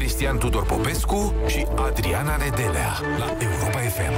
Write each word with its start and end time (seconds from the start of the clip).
Cristian 0.00 0.38
Tudor 0.38 0.66
Popescu 0.66 1.34
și 1.46 1.66
Adriana 1.76 2.36
Nedelea 2.36 3.00
la 3.18 3.36
Europa 3.40 3.78
FM. 3.78 4.12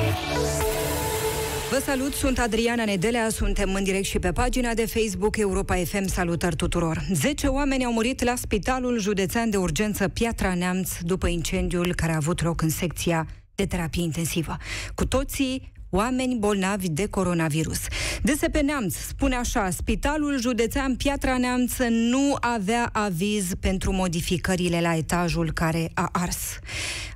Vă 1.70 1.80
salut, 1.84 2.12
sunt 2.12 2.38
Adriana 2.38 2.84
Nedelea, 2.84 3.28
suntem 3.28 3.74
în 3.74 3.84
direct 3.84 4.04
și 4.04 4.18
pe 4.18 4.32
pagina 4.32 4.74
de 4.74 4.86
Facebook 4.86 5.36
Europa 5.36 5.74
FM. 5.74 6.06
Salutări 6.06 6.56
tuturor! 6.56 7.06
Zece 7.12 7.46
oameni 7.46 7.84
au 7.84 7.92
murit 7.92 8.22
la 8.22 8.34
Spitalul 8.34 8.98
Județean 8.98 9.50
de 9.50 9.56
Urgență 9.56 10.08
Piatra 10.08 10.54
Neamț 10.54 10.90
după 11.00 11.26
incendiul 11.26 11.94
care 11.94 12.12
a 12.12 12.16
avut 12.16 12.42
loc 12.42 12.62
în 12.62 12.70
secția 12.70 13.26
de 13.54 13.66
terapie 13.66 14.02
intensivă. 14.02 14.56
Cu 14.94 15.06
toții 15.06 15.72
oameni 15.94 16.36
bolnavi 16.38 16.88
de 16.88 17.06
coronavirus. 17.06 17.78
DSP 18.22 18.56
Neamț 18.56 18.94
spune 18.94 19.34
așa, 19.34 19.70
Spitalul 19.70 20.40
Județean 20.40 20.96
Piatra 20.96 21.36
Neamț 21.36 21.72
nu 21.88 22.36
avea 22.40 22.88
aviz 22.92 23.50
pentru 23.60 23.92
modificările 23.92 24.80
la 24.80 24.94
etajul 24.94 25.52
care 25.52 25.90
a 25.94 26.08
ars. 26.12 26.58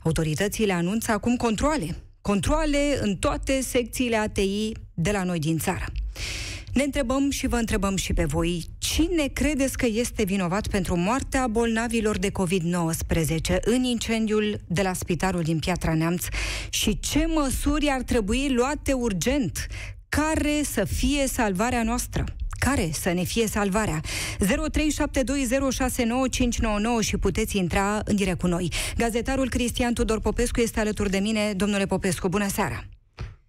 Autoritățile 0.03 0.73
anunță 0.73 1.13
acum 1.13 1.37
controle. 1.37 1.97
Controle 2.21 2.99
în 3.01 3.17
toate 3.17 3.61
secțiile 3.61 4.17
ATI 4.17 4.73
de 4.95 5.11
la 5.11 5.23
noi 5.23 5.39
din 5.39 5.59
țară. 5.59 5.85
Ne 6.77 6.83
întrebăm 6.83 7.31
și 7.31 7.47
vă 7.47 7.57
întrebăm 7.57 7.97
și 7.97 8.13
pe 8.13 8.25
voi, 8.25 8.65
cine 8.79 9.27
credeți 9.33 9.77
că 9.77 9.87
este 9.87 10.25
vinovat 10.25 10.67
pentru 10.69 10.97
moartea 10.97 11.47
bolnavilor 11.47 12.19
de 12.19 12.31
COVID-19 12.31 13.57
în 13.61 13.85
incendiul 13.85 14.61
de 14.67 14.83
la 14.83 14.93
spitalul 14.93 15.43
din 15.43 15.59
Piatra 15.59 15.95
Neamț 15.95 16.25
și 16.69 16.99
ce 16.99 17.27
măsuri 17.27 17.89
ar 17.89 18.03
trebui 18.03 18.49
luate 18.55 18.93
urgent 18.93 19.67
care 20.09 20.63
să 20.63 20.85
fie 20.85 21.27
salvarea 21.27 21.83
noastră? 21.83 22.25
Care 22.59 22.91
să 22.93 23.13
ne 23.13 23.23
fie 23.23 23.47
salvarea? 23.47 24.01
0372069599 24.01 24.07
și 27.01 27.17
puteți 27.17 27.57
intra 27.57 28.01
în 28.05 28.17
direct 28.17 28.39
cu 28.41 28.47
noi. 28.47 28.73
Gazetarul 28.97 29.49
Cristian 29.49 29.95
Tudor 29.95 30.21
Popescu 30.21 30.61
este 30.61 30.81
alături 30.81 31.11
de 31.11 31.19
mine. 31.19 31.53
Domnule 31.53 31.87
Popescu, 31.87 32.29
bună 32.29 32.49
seara! 32.49 32.85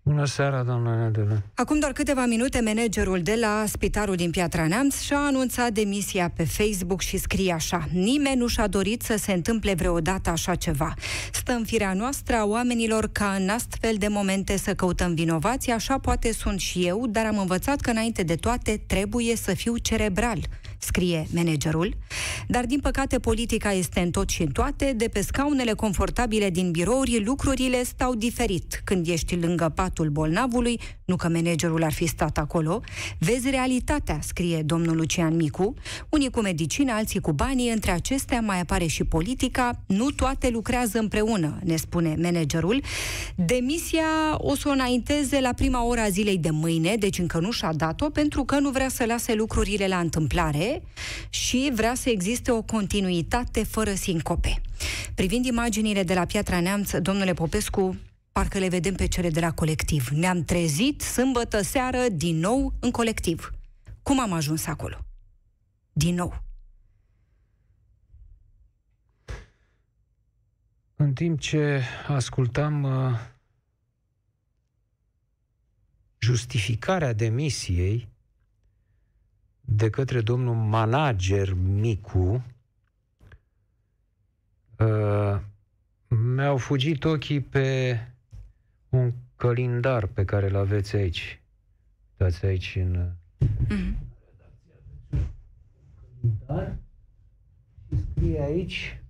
Bună 0.07 0.25
seara, 0.25 0.63
doamna 0.63 1.03
Nedele. 1.03 1.43
Acum 1.53 1.79
doar 1.79 1.91
câteva 1.91 2.25
minute, 2.25 2.61
managerul 2.61 3.21
de 3.21 3.37
la 3.39 3.63
Spitalul 3.67 4.15
din 4.15 4.29
Piatra 4.29 4.67
Neamț 4.67 4.99
și-a 4.99 5.17
anunțat 5.17 5.71
demisia 5.71 6.31
pe 6.35 6.43
Facebook 6.43 7.01
și 7.01 7.17
scrie 7.17 7.53
așa. 7.53 7.87
Nimeni 7.91 8.39
nu 8.39 8.47
și-a 8.47 8.67
dorit 8.67 9.01
să 9.01 9.17
se 9.17 9.33
întâmple 9.33 9.73
vreodată 9.73 10.29
așa 10.29 10.55
ceva. 10.55 10.93
Stă 11.31 11.51
în 11.51 11.63
firea 11.65 11.93
noastră 11.93 12.35
a 12.35 12.45
oamenilor 12.45 13.09
ca 13.11 13.35
în 13.39 13.49
astfel 13.49 13.95
de 13.97 14.07
momente 14.07 14.57
să 14.57 14.73
căutăm 14.73 15.13
vinovații, 15.13 15.71
așa 15.71 15.97
poate 15.97 16.33
sunt 16.33 16.59
și 16.59 16.85
eu, 16.85 17.07
dar 17.07 17.25
am 17.25 17.37
învățat 17.37 17.81
că 17.81 17.89
înainte 17.89 18.23
de 18.23 18.35
toate 18.35 18.83
trebuie 18.87 19.35
să 19.35 19.53
fiu 19.53 19.77
cerebral 19.77 20.39
scrie 20.87 21.27
managerul, 21.33 21.93
dar 22.47 22.65
din 22.65 22.79
păcate 22.79 23.19
politica 23.19 23.71
este 23.71 23.99
în 23.99 24.11
tot 24.11 24.29
și 24.29 24.41
în 24.41 24.51
toate, 24.51 24.93
de 24.95 25.07
pe 25.07 25.21
scaunele 25.21 25.73
confortabile 25.73 26.49
din 26.49 26.71
birouri 26.71 27.23
lucrurile 27.23 27.83
stau 27.83 28.15
diferit. 28.15 28.81
Când 28.83 29.07
ești 29.07 29.35
lângă 29.35 29.71
patul 29.75 30.09
bolnavului, 30.09 30.79
nu 31.05 31.15
că 31.15 31.29
managerul 31.29 31.83
ar 31.83 31.91
fi 31.91 32.05
stat 32.05 32.37
acolo, 32.37 32.81
vezi 33.19 33.49
realitatea, 33.49 34.19
scrie 34.21 34.61
domnul 34.61 34.95
Lucian 34.95 35.35
Micu, 35.35 35.73
unii 36.09 36.29
cu 36.29 36.41
medicină, 36.41 36.91
alții 36.93 37.19
cu 37.19 37.31
banii, 37.31 37.71
între 37.71 37.91
acestea 37.91 38.41
mai 38.41 38.59
apare 38.59 38.85
și 38.85 39.03
politica, 39.03 39.83
nu 39.87 40.09
toate 40.11 40.49
lucrează 40.49 40.99
împreună, 40.99 41.59
ne 41.63 41.75
spune 41.75 42.15
managerul. 42.21 42.81
Demisia 43.35 44.03
o 44.37 44.55
să 44.55 44.67
o 44.67 44.71
înainteze 44.71 45.39
la 45.39 45.53
prima 45.53 45.85
ora 45.85 46.03
a 46.03 46.09
zilei 46.09 46.37
de 46.37 46.49
mâine, 46.49 46.95
deci 46.99 47.19
încă 47.19 47.39
nu 47.39 47.51
și-a 47.51 47.73
dat-o, 47.73 48.09
pentru 48.09 48.43
că 48.43 48.59
nu 48.59 48.69
vrea 48.69 48.89
să 48.89 49.05
lase 49.05 49.33
lucrurile 49.33 49.87
la 49.87 49.99
întâmplare, 49.99 50.76
și 51.29 51.71
vrea 51.73 51.95
să 51.95 52.09
existe 52.09 52.51
o 52.51 52.61
continuitate 52.61 53.63
fără 53.63 53.93
sincope. 53.93 54.61
Privind 55.15 55.45
imaginile 55.45 56.03
de 56.03 56.13
la 56.13 56.25
Piatra 56.25 56.59
Neamț, 56.59 56.97
domnule 56.97 57.33
Popescu, 57.33 57.97
parcă 58.31 58.57
le 58.57 58.67
vedem 58.67 58.93
pe 58.93 59.07
cele 59.07 59.29
de 59.29 59.39
la 59.39 59.51
colectiv. 59.51 60.07
Ne-am 60.07 60.43
trezit 60.43 61.01
sâmbătă 61.01 61.61
seară 61.61 62.05
din 62.11 62.39
nou 62.39 62.73
în 62.79 62.91
colectiv. 62.91 63.51
Cum 64.01 64.19
am 64.19 64.31
ajuns 64.31 64.65
acolo? 64.65 64.97
Din 65.93 66.15
nou. 66.15 66.41
În 70.95 71.13
timp 71.13 71.39
ce 71.39 71.81
ascultam 72.07 72.83
uh, 72.83 73.19
justificarea 76.17 77.13
demisiei, 77.13 78.07
de 79.69 79.89
către 79.89 80.21
domnul 80.21 80.55
manager 80.55 81.53
Micu, 81.53 82.45
uh, 84.77 85.39
mi-au 86.07 86.57
fugit 86.57 87.03
ochii 87.03 87.39
pe 87.39 87.99
un 88.89 89.13
calendar 89.35 90.05
pe 90.05 90.25
care 90.25 90.47
îl 90.49 90.55
aveți 90.55 90.95
aici. 90.95 91.41
Dați 92.17 92.45
aici 92.45 92.75
în... 92.75 93.09
Mm-hmm. 93.45 93.93
Calendar. 96.45 96.75
Și 97.89 98.05
scrie 98.11 98.41
aici 98.41 99.01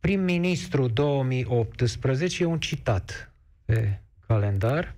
prim-ministru 0.00 0.88
2018, 0.88 2.42
e 2.42 2.46
un 2.46 2.60
citat 2.60 3.32
pe 3.64 4.00
calendar 4.26 4.94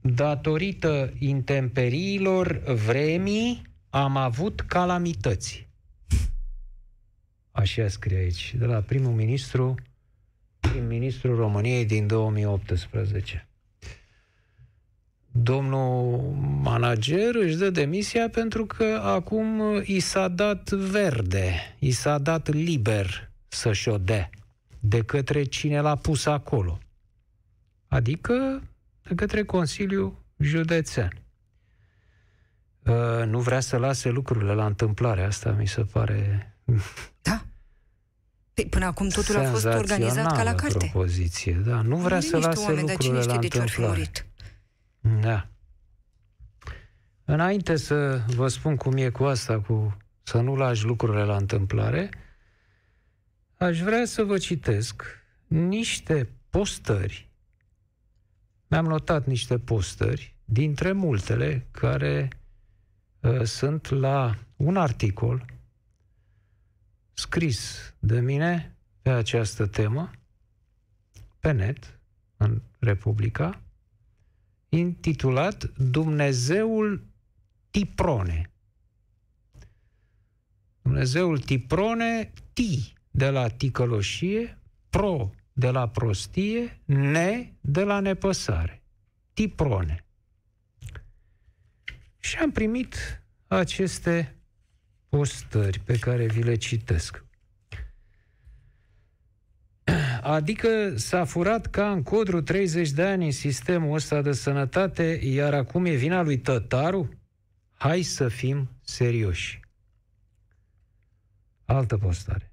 datorită 0.00 1.12
intemperiilor 1.18 2.62
vremii 2.86 3.62
am 3.90 4.16
avut 4.16 4.60
calamități. 4.60 5.68
Așa 7.50 7.88
scrie 7.88 8.18
aici, 8.18 8.54
de 8.58 8.64
la 8.64 8.80
primul 8.80 9.12
ministru, 9.12 9.74
prim-ministrul 10.60 11.36
României 11.36 11.84
din 11.84 12.06
2018. 12.06 13.48
Domnul 15.30 16.18
manager 16.62 17.34
își 17.34 17.56
dă 17.56 17.70
demisia 17.70 18.28
pentru 18.28 18.66
că 18.66 19.00
acum 19.02 19.62
i 19.84 20.00
s-a 20.00 20.28
dat 20.28 20.70
verde, 20.70 21.76
i 21.78 21.90
s-a 21.90 22.18
dat 22.18 22.48
liber 22.48 23.30
să-și 23.48 23.88
o 23.88 23.98
dea 23.98 24.30
de 24.80 25.02
către 25.02 25.44
cine 25.44 25.80
l-a 25.80 25.96
pus 25.96 26.26
acolo. 26.26 26.78
Adică 27.88 28.62
de 29.08 29.14
către 29.14 29.44
Consiliul 29.44 30.24
Județean. 30.38 31.22
Uh, 32.84 33.26
nu 33.26 33.40
vrea 33.40 33.60
să 33.60 33.76
lase 33.76 34.08
lucrurile 34.08 34.52
la 34.52 34.66
întâmplare. 34.66 35.22
Asta 35.22 35.50
mi 35.50 35.66
se 35.66 35.82
pare... 35.82 36.52
Da. 37.22 37.44
Păi, 38.54 38.66
până 38.66 38.84
acum 38.84 39.08
totul 39.08 39.36
a 39.36 39.50
fost 39.50 39.64
organizat 39.64 40.36
ca 40.36 40.42
la 40.42 40.54
carte. 40.54 40.90
propoziție, 40.90 41.52
da. 41.52 41.80
Nu 41.82 41.96
vrea 41.96 42.20
să 42.20 42.38
lase 42.38 42.60
oameni, 42.60 42.80
lucrurile 42.80 43.22
la 43.22 43.34
întâmplare. 43.34 44.10
Da. 45.20 45.48
Înainte 47.24 47.76
să 47.76 48.20
vă 48.26 48.48
spun 48.48 48.76
cum 48.76 48.96
e 48.96 49.08
cu 49.08 49.24
asta, 49.24 49.60
cu 49.60 49.96
să 50.22 50.40
nu 50.40 50.56
lași 50.56 50.84
lucrurile 50.84 51.22
la 51.22 51.36
întâmplare, 51.36 52.10
aș 53.56 53.80
vrea 53.80 54.04
să 54.04 54.22
vă 54.22 54.38
citesc 54.38 55.04
niște 55.46 56.28
postări 56.50 57.27
mi-am 58.68 58.84
notat 58.84 59.26
niște 59.26 59.58
postări, 59.58 60.34
dintre 60.44 60.92
multele 60.92 61.66
care 61.70 62.28
uh, 63.20 63.42
sunt 63.42 63.88
la 63.88 64.38
un 64.56 64.76
articol 64.76 65.44
scris 67.12 67.94
de 67.98 68.20
mine 68.20 68.76
pe 69.02 69.10
această 69.10 69.66
temă, 69.66 70.10
pe 71.40 71.50
net, 71.50 71.98
în 72.36 72.62
Republica, 72.78 73.60
intitulat 74.68 75.64
Dumnezeul 75.64 77.04
Tiprone. 77.70 78.50
Dumnezeul 80.82 81.38
Tiprone, 81.38 82.32
Ti 82.52 82.92
de 83.10 83.30
la 83.30 83.48
ticăloșie, 83.48 84.58
Pro 84.90 85.32
de 85.58 85.70
la 85.70 85.88
prostie, 85.88 86.80
ne 86.84 87.52
de 87.60 87.82
la 87.82 88.00
nepăsare. 88.00 88.82
Tiprone. 89.32 90.04
Și 92.18 92.36
am 92.36 92.50
primit 92.50 93.22
aceste 93.46 94.36
postări 95.08 95.78
pe 95.78 95.98
care 95.98 96.26
vi 96.26 96.42
le 96.42 96.56
citesc. 96.56 97.24
Adică 100.22 100.96
s-a 100.96 101.24
furat 101.24 101.66
ca 101.66 101.90
în 101.90 102.02
codru 102.02 102.40
30 102.40 102.90
de 102.90 103.02
ani 103.02 103.24
în 103.24 103.32
sistemul 103.32 103.94
ăsta 103.94 104.22
de 104.22 104.32
sănătate, 104.32 105.20
iar 105.22 105.54
acum 105.54 105.84
e 105.84 105.94
vina 105.94 106.22
lui 106.22 106.38
Tătaru? 106.38 107.08
Hai 107.74 108.02
să 108.02 108.28
fim 108.28 108.70
serioși. 108.82 109.60
Altă 111.64 111.96
postare. 111.96 112.52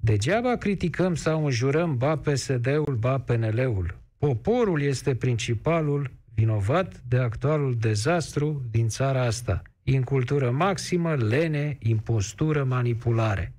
Degeaba 0.00 0.56
criticăm 0.56 1.14
sau 1.14 1.44
înjurăm 1.44 1.96
ba 1.96 2.16
PSD-ul, 2.16 2.96
ba 2.98 3.18
PNL-ul. 3.18 3.98
Poporul 4.18 4.82
este 4.82 5.14
principalul 5.14 6.10
vinovat 6.34 7.02
de 7.08 7.18
actualul 7.18 7.76
dezastru 7.76 8.62
din 8.70 8.88
țara 8.88 9.22
asta. 9.22 9.62
Incultură 9.82 10.50
maximă, 10.50 11.14
lene, 11.14 11.78
impostură, 11.80 12.64
manipulare. 12.64 13.54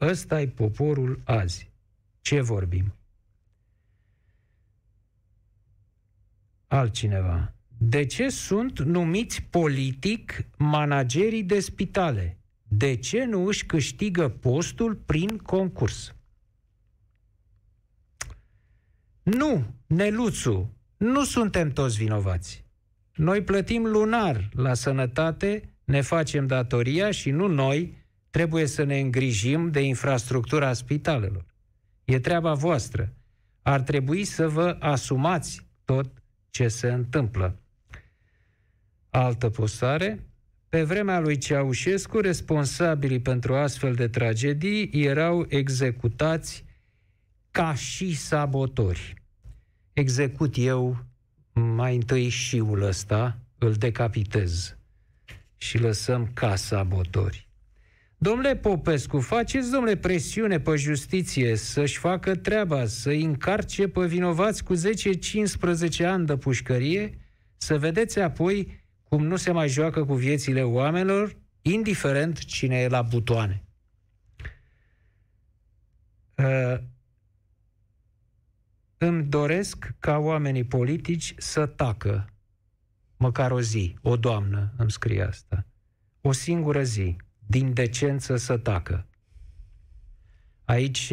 ăsta 0.00 0.40
e 0.40 0.46
poporul 0.46 1.20
azi. 1.24 1.70
Ce 2.20 2.40
vorbim? 2.40 2.94
Altcineva. 6.66 7.54
De 7.78 8.04
ce 8.04 8.28
sunt 8.28 8.80
numiți 8.80 9.42
politic 9.42 10.44
managerii 10.56 11.42
de 11.42 11.60
spitale? 11.60 12.38
De 12.68 12.96
ce 12.96 13.24
nu 13.24 13.46
își 13.46 13.66
câștigă 13.66 14.28
postul 14.28 14.94
prin 14.94 15.36
concurs? 15.36 16.14
Nu, 19.22 19.74
Neluțu, 19.86 20.76
nu 20.96 21.24
suntem 21.24 21.70
toți 21.70 21.96
vinovați. 21.96 22.64
Noi 23.14 23.42
plătim 23.42 23.86
lunar 23.86 24.48
la 24.52 24.74
sănătate, 24.74 25.74
ne 25.84 26.00
facem 26.00 26.46
datoria 26.46 27.10
și 27.10 27.30
nu 27.30 27.46
noi 27.46 28.04
trebuie 28.30 28.66
să 28.66 28.82
ne 28.82 29.00
îngrijim 29.00 29.70
de 29.70 29.80
infrastructura 29.80 30.72
spitalelor. 30.72 31.44
E 32.04 32.18
treaba 32.18 32.54
voastră. 32.54 33.14
Ar 33.62 33.80
trebui 33.80 34.24
să 34.24 34.48
vă 34.48 34.76
asumați 34.80 35.66
tot 35.84 36.22
ce 36.50 36.68
se 36.68 36.92
întâmplă. 36.92 37.60
Altă 39.10 39.50
postare. 39.50 40.25
Pe 40.76 40.82
vremea 40.82 41.20
lui 41.20 41.38
Ceaușescu, 41.38 42.18
responsabilii 42.20 43.20
pentru 43.20 43.54
astfel 43.54 43.94
de 43.94 44.08
tragedii 44.08 44.90
erau 44.92 45.46
executați 45.48 46.64
ca 47.50 47.74
și 47.74 48.16
sabotori. 48.16 49.14
Execut 49.92 50.54
eu 50.56 51.04
mai 51.52 51.94
întâi 51.94 52.28
șiul 52.28 52.82
ăsta, 52.82 53.38
îl 53.58 53.72
decapitez 53.72 54.76
și 55.56 55.78
lăsăm 55.78 56.30
ca 56.34 56.56
sabotori. 56.56 57.48
Domnule 58.18 58.56
Popescu, 58.56 59.20
faceți, 59.20 59.70
domnule, 59.70 59.96
presiune 59.96 60.60
pe 60.60 60.76
justiție 60.76 61.56
să-și 61.56 61.98
facă 61.98 62.34
treaba, 62.34 62.86
să 62.86 63.10
încarce 63.10 63.88
pe 63.88 64.06
vinovați 64.06 64.64
cu 64.64 64.74
10-15 64.74 64.78
ani 66.04 66.26
de 66.26 66.36
pușcărie, 66.36 67.18
să 67.56 67.78
vedeți 67.78 68.18
apoi 68.18 68.84
cum 69.08 69.26
nu 69.26 69.36
se 69.36 69.52
mai 69.52 69.68
joacă 69.68 70.04
cu 70.04 70.14
viețile 70.14 70.62
oamenilor, 70.62 71.36
indiferent 71.62 72.38
cine 72.38 72.80
e 72.80 72.88
la 72.88 73.02
butoane. 73.02 73.64
Uh, 76.34 76.78
îmi 78.98 79.24
doresc 79.24 79.94
ca 79.98 80.18
oamenii 80.18 80.64
politici 80.64 81.34
să 81.36 81.66
tacă 81.66 82.30
măcar 83.16 83.50
o 83.50 83.60
zi, 83.60 83.96
o 84.02 84.16
doamnă 84.16 84.72
îmi 84.76 84.90
scrie 84.90 85.22
asta, 85.22 85.66
o 86.20 86.32
singură 86.32 86.82
zi, 86.82 87.16
din 87.46 87.72
decență 87.72 88.36
să 88.36 88.56
tacă. 88.56 89.06
Aici, 90.64 91.12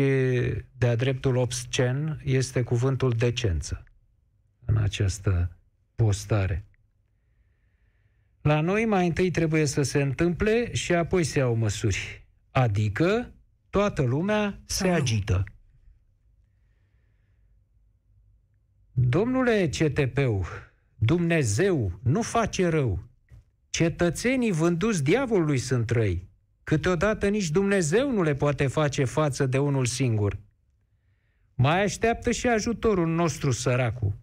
de-a 0.78 0.96
dreptul 0.96 1.36
obscen, 1.36 2.22
este 2.24 2.64
cuvântul 2.64 3.12
decență 3.12 3.84
în 4.66 4.78
această 4.78 5.58
postare. 5.96 6.66
La 8.44 8.62
noi 8.62 8.86
mai 8.86 9.08
întâi 9.08 9.32
trebuie 9.32 9.66
să 9.66 9.82
se 9.82 10.02
întâmple 10.02 10.74
și 10.74 10.94
apoi 10.94 11.24
se 11.24 11.40
iau 11.40 11.56
măsuri. 11.56 12.28
Adică 12.52 13.34
toată 13.70 14.02
lumea 14.02 14.62
se 14.66 14.88
agită. 14.90 15.44
Domnule 18.92 19.70
CTP-ul, 19.70 20.46
Dumnezeu 20.96 22.00
nu 22.04 22.22
face 22.22 22.68
rău. 22.68 23.04
Cetățenii 23.70 24.52
vânduți 24.52 25.04
diavolului 25.04 25.58
sunt 25.58 25.90
răi. 25.90 26.30
Câteodată 26.64 27.28
nici 27.28 27.50
Dumnezeu 27.50 28.12
nu 28.12 28.22
le 28.22 28.36
poate 28.36 28.68
face 28.68 29.04
față 29.04 29.46
de 29.46 29.58
unul 29.58 29.86
singur. 29.86 30.40
Mai 31.56 31.84
așteaptă 31.84 32.32
și 32.32 32.48
ajutorul 32.48 33.08
nostru 33.08 33.52
săracu. 33.52 34.23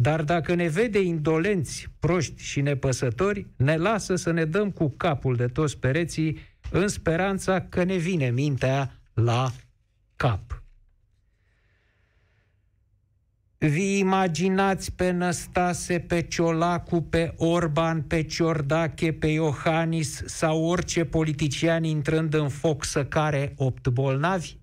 Dar 0.00 0.22
dacă 0.22 0.54
ne 0.54 0.68
vede 0.68 1.00
indolenți, 1.00 1.88
proști 1.98 2.42
și 2.42 2.60
nepăsători, 2.60 3.46
ne 3.56 3.76
lasă 3.76 4.14
să 4.14 4.30
ne 4.30 4.44
dăm 4.44 4.70
cu 4.70 4.88
capul 4.88 5.36
de 5.36 5.46
toți 5.46 5.78
pereții 5.78 6.38
în 6.70 6.88
speranța 6.88 7.60
că 7.60 7.84
ne 7.84 7.96
vine 7.96 8.30
mintea 8.30 9.00
la 9.14 9.50
cap. 10.16 10.62
Vi 13.58 13.98
imaginați 13.98 14.92
pe 14.92 15.10
Năstase, 15.10 16.00
pe 16.00 16.22
Ciolacu, 16.22 17.00
pe 17.02 17.34
Orban, 17.36 18.02
pe 18.02 18.22
Ciordache, 18.22 19.12
pe 19.12 19.26
Iohannis 19.26 20.22
sau 20.26 20.64
orice 20.64 21.04
politician 21.04 21.84
intrând 21.84 22.34
în 22.34 22.48
foc 22.48 22.84
să 22.84 23.04
care 23.04 23.52
opt 23.56 23.88
bolnavi? 23.88 24.56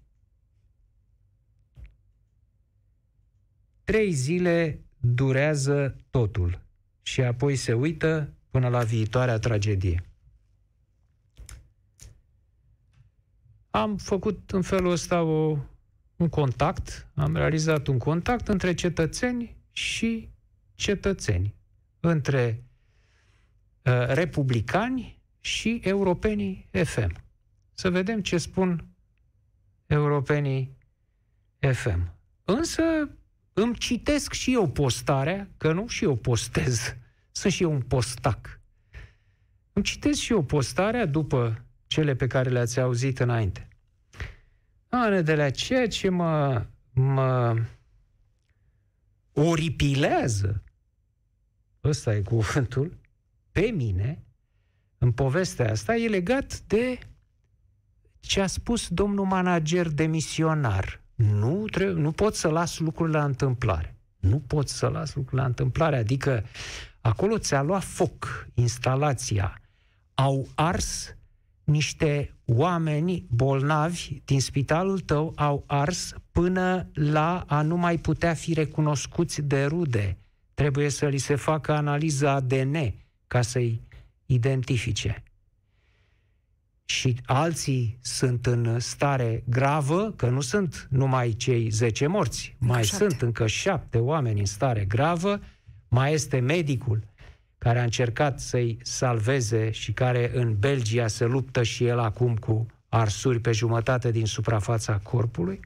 Trei 3.83 4.11
zile 4.11 4.84
durează 5.13 5.96
totul 6.10 6.62
și 7.02 7.22
apoi 7.22 7.56
se 7.56 7.74
uită 7.74 8.34
până 8.50 8.68
la 8.68 8.84
viitoarea 8.84 9.40
tragedie. 9.40 10.04
Am 13.69 13.98
făcut 13.98 14.52
în 14.52 14.62
felul 14.62 14.92
ăsta 14.92 15.22
o 15.22 15.57
un 16.16 16.30
contact, 16.30 17.07
am 17.13 17.36
realizat 17.36 17.88
un 17.88 17.98
contact 17.98 18.48
între 18.48 18.74
cetățeni 18.74 19.57
și 19.72 20.30
cetățeni, 20.75 21.56
între 22.00 22.63
uh, 23.81 24.06
republicani 24.07 25.22
și 25.40 25.81
europenii 25.84 26.69
FM. 26.84 27.24
Să 27.74 27.90
vedem 27.90 28.22
ce 28.22 28.38
spun 28.38 28.88
europenii 29.86 30.78
FM. 31.60 32.13
Însă 32.44 32.84
îmi 33.57 33.75
citesc 33.75 34.34
și 34.34 34.54
eu 34.54 34.69
postarea, 34.69 35.50
că 35.57 35.72
nu 35.72 35.88
și 35.88 36.04
eu 36.04 36.16
postez, 36.16 36.96
sunt 37.31 37.54
și 37.54 37.63
eu 37.63 37.72
un 37.72 37.81
postac. 37.81 38.60
Îmi 39.74 39.86
citesc 39.86 40.19
și 40.19 40.31
eu 40.31 40.44
postarea 40.44 41.06
după 41.06 41.66
cele 41.88 42.16
pe 42.16 42.28
care 42.28 42.50
le-ați 42.50 42.80
auzit 42.80 43.19
înainte. 43.19 43.68
Doamne, 44.90 45.22
de 45.22 45.36
la 45.36 45.50
ceea 45.50 45.88
ce 45.88 46.10
mă, 46.10 46.66
mă 46.94 47.62
oripilează, 49.34 50.63
ăsta 51.84 52.16
e 52.16 52.22
cuvântul, 52.22 52.97
pe 53.52 53.62
mine, 53.62 54.24
în 54.97 55.12
povestea 55.12 55.71
asta, 55.71 55.95
e 55.95 56.07
legat 56.07 56.59
de 56.59 57.00
ce 58.19 58.42
a 58.42 58.47
spus 58.47 58.88
domnul 58.88 59.26
manager 59.26 59.88
demisionar. 59.88 61.05
Nu, 61.16 61.66
trebuie, 61.72 62.02
nu 62.02 62.12
pot 62.12 62.36
să 62.36 62.48
las 62.48 62.80
lucrurile 62.80 63.18
la 63.18 63.24
întâmplare. 63.24 63.95
Nu 64.19 64.40
pot 64.40 64.69
să 64.69 64.88
las 64.88 65.16
lucrurile 65.16 65.42
la 65.42 65.48
întâmplare. 65.48 65.98
Adică 65.98 66.44
acolo 67.02 67.38
ți-a 67.38 67.62
luat 67.62 67.84
foc 67.84 68.48
instalația. 68.54 69.62
Au 70.14 70.48
ars 70.56 71.16
niște 71.64 72.34
oameni 72.45 73.26
bolnavi 73.30 74.22
din 74.26 74.42
spitalul 74.42 75.00
tău 75.00 75.34
au 75.36 75.64
ars 75.68 76.14
până 76.31 76.90
la 76.94 77.44
a 77.48 77.62
nu 77.62 77.78
mai 77.78 77.98
putea 77.98 78.34
fi 78.34 78.54
recunoscuți 78.54 79.42
de 79.42 79.66
rude. 79.66 80.18
Trebuie 80.54 80.90
să 80.90 81.07
li 81.07 81.18
se 81.18 81.36
facă 81.36 81.72
analiza 81.72 82.31
ADN 82.31 82.94
ca 83.28 83.42
să-i 83.42 83.81
identifice. 84.26 85.24
Și 86.85 87.19
alții 87.25 87.97
sunt 88.01 88.45
în 88.45 88.80
stare 88.80 89.44
gravă, 89.47 90.13
că 90.15 90.30
nu 90.30 90.42
sunt 90.42 90.87
numai 90.89 91.31
cei 91.31 91.69
10 91.69 92.07
morți, 92.07 92.56
mai 92.59 92.83
șapte. 92.83 93.07
sunt 93.07 93.21
încă 93.21 93.47
șapte 93.47 93.97
oameni 93.97 94.39
în 94.39 94.45
stare 94.45 94.85
gravă, 94.85 95.39
mai 95.87 96.13
este 96.13 96.39
medicul 96.39 97.04
care 97.57 97.80
a 97.80 97.83
încercat 97.83 98.39
să-i 98.39 98.77
salveze 98.81 99.71
și 99.71 99.94
care 99.94 100.31
în 100.33 100.59
Belgia 100.59 101.07
se 101.07 101.25
luptă 101.25 101.63
și 101.63 101.85
el 101.85 101.99
acum 101.99 102.35
cu 102.35 102.65
arsuri 102.89 103.39
pe 103.39 103.51
jumătate 103.51 104.11
din 104.11 104.25
suprafața 104.25 104.97
corpului? 104.97 105.59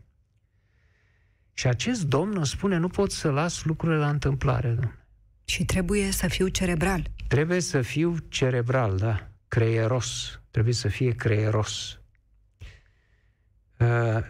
Și 1.53 1.67
acest 1.67 2.03
domn 2.03 2.33
îmi 2.35 2.45
spune, 2.45 2.77
nu 2.77 2.87
pot 2.87 3.11
să 3.11 3.29
las 3.29 3.63
lucrurile 3.63 3.99
la 3.99 4.09
întâmplare, 4.09 4.67
domnule. 4.67 5.05
Și 5.45 5.65
trebuie 5.65 6.11
să 6.11 6.27
fiu 6.27 6.47
cerebral. 6.47 7.11
Trebuie 7.27 7.59
să 7.59 7.81
fiu 7.81 8.17
cerebral, 8.29 8.97
da. 8.97 9.27
Creieros. 9.47 10.38
Trebuie 10.51 10.73
să 10.73 10.87
fie 10.87 11.15
creieros. 11.15 11.99
Uh, 13.79 14.27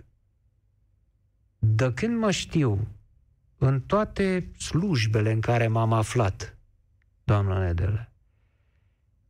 de 1.60 1.94
când 1.94 2.18
mă 2.18 2.32
știu, 2.32 2.88
în 3.58 3.82
toate 3.82 4.52
slujbele 4.58 5.32
în 5.32 5.42
care 5.42 5.68
m-am 5.68 5.94
aflat, 5.94 6.58
doamna 7.24 7.60
Nedele. 7.60 8.12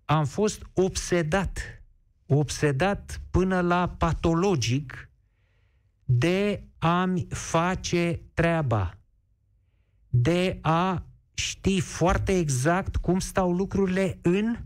Am 0.06 0.26
fost 0.26 0.62
obsedat, 0.74 1.84
obsedat 2.26 3.22
până 3.32 3.62
la 3.62 3.90
patologic 3.90 5.10
de 6.06 6.64
a-mi 6.78 7.28
face 7.30 8.22
treaba, 8.34 8.98
de 10.10 10.58
a 10.62 11.06
ști 11.34 11.80
foarte 11.80 12.38
exact 12.38 12.96
cum 12.96 13.20
stau 13.20 13.54
lucrurile 13.54 14.20
în 14.22 14.58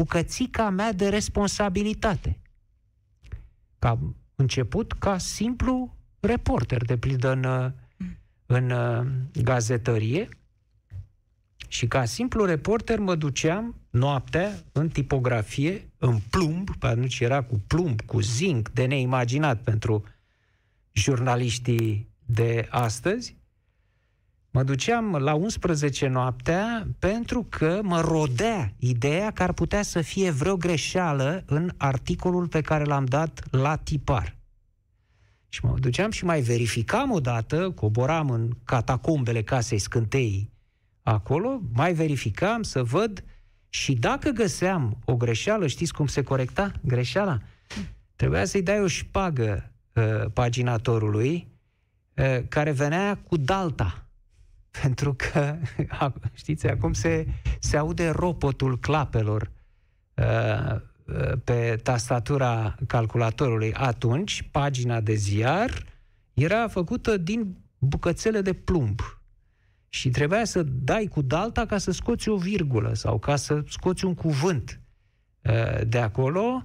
bucățica 0.00 0.70
mea 0.70 0.92
de 0.92 1.08
responsabilitate. 1.08 2.38
Ca 3.78 3.98
început 4.34 4.92
ca 4.92 5.18
simplu 5.18 5.96
reporter, 6.20 6.84
de 6.84 6.96
pildă 6.96 7.32
în, 7.32 7.72
în 8.46 8.70
uh, 8.70 9.06
gazetărie, 9.42 10.28
și 11.68 11.86
ca 11.86 12.04
simplu 12.04 12.44
reporter 12.44 12.98
mă 12.98 13.14
duceam 13.14 13.74
noaptea 13.90 14.64
în 14.72 14.88
tipografie, 14.88 15.90
în 15.98 16.18
plumb, 16.30 16.76
pe 16.76 16.86
atunci 16.86 17.20
era 17.20 17.42
cu 17.42 17.60
plumb, 17.66 18.00
cu 18.00 18.20
zinc, 18.20 18.68
de 18.68 18.84
neimaginat 18.84 19.62
pentru 19.62 20.04
jurnaliștii 20.92 22.08
de 22.24 22.66
astăzi, 22.70 23.36
Mă 24.52 24.62
duceam 24.62 25.16
la 25.16 25.34
11 25.34 26.06
noaptea 26.06 26.86
pentru 26.98 27.46
că 27.48 27.80
mă 27.82 28.00
rodea 28.00 28.72
ideea 28.78 29.30
că 29.30 29.42
ar 29.42 29.52
putea 29.52 29.82
să 29.82 30.00
fie 30.00 30.30
vreo 30.30 30.56
greșeală 30.56 31.42
în 31.46 31.72
articolul 31.76 32.48
pe 32.48 32.60
care 32.60 32.84
l-am 32.84 33.04
dat 33.04 33.42
la 33.50 33.76
tipar. 33.76 34.36
Și 35.48 35.64
mă 35.64 35.78
duceam 35.78 36.10
și 36.10 36.24
mai 36.24 36.40
verificam 36.40 37.10
o 37.10 37.20
dată, 37.20 37.70
coboram 37.70 38.30
în 38.30 38.50
catacombele 38.64 39.42
casei 39.42 39.78
scânteii 39.78 40.50
acolo, 41.02 41.60
mai 41.72 41.92
verificam 41.92 42.62
să 42.62 42.82
văd 42.82 43.24
și 43.68 43.94
dacă 43.94 44.30
găseam 44.30 44.96
o 45.04 45.16
greșeală, 45.16 45.66
știți 45.66 45.92
cum 45.92 46.06
se 46.06 46.22
corecta 46.22 46.72
greșeala? 46.80 47.38
Trebuia 48.16 48.44
să-i 48.44 48.62
dai 48.62 48.80
o 48.80 48.86
șpagă 48.86 49.72
uh, 49.92 50.30
paginatorului 50.32 51.48
uh, 52.14 52.42
care 52.48 52.70
venea 52.70 53.18
cu 53.28 53.36
dalta 53.36 54.09
pentru 54.82 55.14
că, 55.14 55.56
știți, 56.32 56.66
acum 56.66 56.92
se, 56.92 57.26
se 57.58 57.76
aude 57.76 58.08
ropotul 58.08 58.78
clapelor 58.78 59.50
uh, 60.14 60.74
uh, 61.04 61.32
pe 61.44 61.80
tastatura 61.82 62.76
calculatorului. 62.86 63.72
Atunci, 63.72 64.48
pagina 64.50 65.00
de 65.00 65.14
ziar 65.14 65.84
era 66.34 66.68
făcută 66.68 67.16
din 67.16 67.56
bucățele 67.78 68.40
de 68.40 68.52
plumb. 68.52 69.00
Și 69.88 70.10
trebuia 70.10 70.44
să 70.44 70.62
dai 70.62 71.06
cu 71.06 71.22
dalta 71.22 71.66
ca 71.66 71.78
să 71.78 71.90
scoți 71.90 72.28
o 72.28 72.36
virgulă 72.36 72.94
sau 72.94 73.18
ca 73.18 73.36
să 73.36 73.62
scoți 73.68 74.04
un 74.04 74.14
cuvânt 74.14 74.80
uh, 75.42 75.86
de 75.86 75.98
acolo. 75.98 76.62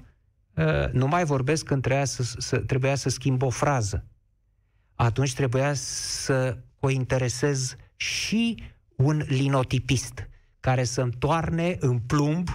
Uh, 0.55 0.91
nu 0.91 1.07
mai 1.07 1.25
vorbesc 1.25 1.65
când 1.65 1.81
trebuia 1.81 2.05
să, 2.05 2.23
să, 2.37 2.57
trebuia 2.57 2.95
să 2.95 3.09
schimb 3.09 3.41
o 3.41 3.49
frază. 3.49 4.05
Atunci 4.95 5.33
trebuia 5.33 5.73
să 5.73 6.57
o 6.79 6.89
interesez 6.89 7.75
și 7.95 8.63
un 8.95 9.23
linotipist 9.27 10.29
care 10.59 10.83
să 10.83 11.01
întoarne 11.01 11.75
în 11.79 11.99
plumb 11.99 12.49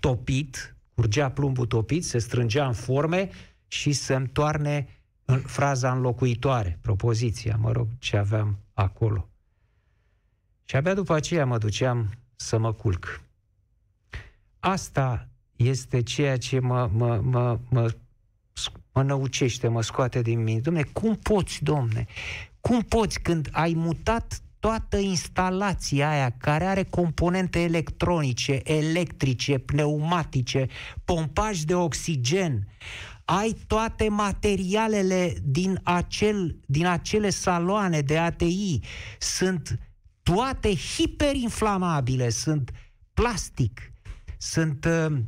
topit, 0.00 0.76
curgea 0.94 1.30
plumbul 1.30 1.66
topit, 1.66 2.04
se 2.04 2.18
strângea 2.18 2.66
în 2.66 2.72
forme 2.72 3.30
și 3.68 3.92
să 3.92 4.14
întoarne 4.14 4.88
în 5.24 5.38
fraza 5.38 5.92
înlocuitoare, 5.92 6.78
propoziția, 6.80 7.56
mă 7.60 7.72
rog, 7.72 7.88
ce 7.98 8.16
aveam 8.16 8.58
acolo. 8.72 9.28
Și 10.64 10.76
abia 10.76 10.94
după 10.94 11.14
aceea 11.14 11.46
mă 11.46 11.58
duceam 11.58 12.10
să 12.36 12.58
mă 12.58 12.72
culc. 12.72 13.22
Asta 14.58 15.28
este 15.56 16.02
ceea 16.02 16.38
ce 16.38 16.58
mă, 16.58 16.90
mă, 16.92 17.20
mă, 17.20 17.58
mă, 17.68 17.94
mă 18.92 19.02
năucește, 19.02 19.68
mă 19.68 19.82
scoate 19.82 20.22
din 20.22 20.42
mine. 20.42 20.60
Domne, 20.60 20.82
cum 20.82 21.16
poți, 21.16 21.64
domne? 21.64 22.06
Cum 22.60 22.80
poți 22.80 23.20
când 23.20 23.48
ai 23.52 23.72
mutat 23.76 24.42
toată 24.62 24.96
instalația 24.96 26.10
aia 26.10 26.30
care 26.38 26.64
are 26.64 26.82
componente 26.82 27.60
electronice, 27.62 28.60
electrice, 28.64 29.58
pneumatice, 29.58 30.66
pompaj 31.04 31.60
de 31.60 31.74
oxigen, 31.74 32.68
ai 33.24 33.56
toate 33.66 34.08
materialele 34.08 35.34
din, 35.42 35.80
acel, 35.82 36.56
din 36.66 36.86
acele 36.86 37.30
saloane 37.30 38.00
de 38.00 38.18
ATI, 38.18 38.80
sunt 39.18 39.78
toate 40.22 40.74
hiperinflamabile, 40.74 42.28
sunt 42.28 42.70
plastic, 43.14 43.92
sunt 44.38 44.84
uh, 44.84 45.18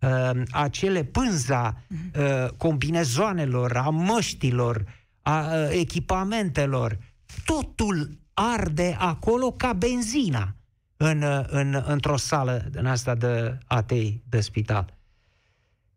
uh, 0.00 0.42
acele 0.50 1.04
pânza 1.04 1.82
uh, 1.88 2.48
combinezoanelor, 2.56 3.76
a 3.76 3.88
măștilor, 3.90 4.84
a 5.22 5.40
uh, 5.40 5.68
echipamentelor, 5.70 6.98
totul 7.44 8.18
arde 8.38 8.96
acolo 8.98 9.52
ca 9.52 9.72
benzina 9.72 10.54
în, 10.96 11.24
în, 11.46 11.82
într-o 11.86 12.16
sală 12.16 12.68
în 12.72 12.86
asta 12.86 13.14
de 13.14 13.58
ATI, 13.66 14.22
de 14.28 14.40
spital. 14.40 14.96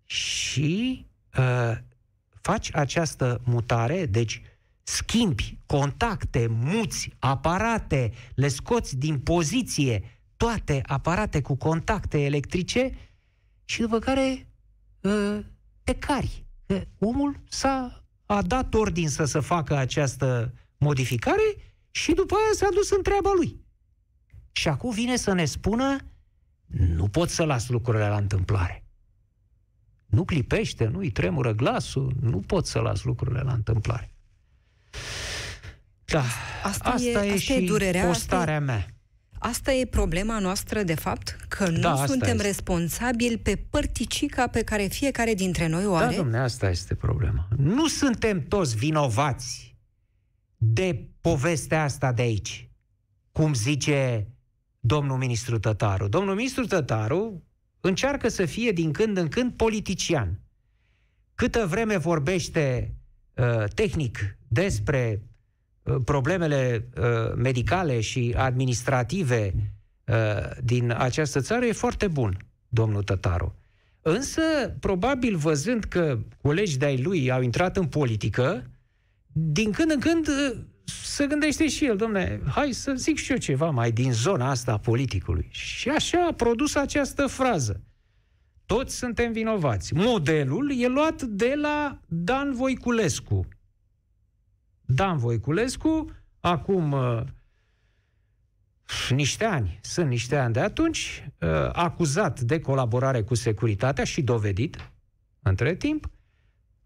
Și 0.06 1.06
uh, 1.38 1.78
faci 2.42 2.76
această 2.76 3.42
mutare, 3.44 4.06
deci 4.06 4.42
schimbi 4.84 5.58
contacte, 5.66 6.48
muți, 6.50 7.14
aparate, 7.20 8.12
le 8.36 8.48
scoți 8.48 8.98
din 8.98 9.20
poziție, 9.20 10.04
toate 10.38 10.82
aparate 10.86 11.42
cu 11.42 11.56
contacte 11.56 12.24
electrice 12.24 12.98
și 13.66 13.82
după 13.82 14.00
care 14.00 14.48
uh, 15.02 15.40
te 15.84 15.94
cari. 15.94 16.46
Omul 17.00 17.40
s-a 17.50 18.04
a 18.26 18.42
dat 18.42 18.74
ordin 18.74 19.10
să 19.10 19.26
se 19.26 19.40
facă 19.40 19.76
această 19.76 20.54
modificare 20.78 21.71
și 21.92 22.14
după 22.14 22.36
aia 22.36 22.54
s-a 22.54 22.68
dus 22.74 22.92
în 22.92 23.02
treaba 23.02 23.32
lui. 23.36 23.60
Și 24.52 24.68
acum 24.68 24.92
vine 24.92 25.16
să 25.16 25.34
ne 25.34 25.46
spună 25.46 25.98
nu 26.72 27.08
pot 27.08 27.30
să 27.30 27.44
las 27.44 27.70
lucrurile 27.70 28.08
la 28.08 28.18
întâmplare. 28.18 28.84
Nu 30.06 30.26
clipește, 30.26 30.86
nu-i 30.86 31.12
tremură 31.12 31.54
glasul, 31.54 32.16
nu 32.20 32.40
pot 32.40 32.68
să 32.68 32.80
las 32.80 33.04
lucrurile 33.04 33.42
la 33.42 33.54
întâmplare. 33.54 34.12
Da, 36.06 36.24
asta, 36.64 36.90
asta 36.90 37.06
e, 37.06 37.12
e 37.12 37.18
asta 37.18 37.36
și 37.36 37.54
e 37.54 37.66
durerea, 37.66 38.06
postarea 38.06 38.58
asta 38.58 38.72
e, 38.72 38.76
mea. 38.76 38.86
Asta 39.40 39.74
e 39.74 39.86
problema 39.86 40.40
noastră, 40.40 40.84
de 40.84 40.96
fapt, 40.96 41.38
că 41.48 41.70
nu 41.70 41.80
da, 41.80 42.06
suntem 42.06 42.36
este. 42.36 42.46
responsabili 42.46 43.38
pe 43.38 43.56
părticica 43.70 44.48
pe 44.48 44.64
care 44.64 44.84
fiecare 44.84 45.34
dintre 45.34 45.68
noi 45.68 45.86
o 45.86 45.92
da, 45.92 45.98
are. 45.98 46.16
Da, 46.16 46.22
domne, 46.22 46.38
asta 46.38 46.70
este 46.70 46.96
problema. 46.96 47.48
Nu 47.58 47.88
suntem 47.88 48.48
toți 48.48 48.76
vinovați 48.76 49.71
de 50.64 51.10
povestea 51.22 51.84
asta 51.84 52.12
de 52.12 52.22
aici, 52.22 52.70
cum 53.32 53.54
zice 53.54 54.28
domnul 54.80 55.18
ministru 55.18 55.60
Tătaru. 55.60 56.08
Domnul 56.08 56.36
ministru 56.36 56.66
Tătaru 56.66 57.44
încearcă 57.80 58.28
să 58.28 58.46
fie 58.46 58.72
din 58.72 58.92
când 58.92 59.18
în 59.18 59.28
când 59.28 59.54
politician. 59.54 60.40
Câtă 61.36 61.66
vreme 61.66 61.98
vorbește 61.98 62.96
uh, 63.34 63.64
tehnic 63.74 64.38
despre 64.48 65.22
uh, 65.84 65.96
problemele 66.06 66.88
uh, 66.98 67.34
medicale 67.36 68.00
și 68.00 68.34
administrative 68.38 69.54
uh, 70.06 70.16
din 70.64 70.92
această 70.98 71.40
țară, 71.40 71.66
e 71.66 71.72
foarte 71.72 72.08
bun, 72.08 72.38
domnul 72.68 73.04
Tătaru. 73.04 73.56
Însă, 74.02 74.42
probabil 74.80 75.36
văzând 75.36 75.84
că 75.84 76.20
colegi 76.42 76.78
de-ai 76.78 77.02
lui 77.02 77.32
au 77.32 77.42
intrat 77.42 77.78
în 77.78 77.86
politică, 77.86 78.70
din 79.34 79.72
când 79.72 79.92
în 79.92 80.00
când 80.00 80.28
uh, 80.28 80.58
se 81.04 81.28
gândește 81.28 81.68
și 81.68 81.86
el, 81.86 81.96
domne, 81.96 82.42
hai 82.48 82.72
să 82.72 82.94
zic 82.96 83.18
și 83.18 83.32
eu 83.32 83.38
ceva 83.38 83.70
mai 83.70 83.92
din 83.92 84.14
zona 84.14 84.50
asta 84.50 84.72
a 84.72 84.78
politicului. 84.78 85.48
Și 85.52 85.90
așa 85.90 86.26
a 86.26 86.34
produs 86.34 86.76
această 86.76 87.28
frază. 87.28 87.84
Toți 88.66 88.96
suntem 88.96 89.32
vinovați. 89.32 89.94
Modelul 89.94 90.72
e 90.80 90.88
luat 90.88 91.22
de 91.22 91.54
la 91.56 92.00
Dan 92.08 92.54
Voiculescu. 92.54 93.48
Dan 94.86 95.18
Voiculescu, 95.18 96.12
acum 96.40 96.92
uh, 96.92 97.22
niște 99.10 99.46
ani, 99.46 99.80
sunt 99.82 100.08
niște 100.08 100.38
ani 100.38 100.54
de 100.54 100.60
atunci, 100.60 101.30
uh, 101.40 101.50
acuzat 101.72 102.40
de 102.40 102.60
colaborare 102.60 103.24
cu 103.24 103.36
securitatea 103.36 104.04
și 104.04 104.22
dovedit 104.22 104.92
între 105.42 105.76
timp, 105.76 106.10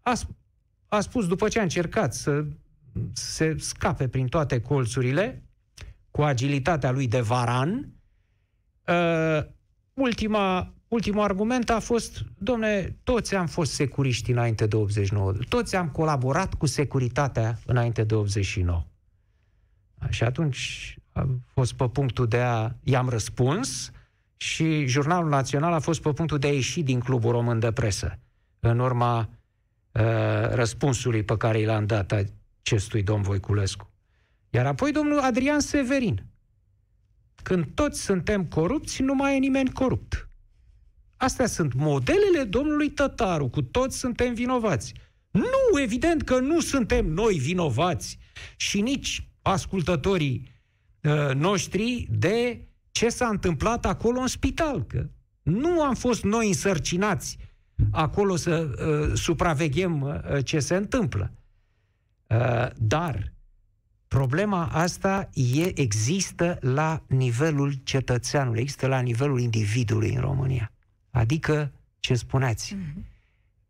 a, 0.00 0.12
a 0.88 1.00
spus, 1.00 1.26
după 1.26 1.48
ce 1.48 1.58
a 1.58 1.62
încercat 1.62 2.14
să 2.14 2.44
se 3.12 3.56
scape 3.58 4.08
prin 4.08 4.26
toate 4.26 4.60
colțurile, 4.60 5.42
cu 6.10 6.22
agilitatea 6.22 6.90
lui 6.90 7.08
de 7.08 7.20
varan, 7.20 7.92
uh, 8.86 9.44
ultima, 9.94 10.74
ultimul 10.88 11.22
argument 11.22 11.70
a 11.70 11.78
fost, 11.78 12.24
domne, 12.38 12.96
toți 13.02 13.34
am 13.34 13.46
fost 13.46 13.72
securiști 13.72 14.30
înainte 14.30 14.66
de 14.66 14.76
89, 14.76 15.32
toți 15.48 15.76
am 15.76 15.88
colaborat 15.88 16.54
cu 16.54 16.66
securitatea 16.66 17.58
înainte 17.66 18.04
de 18.04 18.14
89. 18.14 18.84
Și 20.08 20.24
atunci 20.24 20.96
a 21.12 21.28
fost 21.52 21.72
pe 21.72 21.88
punctul 21.88 22.26
de 22.26 22.38
a... 22.38 22.70
i-am 22.82 23.08
răspuns 23.08 23.90
și 24.36 24.86
Jurnalul 24.86 25.28
Național 25.28 25.72
a 25.72 25.78
fost 25.78 26.02
pe 26.02 26.12
punctul 26.12 26.38
de 26.38 26.46
a 26.46 26.52
ieși 26.52 26.82
din 26.82 27.00
Clubul 27.00 27.30
Român 27.30 27.58
de 27.58 27.72
Presă 27.72 28.18
în 28.60 28.78
urma 28.78 29.28
Uh, 29.98 30.02
răspunsului 30.48 31.22
pe 31.22 31.36
care 31.36 31.58
i 31.58 31.64
l-am 31.64 31.86
dat 31.86 32.24
acestui 32.62 33.02
domn 33.02 33.22
Voiculescu. 33.22 33.90
Iar 34.50 34.66
apoi 34.66 34.92
domnul 34.92 35.18
Adrian 35.18 35.60
Severin. 35.60 36.24
Când 37.42 37.66
toți 37.74 38.02
suntem 38.02 38.44
corupți, 38.44 39.02
nu 39.02 39.14
mai 39.14 39.34
e 39.34 39.38
nimeni 39.38 39.72
corupt. 39.72 40.28
Astea 41.16 41.46
sunt 41.46 41.74
modelele 41.74 42.44
domnului 42.44 42.90
Tătaru, 42.90 43.48
cu 43.48 43.62
toți 43.62 43.98
suntem 43.98 44.34
vinovați. 44.34 44.94
Nu, 45.30 45.80
evident 45.80 46.22
că 46.22 46.38
nu 46.38 46.60
suntem 46.60 47.06
noi 47.06 47.34
vinovați 47.34 48.18
și 48.56 48.80
nici 48.80 49.28
ascultătorii 49.42 50.48
uh, 51.02 51.34
noștri 51.34 52.06
de 52.10 52.68
ce 52.90 53.08
s-a 53.08 53.28
întâmplat 53.28 53.86
acolo 53.86 54.20
în 54.20 54.26
spital. 54.26 54.84
Că 54.84 55.08
nu 55.42 55.82
am 55.82 55.94
fost 55.94 56.24
noi 56.24 56.48
însărcinați 56.48 57.38
acolo 57.90 58.36
să 58.36 58.54
uh, 58.60 59.18
supraveghem 59.18 60.02
uh, 60.02 60.44
ce 60.44 60.58
se 60.58 60.76
întâmplă. 60.76 61.32
Uh, 62.26 62.68
dar 62.76 63.32
problema 64.08 64.66
asta 64.66 65.28
e, 65.32 65.80
există 65.80 66.58
la 66.60 67.02
nivelul 67.06 67.72
cetățeanului, 67.82 68.60
există 68.60 68.86
la 68.86 69.00
nivelul 69.00 69.40
individului 69.40 70.14
în 70.14 70.20
România. 70.20 70.72
Adică, 71.10 71.72
ce 72.00 72.14
spuneați, 72.14 72.74
mm-hmm. 72.74 72.96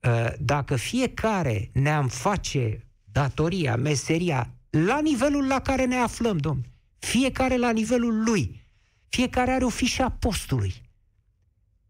uh, 0.00 0.32
dacă 0.38 0.76
fiecare 0.76 1.70
ne-am 1.72 2.08
face 2.08 2.84
datoria, 3.12 3.76
meseria, 3.76 4.50
la 4.70 5.00
nivelul 5.00 5.46
la 5.46 5.60
care 5.60 5.84
ne 5.84 5.96
aflăm, 5.96 6.36
domn, 6.36 6.66
fiecare 6.98 7.56
la 7.56 7.70
nivelul 7.70 8.22
lui, 8.25 8.66
fiecare 9.08 9.50
are 9.50 9.64
o 9.64 9.68
fișă 9.68 10.02
a 10.02 10.10
postului, 10.10 10.75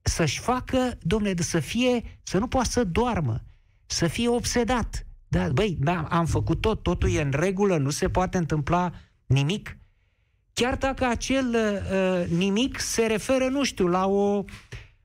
să-și 0.07 0.41
facă, 0.41 0.99
domne, 1.01 1.35
să 1.39 1.61
fie, 1.61 2.19
să 2.23 2.39
nu 2.39 2.47
poată 2.47 2.69
să 2.69 2.85
doarmă, 2.85 3.45
să 3.87 4.07
fie 4.07 4.29
obsedat. 4.29 5.07
Da, 5.29 5.49
băi, 5.49 5.77
da, 5.81 6.07
am 6.11 6.27
făcut 6.27 6.61
tot, 6.61 6.83
totul 6.83 7.11
e 7.11 7.21
în 7.21 7.33
regulă, 7.35 7.77
nu 7.77 7.91
se 7.91 8.09
poate 8.09 8.39
întâmpla 8.39 8.93
nimic. 9.27 9.79
Chiar 10.53 10.77
dacă 10.77 11.07
acel 11.07 11.55
uh, 11.55 12.29
nimic 12.37 12.79
se 12.81 13.07
referă, 13.07 13.49
nu 13.49 13.65
știu, 13.65 13.87
la 13.87 14.07
o, 14.07 14.45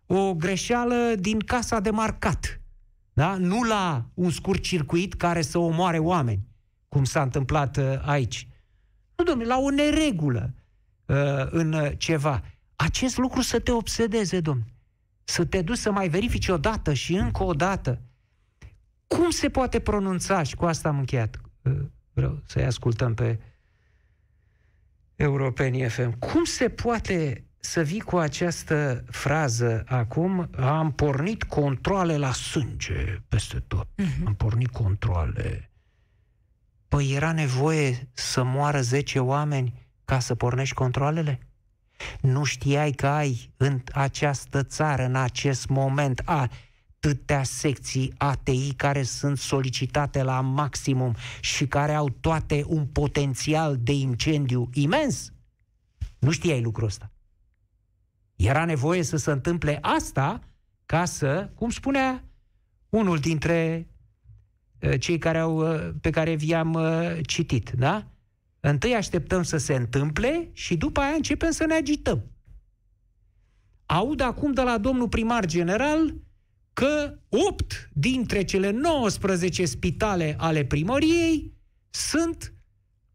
o 0.05 0.33
greșeală 0.33 1.13
din 1.19 1.39
casa 1.39 1.79
de 1.79 1.89
marcat. 1.89 2.61
Da? 3.13 3.35
Nu 3.37 3.63
la 3.63 4.05
un 4.13 4.29
scurt 4.29 4.61
circuit 4.61 5.13
care 5.13 5.41
să 5.41 5.57
omoare 5.57 5.99
oameni, 5.99 6.47
cum 6.87 7.03
s-a 7.03 7.21
întâmplat 7.21 7.77
uh, 7.77 7.83
aici. 8.05 8.47
Nu, 9.15 9.23
domnule, 9.23 9.47
la 9.47 9.59
o 9.59 9.69
neregulă 9.69 10.53
uh, 11.05 11.15
în 11.49 11.93
ceva. 11.97 12.43
Acest 12.75 13.17
lucru 13.17 13.41
să 13.41 13.59
te 13.59 13.71
obsedeze, 13.71 14.39
domnule 14.39 14.70
să 15.31 15.45
te 15.45 15.61
duci 15.61 15.77
să 15.77 15.91
mai 15.91 16.09
verifici 16.09 16.47
o 16.47 16.57
dată 16.57 16.93
și 16.93 17.13
încă 17.13 17.43
o 17.43 17.53
dată. 17.53 18.01
Cum 19.07 19.29
se 19.29 19.49
poate 19.49 19.79
pronunța, 19.79 20.43
și 20.43 20.55
cu 20.55 20.65
asta 20.65 20.89
am 20.89 20.97
încheiat, 20.97 21.41
uh, 21.61 21.79
vreau 22.13 22.41
să-i 22.45 22.65
ascultăm 22.65 23.13
pe 23.13 23.39
Europeni 25.15 25.89
FM, 25.89 26.19
cum 26.19 26.43
se 26.43 26.69
poate 26.69 27.45
să 27.59 27.81
vii 27.81 27.99
cu 27.99 28.17
această 28.17 29.03
frază 29.09 29.83
acum, 29.87 30.49
am 30.57 30.91
pornit 30.91 31.43
controle 31.43 32.17
la 32.17 32.31
sânge 32.31 33.21
peste 33.27 33.59
tot, 33.59 33.87
uh-huh. 33.87 34.25
am 34.25 34.35
pornit 34.35 34.69
controle. 34.69 35.71
Păi 36.87 37.13
era 37.13 37.31
nevoie 37.31 38.09
să 38.13 38.43
moară 38.43 38.81
10 38.81 39.19
oameni 39.19 39.89
ca 40.05 40.19
să 40.19 40.35
pornești 40.35 40.75
controlele? 40.75 41.39
Nu 42.21 42.43
știai 42.43 42.91
că 42.91 43.07
ai 43.07 43.53
în 43.57 43.81
această 43.93 44.63
țară, 44.63 45.03
în 45.03 45.15
acest 45.15 45.67
moment, 45.67 46.21
atâtea 46.25 47.43
secții 47.43 48.13
ATI 48.17 48.73
care 48.73 49.03
sunt 49.03 49.37
solicitate 49.37 50.23
la 50.23 50.41
maximum 50.41 51.15
și 51.39 51.67
care 51.67 51.93
au 51.93 52.09
toate 52.09 52.63
un 52.67 52.85
potențial 52.85 53.77
de 53.77 53.93
incendiu 53.93 54.69
imens? 54.73 55.31
Nu 56.19 56.31
știai 56.31 56.61
lucrul 56.61 56.87
ăsta. 56.87 57.11
Era 58.35 58.65
nevoie 58.65 59.03
să 59.03 59.17
se 59.17 59.31
întâmple 59.31 59.77
asta 59.81 60.39
ca 60.85 61.05
să, 61.05 61.49
cum 61.55 61.69
spunea 61.69 62.23
unul 62.89 63.17
dintre 63.17 63.87
uh, 64.79 64.99
cei 64.99 65.17
care 65.17 65.37
au, 65.37 65.73
uh, 65.73 65.89
pe 66.01 66.09
care 66.09 66.35
vi-am 66.35 66.73
uh, 66.73 67.19
citit, 67.21 67.71
da? 67.71 68.10
Întâi 68.63 68.95
așteptăm 68.95 69.43
să 69.43 69.57
se 69.57 69.73
întâmple 69.73 70.49
și 70.53 70.77
după 70.77 70.99
aia 70.99 71.13
începem 71.13 71.51
să 71.51 71.65
ne 71.65 71.73
agităm. 71.73 72.23
Aud 73.85 74.19
acum 74.19 74.51
de 74.51 74.61
la 74.61 74.77
domnul 74.77 75.09
primar 75.09 75.45
general 75.45 76.15
că 76.73 77.19
8 77.29 77.89
dintre 77.93 78.43
cele 78.43 78.69
19 78.71 79.65
spitale 79.65 80.35
ale 80.39 80.65
primăriei 80.65 81.53
sunt 81.89 82.53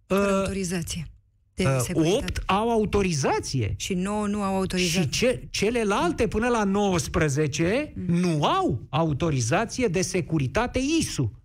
uh, 0.07 0.19
autorizație. 0.19 1.07
De 1.55 1.65
uh, 1.95 2.15
8 2.17 2.43
au 2.47 2.71
autorizație. 2.71 3.75
Și 3.77 3.95
9 3.95 4.27
nu 4.27 4.43
au 4.43 4.57
autorizație. 4.57 5.01
Și 5.01 5.09
ce, 5.09 5.49
celelalte 5.51 6.29
până 6.29 6.49
la 6.49 6.65
19 6.65 7.93
mm. 7.95 8.15
nu 8.15 8.45
au 8.45 8.87
autorizație 8.89 9.87
de 9.87 10.03
securitate 10.03 10.79
ISU 10.99 11.43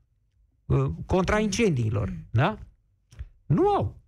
uh, 0.65 0.85
contra 1.05 1.39
incendiilor. 1.39 2.09
Mm. 2.09 2.27
Da? 2.31 2.57
Nu 3.51 3.69
au. 3.69 4.01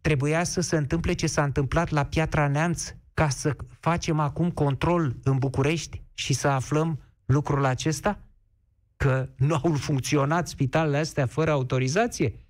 Trebuia 0.00 0.44
să 0.44 0.60
se 0.60 0.76
întâmple 0.76 1.12
ce 1.12 1.26
s-a 1.26 1.44
întâmplat 1.44 1.90
la 1.90 2.04
Piatra 2.04 2.48
Neamț 2.48 2.94
ca 3.14 3.28
să 3.28 3.56
facem 3.80 4.20
acum 4.20 4.50
control 4.50 5.16
în 5.22 5.38
București 5.38 6.02
și 6.14 6.32
să 6.32 6.48
aflăm 6.48 7.02
lucrul 7.24 7.64
acesta? 7.64 8.18
Că 8.96 9.28
nu 9.36 9.54
au 9.62 9.74
funcționat 9.74 10.48
spitalele 10.48 10.96
astea 10.96 11.26
fără 11.26 11.50
autorizație? 11.50 12.46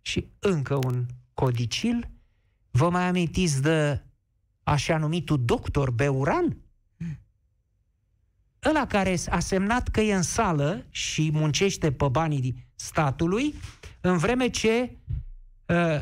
Și 0.00 0.28
încă 0.38 0.74
un 0.74 1.06
codicil. 1.34 2.10
Vă 2.70 2.90
mai 2.90 3.08
amintiți 3.08 3.62
de 3.62 4.04
așa 4.62 4.96
numitul 4.96 5.44
doctor 5.44 5.90
Beuran? 5.90 6.56
Ăla 8.68 8.86
care 8.86 9.16
a 9.30 9.38
semnat 9.38 9.88
că 9.88 10.00
e 10.00 10.14
în 10.14 10.22
sală 10.22 10.86
și 10.90 11.30
muncește 11.32 11.92
pe 11.92 12.08
banii 12.08 12.66
statului, 12.74 13.54
în 14.00 14.16
vreme 14.16 14.48
ce 14.48 14.96
Uh, 15.06 15.31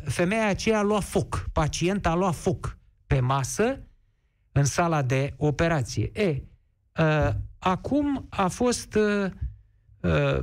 femeia 0.05 0.47
aceea 0.47 0.79
a 0.79 0.83
luat 0.83 1.03
foc, 1.03 1.49
pacienta 1.53 2.11
a 2.11 2.15
luat 2.15 2.35
foc 2.35 2.79
pe 3.07 3.21
masă 3.21 3.81
în 4.53 4.65
sala 4.65 5.03
de 5.03 5.35
operație. 5.37 6.11
E, 6.13 6.43
uh, 6.97 7.31
acum 7.59 8.27
a 8.29 8.49
fost 8.49 8.95
uh, 8.95 9.31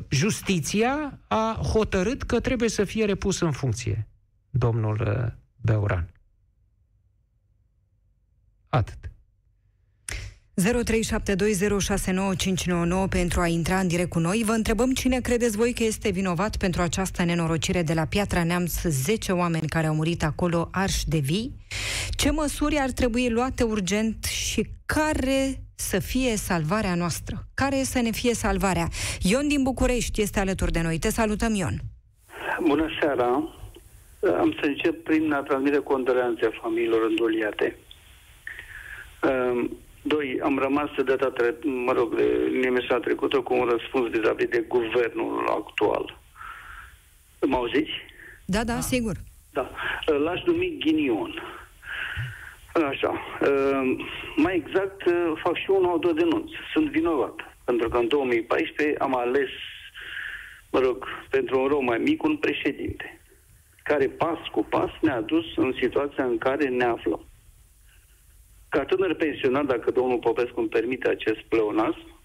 justiția 0.10 1.20
a 1.28 1.60
hotărât 1.74 2.24
că 2.24 2.40
trebuie 2.40 2.70
să 2.70 2.84
fie 2.84 3.06
repus 3.06 3.40
în 3.40 3.52
funcție 3.52 4.08
domnul 4.50 5.36
Beuran. 5.56 6.12
Atât. 8.70 9.07
0372069599 10.62 10.66
pentru 13.10 13.42
a 13.42 13.48
intra 13.48 13.80
în 13.80 13.88
direct 13.88 14.10
cu 14.10 14.20
noi. 14.20 14.44
Vă 14.46 14.52
întrebăm 14.52 14.92
cine 14.92 15.20
credeți 15.20 15.58
voi 15.58 15.74
că 15.74 15.84
este 15.84 16.10
vinovat 16.10 16.58
pentru 16.58 16.82
această 16.82 17.24
nenorocire 17.24 17.82
de 17.82 17.94
la 17.94 18.06
Piatra 18.06 18.44
Neamț, 18.44 18.82
10 18.82 19.32
oameni 19.32 19.68
care 19.68 19.88
au 19.88 19.96
murit 19.96 20.24
acolo 20.24 20.70
arși 20.72 21.08
de 21.08 21.18
vii. 21.18 21.56
Ce 22.12 22.32
măsuri 22.32 22.78
ar 22.78 22.90
trebui 22.90 23.30
luate 23.30 23.64
urgent 23.64 24.24
și 24.24 24.68
care 24.86 25.62
să 25.76 26.00
fie 26.00 26.36
salvarea 26.36 26.96
noastră? 26.96 27.48
Care 27.54 27.84
să 27.84 28.02
ne 28.02 28.12
fie 28.12 28.34
salvarea? 28.34 28.88
Ion 29.22 29.48
din 29.48 29.64
București 29.64 30.22
este 30.22 30.40
alături 30.40 30.72
de 30.72 30.82
noi. 30.82 31.00
Te 31.00 31.10
salutăm, 31.10 31.54
Ion. 31.54 31.80
Bună 32.62 32.88
seara! 33.00 33.26
Am 34.40 34.56
să 34.60 34.66
încep 34.66 35.04
prin 35.04 35.32
a 35.32 35.42
transmite 35.42 35.78
condoleanțe 35.78 36.50
familiilor 36.62 37.06
îndoliate. 37.10 37.76
Doi, 40.08 40.40
am 40.44 40.58
rămas 40.58 40.90
de 40.96 41.04
data, 41.04 41.30
tre- 41.30 41.58
mă 41.64 41.92
rog, 41.92 42.16
de 42.16 42.24
emisiunea 42.64 43.00
trecută 43.00 43.42
cu 43.42 43.54
un 43.54 43.66
răspuns 43.66 44.10
vis-a-vis 44.10 44.48
de 44.48 44.66
guvernul 44.68 45.48
actual. 45.48 46.20
Mă 47.42 47.56
auziți? 47.56 47.92
Da, 48.46 48.64
da, 48.64 48.80
sigur. 48.80 49.16
Da. 49.54 49.72
L-aș 50.06 50.44
numi 50.44 50.78
ghinion. 50.80 51.42
Așa. 52.90 53.22
Mai 54.36 54.56
exact, 54.56 55.02
fac 55.44 55.58
și 55.58 55.70
unul 55.70 55.86
sau 55.86 55.98
două 55.98 56.14
denunț. 56.14 56.50
Sunt 56.74 56.90
vinovat. 56.90 57.36
Pentru 57.64 57.90
că 57.90 57.98
în 57.98 58.08
2014 58.08 58.98
am 59.00 59.16
ales, 59.18 59.50
mă 60.72 60.80
rog, 60.80 61.08
pentru 61.30 61.62
un 61.62 61.68
rom 61.68 61.86
mai 61.86 61.98
mic, 61.98 62.24
un 62.24 62.38
președinte 62.38 63.22
care 63.84 64.08
pas 64.08 64.38
cu 64.52 64.64
pas 64.64 64.90
ne-a 65.02 65.22
dus 65.22 65.46
în 65.56 65.74
situația 65.82 66.24
în 66.24 66.38
care 66.38 66.68
ne 66.68 66.84
aflăm. 66.84 67.26
Ca 68.70 68.84
tânăr 68.84 69.14
pensionar, 69.14 69.64
dacă 69.64 69.92
domnul 69.92 70.18
Popescu 70.18 70.60
îmi 70.60 70.70
permite 70.70 71.10
acest 71.10 71.40
pleonasm, 71.40 72.16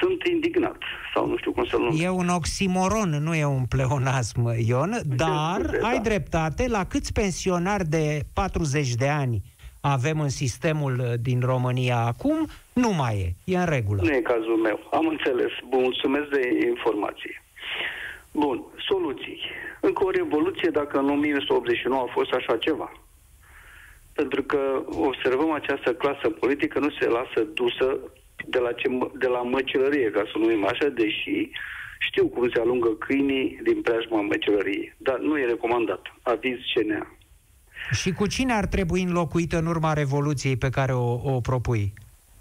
sunt 0.00 0.22
indignat, 0.24 0.82
sau 1.14 1.26
nu 1.26 1.36
știu 1.36 1.52
cum 1.52 1.64
să-l 1.64 1.80
numesc. 1.80 2.02
E 2.02 2.08
un 2.08 2.28
oximoron, 2.28 3.08
nu 3.08 3.34
e 3.34 3.44
un 3.44 3.64
pleonasm, 3.68 4.54
Ion, 4.66 5.00
dar 5.16 5.60
scuze, 5.62 5.80
ai 5.82 5.96
da. 5.96 6.02
dreptate, 6.02 6.68
la 6.68 6.84
câți 6.84 7.12
pensionari 7.12 7.84
de 7.84 8.20
40 8.32 8.94
de 8.94 9.08
ani 9.08 9.42
avem 9.80 10.20
în 10.20 10.28
sistemul 10.28 10.98
uh, 10.98 11.12
din 11.20 11.40
România 11.40 11.96
acum, 11.96 12.48
nu 12.72 12.92
mai 12.92 13.36
e, 13.44 13.52
e 13.52 13.58
în 13.58 13.66
regulă. 13.66 14.00
Nu 14.02 14.14
e 14.14 14.20
cazul 14.20 14.56
meu, 14.56 14.88
am 14.92 15.06
înțeles. 15.06 15.52
Bun, 15.68 15.80
mulțumesc 15.82 16.28
de 16.28 16.66
informație. 16.66 17.42
Bun, 18.32 18.62
soluții. 18.88 19.40
Încă 19.80 20.04
o 20.04 20.10
revoluție 20.10 20.70
dacă 20.70 20.98
în 20.98 21.08
1989 21.10 22.02
a 22.02 22.12
fost 22.12 22.32
așa 22.32 22.56
ceva 22.56 22.92
pentru 24.16 24.42
că 24.42 24.82
observăm 25.08 25.50
această 25.50 25.94
clasă 25.94 26.28
politică 26.28 26.78
nu 26.78 26.90
se 27.00 27.06
lasă 27.08 27.40
dusă 27.54 27.98
de 28.46 28.58
la, 28.58 28.72
ce, 28.72 28.88
de 29.18 29.26
la 29.26 29.42
măcelărie, 29.42 30.10
ca 30.10 30.22
să 30.32 30.38
numim 30.38 30.66
așa, 30.66 30.88
deși 30.88 31.50
Știu 31.98 32.28
cum 32.28 32.48
se 32.54 32.60
alungă 32.60 32.88
câinii 32.88 33.60
din 33.62 33.82
preajma 33.82 34.20
măcelăriei, 34.20 34.94
dar 34.96 35.18
nu 35.18 35.38
e 35.38 35.44
recomandat. 35.44 36.00
Aviz 36.22 36.56
CNA. 36.74 37.16
Și 37.90 38.12
cu 38.12 38.26
cine 38.26 38.52
ar 38.52 38.66
trebui 38.66 39.02
înlocuit 39.02 39.52
în 39.52 39.66
urma 39.66 39.92
revoluției 39.92 40.56
pe 40.56 40.70
care 40.70 40.92
o, 40.92 41.12
o 41.34 41.40
propui, 41.40 41.92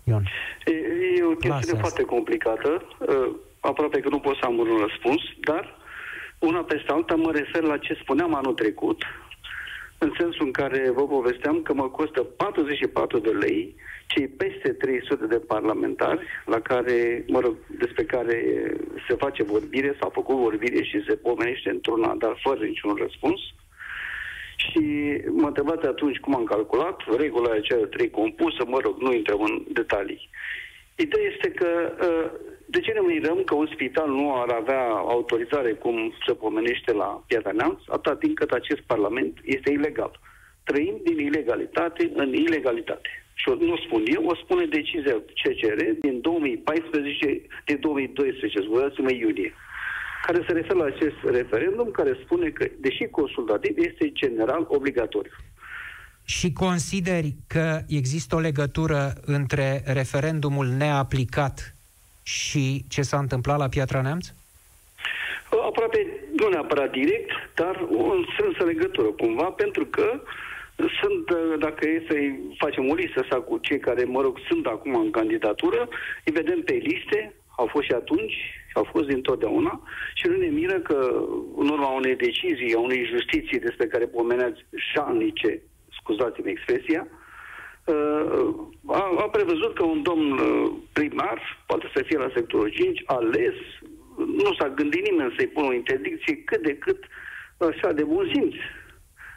Ion? 0.03 0.23
E, 0.65 0.71
e 1.19 1.23
o 1.23 1.29
chestiune 1.29 1.55
Lasă 1.55 1.75
foarte 1.75 2.03
complicată. 2.03 2.85
Uh, 2.99 3.35
aproape 3.59 3.99
că 3.99 4.09
nu 4.09 4.19
pot 4.19 4.35
să 4.35 4.45
am 4.45 4.57
un 4.57 4.77
răspuns, 4.87 5.21
dar 5.39 5.77
una 6.39 6.59
peste 6.59 6.91
alta 6.91 7.15
mă 7.15 7.31
refer 7.31 7.61
la 7.61 7.77
ce 7.77 7.97
spuneam 8.01 8.35
anul 8.35 8.53
trecut, 8.53 9.03
în 10.05 10.13
sensul 10.19 10.45
în 10.45 10.51
care 10.51 10.91
vă 10.97 11.07
povesteam 11.07 11.61
că 11.61 11.73
mă 11.73 11.87
costă 11.89 12.21
44 12.21 13.19
de 13.19 13.29
lei 13.29 13.75
cei 14.07 14.27
peste 14.27 14.69
300 14.69 15.25
de 15.25 15.39
parlamentari 15.53 16.19
la 16.45 16.59
care, 16.59 17.25
mă 17.27 17.39
rog, 17.39 17.55
despre 17.79 18.03
care 18.03 18.37
se 19.07 19.13
face 19.15 19.43
vorbire, 19.43 19.97
s-a 19.99 20.09
făcut 20.13 20.35
vorbire 20.35 20.83
și 20.83 21.03
se 21.07 21.15
pomenește 21.15 21.69
într-una, 21.69 22.15
dar 22.17 22.39
fără 22.43 22.65
niciun 22.65 22.95
răspuns. 22.95 23.39
Și 24.55 24.83
mă 25.29 25.47
întrebați 25.47 25.85
atunci 25.85 26.19
cum 26.19 26.35
am 26.35 26.43
calculat, 26.43 27.01
regula 27.17 27.51
aceea 27.51 27.79
de 27.79 27.85
trei 27.85 28.09
compusă, 28.09 28.61
mă 28.67 28.79
rog, 28.83 28.95
nu 29.01 29.13
intrăm 29.13 29.41
în 29.41 29.63
detalii. 29.67 30.29
Ideea 30.95 31.25
este 31.33 31.49
că 31.49 31.69
uh, 32.01 32.29
de 32.65 32.79
ce 32.79 32.91
ne 32.91 32.99
mirăm 32.99 33.43
că 33.43 33.55
un 33.55 33.69
spital 33.73 34.09
nu 34.09 34.41
ar 34.41 34.49
avea 34.49 34.83
autorizare, 34.87 35.71
cum 35.73 36.13
se 36.25 36.33
pomenește 36.33 36.93
la 36.93 37.23
Piatra 37.27 37.51
Neamț, 37.51 37.79
atât 37.87 38.19
timp 38.19 38.35
cât 38.35 38.51
acest 38.51 38.81
parlament 38.81 39.39
este 39.43 39.71
ilegal. 39.71 40.19
Trăim 40.63 40.95
din 41.03 41.19
ilegalitate 41.19 42.11
în 42.15 42.33
ilegalitate. 42.33 43.09
Și 43.33 43.49
nu 43.59 43.77
spun 43.85 44.03
eu, 44.05 44.25
o 44.25 44.35
spune 44.35 44.65
decizia 44.65 45.15
CCR 45.41 45.79
din 46.01 46.21
2014, 46.21 47.41
din 47.65 47.79
2012, 47.79 48.61
scuzați-mă, 48.61 49.11
iunie, 49.11 49.53
care 50.25 50.43
se 50.47 50.53
referă 50.53 50.77
la 50.77 50.85
acest 50.85 51.15
referendum, 51.23 51.91
care 51.91 52.19
spune 52.23 52.49
că, 52.49 52.65
deși 52.79 53.05
consultativ, 53.05 53.77
este 53.77 54.11
general 54.11 54.65
obligatoriu. 54.67 55.31
Și 56.23 56.53
consideri 56.53 57.35
că 57.47 57.79
există 57.87 58.35
o 58.35 58.39
legătură 58.39 59.13
între 59.25 59.81
referendumul 59.85 60.67
neaplicat 60.67 61.74
și 62.25 62.83
ce 62.89 63.01
s-a 63.01 63.17
întâmplat 63.17 63.57
la 63.57 63.67
Piatra 63.67 64.01
Neamț? 64.01 64.27
Aproape, 65.67 66.07
nu 66.35 66.47
neapărat 66.47 66.91
direct, 66.91 67.31
dar 67.55 67.87
o 67.97 68.13
strânsă 68.33 68.63
legătură 68.63 69.07
cumva, 69.07 69.43
pentru 69.43 69.85
că 69.85 70.21
sunt, 70.75 71.23
dacă 71.59 71.87
e 71.87 72.05
să 72.09 72.15
facem 72.57 72.89
o 72.89 72.93
listă 72.93 73.25
sau 73.29 73.41
cu 73.41 73.57
cei 73.57 73.79
care, 73.79 74.03
mă 74.03 74.21
rog, 74.21 74.37
sunt 74.47 74.65
acum 74.65 74.95
în 74.95 75.11
candidatură, 75.11 75.89
îi 76.25 76.31
vedem 76.31 76.61
pe 76.61 76.73
liste, 76.73 77.33
au 77.57 77.65
fost 77.65 77.85
și 77.85 77.91
atunci, 77.91 78.33
au 78.73 78.83
fost 78.91 79.07
dintotdeauna 79.07 79.81
și 80.13 80.27
nu 80.27 80.35
ne 80.37 80.47
miră 80.47 80.79
că 80.79 81.25
în 81.55 81.69
urma 81.69 81.87
unei 81.87 82.15
decizii, 82.15 82.75
a 82.75 82.79
unei 82.79 83.05
justiții 83.05 83.59
despre 83.59 83.87
care 83.87 84.05
pomeneați 84.05 84.65
șanice, 84.75 85.61
scuzați-mi 85.99 86.51
expresia, 86.51 87.07
uh, 87.09 87.24
a, 88.85 89.01
a 89.17 89.29
prevăzut 89.31 89.75
că 89.75 89.83
un 89.83 90.01
domn 90.01 90.31
uh, 90.31 90.71
primar 90.93 91.63
poate 91.67 91.91
să 91.95 92.03
fie 92.05 92.17
la 92.17 92.31
sectorul 92.33 92.69
5 92.69 93.03
ales, 93.05 93.53
nu 94.17 94.53
s-a 94.59 94.69
gândit 94.69 95.09
nimeni 95.09 95.33
să-i 95.37 95.47
pună 95.47 95.67
o 95.67 95.73
interdicție 95.73 96.43
cât 96.43 96.61
de 96.61 96.75
cât 96.77 97.03
așa 97.57 97.91
de 97.91 98.03
bun 98.03 98.31
simț, 98.33 98.53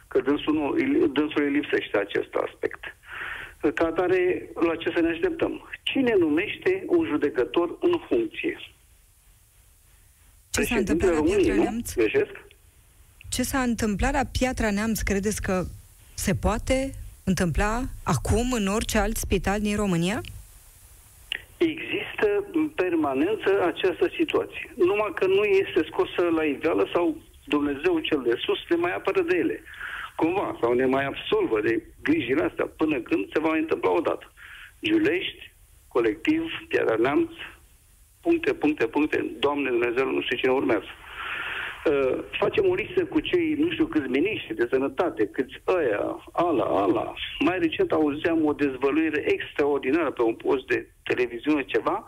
că 0.09 0.21
dânsul, 0.21 0.55
nu, 0.55 0.77
dânsul 1.07 1.43
îi 1.43 1.51
lipsește 1.51 1.99
acest 1.99 2.35
aspect. 2.35 2.97
Ca 3.75 3.87
atare, 3.87 4.51
la 4.55 4.77
ce 4.77 4.91
să 4.95 5.01
ne 5.01 5.09
așteptăm? 5.09 5.69
Cine 5.83 6.15
numește 6.19 6.85
un 6.87 7.07
judecător 7.07 7.77
în 7.81 8.01
funcție? 8.09 8.59
Ce 10.51 10.63
s-a 10.63 10.77
întâmplat 10.77 11.15
la 11.15 11.23
Piatra 11.23 11.55
nu? 11.55 11.63
Neamț? 11.63 11.95
Greșesc? 11.95 12.31
Ce 13.29 13.43
s-a 13.43 13.63
întâmplat 13.63 14.13
la 14.13 14.25
Piatra 14.39 14.71
Neamț, 14.71 15.01
credeți 15.01 15.43
că 15.43 15.65
se 16.15 16.35
poate 16.35 16.95
întâmpla 17.31 17.75
acum 18.15 18.47
în 18.53 18.67
orice 18.67 18.99
alt 18.99 19.17
spital 19.17 19.61
din 19.61 19.77
România? 19.77 20.19
Există 21.57 22.29
în 22.53 22.69
permanență 22.83 23.51
această 23.73 24.07
situație. 24.19 24.67
Numai 24.77 25.13
că 25.15 25.27
nu 25.27 25.43
este 25.63 25.81
scosă 25.91 26.23
la 26.39 26.45
iveală 26.45 26.85
sau 26.95 27.17
Dumnezeu 27.45 27.99
cel 27.99 28.23
de 28.29 28.35
sus 28.45 28.59
ne 28.69 28.77
mai 28.77 28.95
apără 28.95 29.21
de 29.23 29.37
ele. 29.37 29.63
Cumva, 30.17 30.59
sau 30.61 30.73
ne 30.73 30.87
mai 30.87 31.05
absolvă 31.05 31.61
de 31.61 31.83
grijile 32.03 32.43
astea 32.43 32.67
până 32.81 32.97
când 33.01 33.23
se 33.33 33.41
va 33.41 33.49
mai 33.49 33.59
întâmpla 33.59 33.91
odată. 33.91 34.33
Giulești, 34.85 35.53
colectiv, 35.89 36.43
Piatra 36.69 36.97
Neamț, 36.97 37.31
puncte, 38.21 38.53
puncte, 38.55 38.87
puncte, 38.87 39.19
Doamne 39.39 39.69
Dumnezeu, 39.71 40.07
nu 40.11 40.23
știu 40.23 40.37
cine 40.37 40.53
urmează. 40.53 40.91
Uh, 41.87 42.19
facem 42.39 42.69
o 42.69 42.75
listă 42.75 43.05
cu 43.05 43.21
cei, 43.21 43.55
nu 43.59 43.71
știu 43.71 43.87
câți 43.87 44.09
miniștri 44.09 44.55
de 44.55 44.69
sănătate, 44.71 45.27
câți 45.27 45.63
ăia, 45.67 46.25
ala, 46.33 46.65
ala. 46.65 47.15
Mai 47.39 47.59
recent 47.59 47.93
auzeam 47.93 48.45
o 48.45 48.53
dezvăluire 48.53 49.33
extraordinară 49.33 50.11
pe 50.11 50.23
un 50.23 50.35
post 50.35 50.67
de 50.67 50.89
televiziune 51.03 51.65
ceva, 51.65 52.05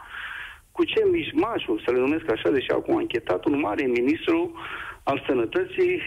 cu 0.73 0.85
ce 0.85 1.05
mișmașul, 1.05 1.83
să 1.85 1.93
le 1.93 1.99
numesc 1.99 2.31
așa, 2.31 2.51
deși 2.51 2.71
acum 2.71 2.97
a 2.97 3.01
închetat 3.01 3.45
un 3.45 3.61
mare 3.61 3.85
ministru 3.85 4.53
al 5.03 5.25
sănătății, 5.27 6.01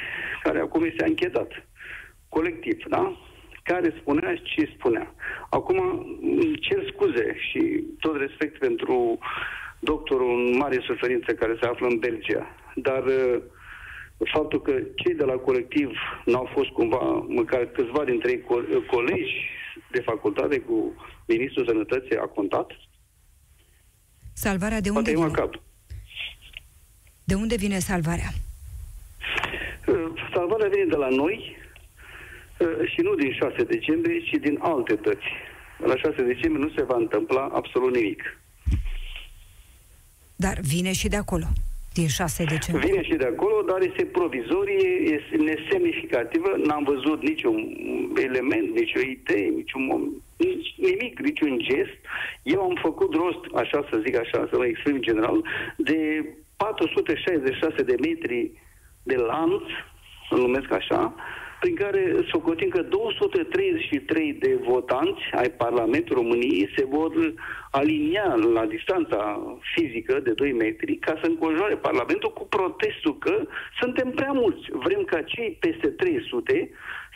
care 0.43 0.59
acum 0.59 0.83
este 0.83 1.03
anchetat. 1.03 1.51
Colectiv, 2.29 2.83
da? 2.87 3.17
Care 3.63 3.95
spunea 3.99 4.35
ce 4.35 4.73
spunea. 4.77 5.13
Acum, 5.49 5.77
îmi 6.21 6.59
cer 6.59 6.83
scuze 6.93 7.35
și 7.37 7.83
tot 7.99 8.17
respect 8.17 8.57
pentru 8.57 9.17
doctorul 9.79 10.29
în 10.29 10.57
mare 10.57 10.79
suferință 10.85 11.33
care 11.33 11.57
se 11.61 11.67
află 11.67 11.87
în 11.87 11.99
Belgia. 11.99 12.47
Dar 12.75 13.03
uh, 13.05 13.41
faptul 14.33 14.61
că 14.61 14.71
cei 14.95 15.13
de 15.15 15.23
la 15.23 15.33
colectiv 15.33 15.89
n-au 16.25 16.49
fost 16.53 16.69
cumva, 16.69 17.25
măcar 17.27 17.65
câțiva 17.65 18.03
dintre 18.03 18.31
ei 18.31 18.41
co- 18.41 18.85
colegi 18.87 19.33
de 19.91 20.01
facultate 20.01 20.59
cu 20.59 20.95
Ministrul 21.27 21.65
Sănătății 21.67 22.17
a 22.17 22.25
contat, 22.25 22.71
Salvarea 24.33 24.81
de 24.81 24.89
unde 24.89 25.01
poate 25.01 25.11
e 25.11 25.13
vine? 25.13 25.25
macabru. 25.27 25.61
De 27.23 27.33
unde 27.33 27.55
vine 27.55 27.79
salvarea? 27.79 28.29
Uh, 29.87 30.11
Salvarea 30.33 30.67
vine 30.69 30.85
de 30.85 30.95
la 30.95 31.07
noi 31.09 31.55
uh, 32.59 32.89
și 32.89 33.01
nu 33.01 33.15
din 33.15 33.33
6 33.33 33.63
decembrie, 33.63 34.19
ci 34.19 34.39
din 34.41 34.57
alte 34.61 34.95
dăți. 34.95 35.27
La 35.77 35.95
6 35.95 36.23
decembrie 36.23 36.65
nu 36.65 36.69
se 36.75 36.83
va 36.83 36.95
întâmpla 36.95 37.49
absolut 37.53 37.95
nimic. 37.95 38.37
Dar 40.35 40.59
vine 40.61 40.91
și 40.91 41.07
de 41.07 41.15
acolo, 41.15 41.45
din 41.93 42.07
6 42.07 42.43
decembrie. 42.43 42.91
Vine 42.91 43.03
și 43.03 43.15
de 43.15 43.25
acolo, 43.25 43.61
dar 43.61 43.81
este 43.81 44.05
provizorie, 44.05 44.89
este 45.17 45.35
nesemnificativă. 45.35 46.49
N-am 46.65 46.83
văzut 46.83 47.21
niciun 47.21 47.57
element, 48.27 48.67
nicio 48.79 48.99
idee, 48.99 49.47
niciun 49.59 49.83
mom- 49.91 50.21
nici, 50.37 50.73
nimic, 50.77 51.19
niciun 51.19 51.59
gest. 51.59 51.97
Eu 52.43 52.61
am 52.61 52.77
făcut 52.81 53.13
rost, 53.13 53.43
așa 53.55 53.87
să 53.89 54.01
zic 54.05 54.15
așa, 54.17 54.47
să 54.51 54.57
mă 54.57 54.65
exprim 54.65 54.97
general, 54.99 55.41
de 55.77 56.25
466 56.57 57.83
de 57.83 57.95
metri 58.07 58.51
de 59.03 59.15
lanț, 59.15 59.63
îl 60.29 60.39
numesc 60.39 60.71
așa, 60.71 61.15
prin 61.63 61.75
care 61.75 62.25
socotim 62.31 62.69
că 62.69 62.81
233 62.81 64.33
de 64.33 64.59
votanți 64.67 65.21
ai 65.31 65.49
Parlamentului 65.49 66.21
României 66.21 66.73
se 66.75 66.85
vor 66.85 67.33
alinia 67.71 68.35
la 68.53 68.65
distanța 68.65 69.19
fizică 69.75 70.19
de 70.19 70.31
2 70.31 70.51
metri 70.51 70.95
ca 70.95 71.19
să 71.21 71.27
înconjoare 71.27 71.75
Parlamentul 71.75 72.33
cu 72.33 72.45
protestul 72.47 73.17
că 73.17 73.47
suntem 73.79 74.09
prea 74.09 74.31
mulți. 74.31 74.65
Vrem 74.71 75.03
ca 75.03 75.21
cei 75.21 75.57
peste 75.59 75.87
300 75.87 76.69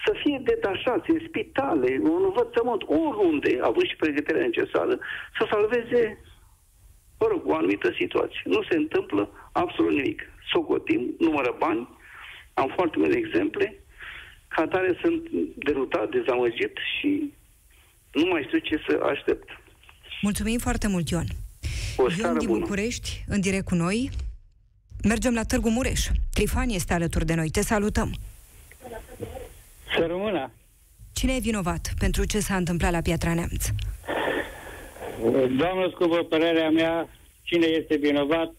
să 0.06 0.14
fie 0.24 0.42
detașați 0.44 1.12
în 1.12 1.20
spitale, 1.28 1.96
în 1.96 2.24
învățământ, 2.24 2.82
oriunde, 2.82 3.60
având 3.62 3.88
și 3.88 3.96
pregătirea 3.96 4.42
necesară, 4.42 5.00
să 5.38 5.48
salveze 5.52 6.20
mă 7.20 7.28
rog, 7.30 7.42
o 7.46 7.56
anumită 7.56 7.92
situație. 7.98 8.42
Nu 8.44 8.62
se 8.70 8.76
întâmplă 8.76 9.30
absolut 9.52 9.92
nimic. 9.92 10.22
Socotim, 10.52 11.16
numără 11.20 11.56
bani, 11.60 11.90
am 12.54 12.72
foarte 12.76 12.98
multe 12.98 13.18
exemple, 13.18 13.87
ca 14.48 14.62
atare 14.62 14.98
sunt 15.02 15.22
derutat, 15.56 16.10
dezamăgit 16.10 16.78
și 17.00 17.34
nu 18.12 18.26
mai 18.26 18.44
știu 18.46 18.58
ce 18.58 18.82
să 18.88 19.00
aștept. 19.04 19.50
Mulțumim 20.22 20.58
foarte 20.60 20.88
mult, 20.88 21.10
Ion. 21.10 21.26
O 21.98 22.02
Ion 22.02 22.12
seară 22.12 22.38
din 22.38 22.48
bună. 22.48 22.60
București, 22.60 23.24
în 23.28 23.40
direct 23.42 23.66
cu 23.66 23.76
noi. 23.76 24.10
Mergem 25.04 25.34
la 25.34 25.44
Târgu 25.44 25.70
Mureș. 25.70 26.08
Trifan 26.34 26.70
este 26.70 26.94
alături 26.94 27.26
de 27.26 27.34
noi. 27.34 27.50
Te 27.50 27.62
salutăm. 27.62 28.16
Să 29.98 30.06
rămână. 30.08 30.52
Cine 31.14 31.34
e 31.36 31.40
vinovat 31.40 31.94
pentru 32.00 32.26
ce 32.26 32.40
s-a 32.40 32.56
întâmplat 32.56 32.92
la 32.92 33.02
Piatra 33.02 33.34
Neamț? 33.34 33.66
Doamnă 35.58 35.90
scumpă, 35.94 36.24
părerea 36.24 36.70
mea, 36.70 37.10
cine 37.44 37.66
este 37.66 37.96
vinovat, 37.96 38.54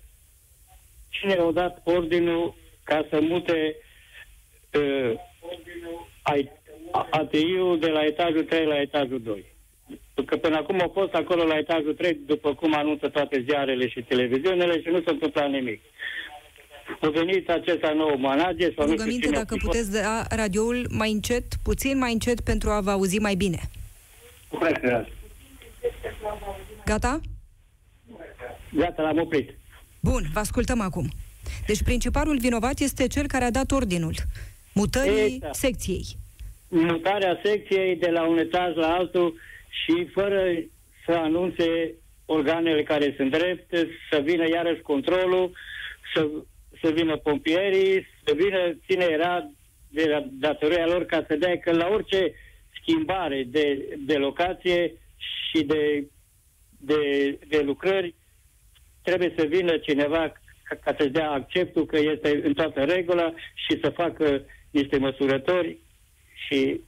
cine 1.08 1.32
a 1.32 1.50
dat 1.52 1.80
ordinul 1.84 2.54
ca 2.84 3.06
să 3.10 3.18
mute 3.20 3.76
uh, 4.72 4.80
ai- 4.80 5.14
a- 5.14 5.27
ATI-ul 7.10 7.78
de 7.78 7.86
la 7.86 8.04
etajul 8.04 8.44
3 8.44 8.66
la 8.66 8.80
etajul 8.80 9.20
2. 9.22 9.44
că 10.26 10.36
până 10.36 10.56
acum 10.56 10.80
au 10.80 10.90
fost 10.94 11.12
acolo 11.12 11.44
la 11.44 11.56
etajul 11.56 11.94
3, 11.94 12.20
după 12.26 12.54
cum 12.54 12.74
anunță 12.74 13.08
toate 13.08 13.44
ziarele 13.48 13.88
și 13.88 14.02
televiziunile 14.02 14.80
și 14.80 14.88
nu 14.88 15.00
s-a 15.02 15.10
întâmplat 15.10 15.50
nimic. 15.50 15.80
A 17.00 17.08
venit 17.08 17.50
acesta 17.50 17.92
nou 17.92 18.16
manager 18.16 18.72
sau 18.76 18.86
nu 18.86 18.92
știu 18.92 19.04
Rugăminte 19.04 19.26
cine 19.26 19.36
a 19.36 19.38
dacă 19.38 19.54
fost. 19.54 19.66
puteți 19.66 19.92
da 19.92 20.24
radioul 20.28 20.86
mai 20.90 21.10
încet, 21.12 21.44
puțin 21.62 21.98
mai 21.98 22.12
încet 22.12 22.40
pentru 22.40 22.70
a 22.70 22.80
vă 22.80 22.90
auzi 22.90 23.18
mai 23.18 23.34
bine. 23.34 23.60
Gata? 26.84 27.20
Gata, 28.74 29.02
l-am 29.02 29.18
oprit. 29.18 29.50
Bun, 30.00 30.22
vă 30.32 30.38
ascultăm 30.38 30.80
acum. 30.80 31.08
Deci 31.66 31.82
principalul 31.82 32.38
vinovat 32.38 32.78
este 32.78 33.06
cel 33.06 33.26
care 33.26 33.44
a 33.44 33.50
dat 33.50 33.70
ordinul 33.70 34.14
mutării 34.78 35.34
Exact. 35.34 35.54
secției. 35.54 36.04
mutarea 36.68 37.40
secției 37.44 37.96
de 37.96 38.10
la 38.10 38.22
un 38.26 38.38
etaj 38.38 38.74
la 38.74 38.94
altul 38.94 39.34
și 39.68 40.08
fără 40.12 40.42
să 41.04 41.12
anunțe 41.12 41.94
organele 42.26 42.82
care 42.82 43.14
sunt 43.16 43.30
drepte, 43.30 43.88
să 44.10 44.20
vină 44.24 44.48
iarăși 44.48 44.80
controlul, 44.80 45.56
să, 46.14 46.28
să 46.82 46.90
vină 46.90 47.16
pompierii, 47.16 48.06
să 48.24 48.32
vină 48.36 48.60
cine 48.86 49.06
era 49.10 49.50
de 49.88 50.04
la 50.08 50.26
datoria 50.30 50.86
lor 50.86 51.04
ca 51.04 51.24
să 51.28 51.36
dea 51.36 51.58
că 51.58 51.72
la 51.72 51.88
orice 51.92 52.32
schimbare 52.80 53.46
de, 53.46 53.96
de 54.06 54.14
locație 54.14 54.92
și 55.16 55.62
de, 55.62 56.06
de, 56.78 57.02
de 57.48 57.60
lucrări 57.62 58.14
trebuie 59.02 59.32
să 59.36 59.44
vină 59.44 59.76
cineva 59.76 60.32
ca, 60.62 60.74
ca 60.84 60.94
să-și 60.98 61.10
dea 61.10 61.30
acceptul 61.30 61.86
că 61.86 61.98
este 61.98 62.40
în 62.44 62.52
toată 62.54 62.84
regulă 62.84 63.34
și 63.54 63.78
să 63.82 63.90
facă 63.90 64.44
niște 64.70 64.98
măsurători 64.98 65.78
și 66.46 66.80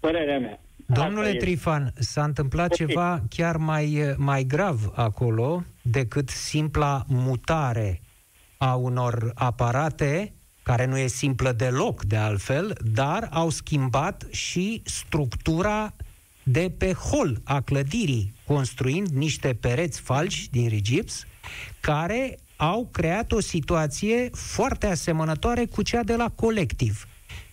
părerea 0.00 0.38
mea. 0.38 0.60
Domnule 0.86 1.18
Asta 1.18 1.28
este. 1.28 1.44
Trifan, 1.44 1.92
s-a 1.98 2.24
întâmplat 2.24 2.68
Poftim. 2.68 2.86
ceva 2.86 3.22
chiar 3.28 3.56
mai, 3.56 4.14
mai 4.16 4.44
grav 4.44 4.92
acolo 4.94 5.64
decât 5.82 6.28
simpla 6.28 7.04
mutare 7.06 8.00
a 8.56 8.74
unor 8.74 9.32
aparate, 9.34 10.32
care 10.62 10.84
nu 10.86 10.98
e 10.98 11.06
simplă 11.06 11.52
deloc 11.52 12.04
de 12.04 12.16
altfel, 12.16 12.76
dar 12.92 13.28
au 13.32 13.48
schimbat 13.50 14.26
și 14.30 14.82
structura 14.84 15.94
de 16.42 16.72
pe 16.78 16.92
hol 16.92 17.40
a 17.44 17.60
clădirii, 17.60 18.34
construind 18.46 19.08
niște 19.08 19.54
pereți 19.54 20.00
falși 20.00 20.50
din 20.50 20.68
rigips, 20.68 21.26
care 21.80 22.38
au 22.60 22.88
creat 22.92 23.32
o 23.32 23.40
situație 23.40 24.30
foarte 24.32 24.86
asemănătoare 24.86 25.64
cu 25.64 25.82
cea 25.82 26.02
de 26.02 26.16
la 26.16 26.28
colectiv. 26.34 27.06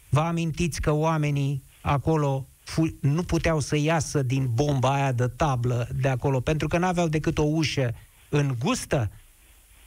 Vă 0.09 0.19
amintiți 0.19 0.81
că 0.81 0.91
oamenii 0.91 1.63
acolo 1.81 2.45
fu- 2.63 2.97
nu 3.01 3.23
puteau 3.23 3.59
să 3.59 3.77
iasă 3.77 4.21
din 4.23 4.47
bomba 4.53 4.93
aia 4.93 5.11
de 5.11 5.27
tablă 5.27 5.87
de 6.01 6.07
acolo, 6.07 6.39
pentru 6.39 6.67
că 6.67 6.77
n-aveau 6.77 7.07
decât 7.07 7.37
o 7.37 7.43
ușă 7.43 7.93
îngustă? 8.29 9.11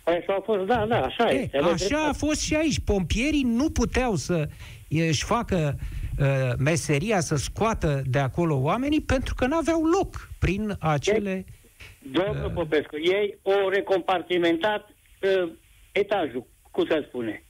Păi 0.04 0.14
așa 0.16 0.34
a 0.38 0.42
fost, 0.44 0.64
da, 0.66 0.86
da, 0.86 1.00
așa 1.04 1.30
E, 1.30 1.34
este. 1.42 1.56
aveți 1.58 1.84
așa 1.84 1.96
a 1.96 1.98
dreptate. 2.02 2.26
fost 2.26 2.40
și 2.40 2.54
aici. 2.54 2.80
Pompierii 2.80 3.42
nu 3.42 3.70
puteau 3.70 4.14
să 4.16 4.48
își 4.88 5.24
facă 5.24 5.78
uh, 6.18 6.26
meseria, 6.58 7.20
să 7.20 7.36
scoată 7.36 8.02
de 8.06 8.18
acolo 8.18 8.56
oamenii, 8.56 9.00
pentru 9.00 9.34
că 9.34 9.46
n-aveau 9.46 9.82
loc 9.84 10.30
prin 10.38 10.76
acele... 10.78 11.44
Domnul 12.12 12.50
Popescu, 12.54 12.96
ei 12.96 13.38
au 13.42 13.68
recompartimentat 13.68 14.90
uh, 15.22 15.52
etajul, 15.92 16.46
cum 16.70 16.86
să 16.86 17.04
spune. 17.08 17.42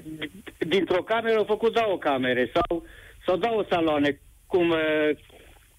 D- 0.00 0.54
Dintr-o 0.68 1.02
cameră 1.02 1.36
au 1.36 1.44
făcut 1.44 1.72
două 1.80 1.98
camere 1.98 2.50
sau, 2.54 2.84
sau 3.26 3.36
două 3.36 3.64
saloane, 3.70 4.20
cum, 4.46 4.70
uh, 4.70 5.10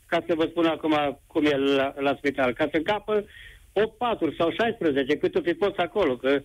ca 0.05 0.23
să 0.27 0.35
vă 0.35 0.47
spun 0.49 0.65
acum 0.65 1.19
cum 1.27 1.45
e 1.45 1.57
la, 1.57 1.93
la 1.97 2.15
spital, 2.17 2.53
ca 2.53 2.67
să 2.71 2.77
încapă 2.77 3.25
8 3.73 3.97
paturi 3.97 4.35
sau 4.35 4.51
16, 4.51 5.17
cât 5.17 5.35
o 5.35 5.41
fi 5.41 5.53
fost 5.53 5.77
acolo, 5.77 6.15
că 6.17 6.41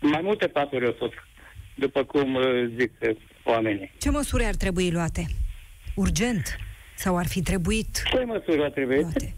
mai 0.00 0.20
multe 0.22 0.48
paturi 0.48 0.86
au 0.86 0.94
fost, 0.98 1.12
după 1.74 2.04
cum 2.04 2.34
uh, 2.34 2.70
zic 2.78 2.92
uh, 3.00 3.16
oamenii. 3.44 3.92
Ce 3.98 4.10
măsuri 4.10 4.44
ar 4.44 4.54
trebui 4.54 4.90
luate? 4.90 5.26
Urgent? 5.96 6.56
Sau 6.94 7.16
ar 7.16 7.26
fi 7.26 7.42
trebuit 7.42 8.02
Ce 8.10 8.24
măsură 8.24 8.70
trebuie? 8.70 9.00
luate? 9.00 9.34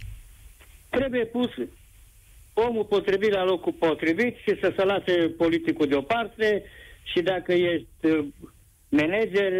trebuie 0.90 1.24
pus 1.24 1.50
omul 2.54 2.84
potrivit 2.84 3.30
la 3.32 3.44
locul 3.44 3.72
potrivit 3.72 4.36
și 4.36 4.58
să 4.60 4.72
se 4.76 4.84
lase 4.84 5.28
politicul 5.36 5.86
deoparte 5.86 6.62
și 7.02 7.20
dacă 7.22 7.52
ești 7.52 7.86
uh, 8.06 8.26
manager, 8.88 9.52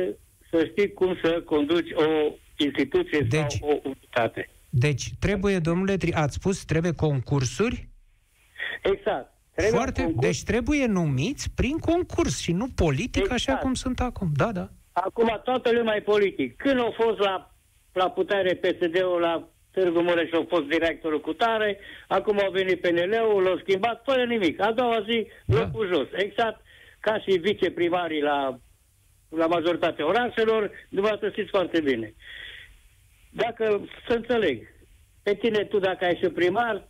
să 0.51 0.67
știi 0.71 0.93
cum 0.93 1.19
să 1.23 1.43
conduci 1.45 1.91
o 1.93 2.33
instituție 2.57 3.21
Deci- 3.21 3.53
sau 3.53 3.69
o 3.69 3.81
unitate. 3.85 4.49
Deci 4.71 5.05
trebuie, 5.21 5.59
domnule, 5.59 5.97
Tri- 5.97 6.13
ați 6.15 6.35
spus, 6.35 6.65
trebuie 6.65 6.93
concursuri? 6.93 7.89
Exact. 8.83 9.33
Trebuie 9.55 9.79
Foarte, 9.81 10.03
concurs. 10.03 10.27
deci 10.27 10.43
trebuie 10.43 10.87
numiți 10.87 11.51
prin 11.55 11.79
concurs 11.79 12.39
și 12.41 12.53
nu 12.53 12.67
politic, 12.75 13.23
așa 13.25 13.35
Exact. 13.35 13.61
cum 13.61 13.75
sunt 13.75 14.01
acum. 14.01 14.29
Da, 14.37 14.53
da. 14.53 14.69
Acum 14.93 15.41
toată 15.45 15.71
lumea 15.73 15.97
e 15.97 16.01
politic. 16.01 16.57
Când 16.57 16.81
a 16.81 16.91
fost 17.05 17.19
la, 17.19 17.55
la 17.93 18.11
putere 18.11 18.55
PSD-ul 18.55 19.21
la 19.21 19.49
Târgu 19.73 20.01
Mureș 20.01 20.31
a 20.33 20.45
fost 20.49 20.65
directorul 20.65 21.21
cu 21.21 21.33
tare, 21.33 21.79
acum 22.09 22.39
a 22.39 22.49
venit 22.53 22.81
PNL-ul, 22.81 23.43
l-a 23.43 23.61
schimbat 23.63 24.03
fără 24.05 24.25
nimic. 24.25 24.61
A 24.61 24.73
doua 24.73 25.05
zi 25.09 25.27
Da. 25.47 25.59
locul 25.59 25.87
jos. 25.95 26.09
Exact 26.13 26.61
ca 27.01 27.19
și 27.21 27.39
viceprimarii 27.39 28.21
la, 28.23 28.59
la 29.29 29.47
majoritatea 29.47 30.07
orașelor, 30.07 30.71
dumneavoastră 30.89 31.31
știți 31.31 31.51
foarte 31.51 31.81
bine. 31.81 32.15
Dacă, 33.31 33.89
să 34.09 34.15
înțeleg, 34.15 34.67
pe 35.23 35.35
tine 35.35 35.65
tu 35.65 35.79
dacă 35.79 36.05
ai 36.05 36.19
și 36.23 36.29
primar, 36.29 36.89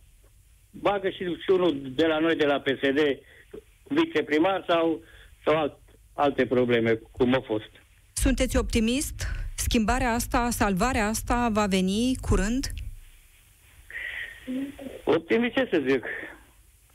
bagă 0.71 1.09
și, 1.09 1.23
și 1.23 1.49
unul 1.51 1.81
de 1.95 2.05
la 2.05 2.19
noi, 2.19 2.35
de 2.35 2.45
la 2.45 2.59
PSD, 2.59 2.99
viceprimar 3.83 4.65
sau, 4.67 5.03
sau 5.45 5.57
alt, 5.57 5.77
alte 6.13 6.45
probleme, 6.45 6.99
cum 7.11 7.33
a 7.33 7.39
fost. 7.45 7.69
Sunteți 8.13 8.57
optimist? 8.57 9.40
Schimbarea 9.71 10.13
asta, 10.13 10.49
salvarea 10.49 11.07
asta 11.07 11.49
va 11.51 11.65
veni 11.65 12.15
curând? 12.21 12.65
Optimist 15.03 15.53
ce 15.53 15.67
să 15.71 15.81
zic? 15.87 16.05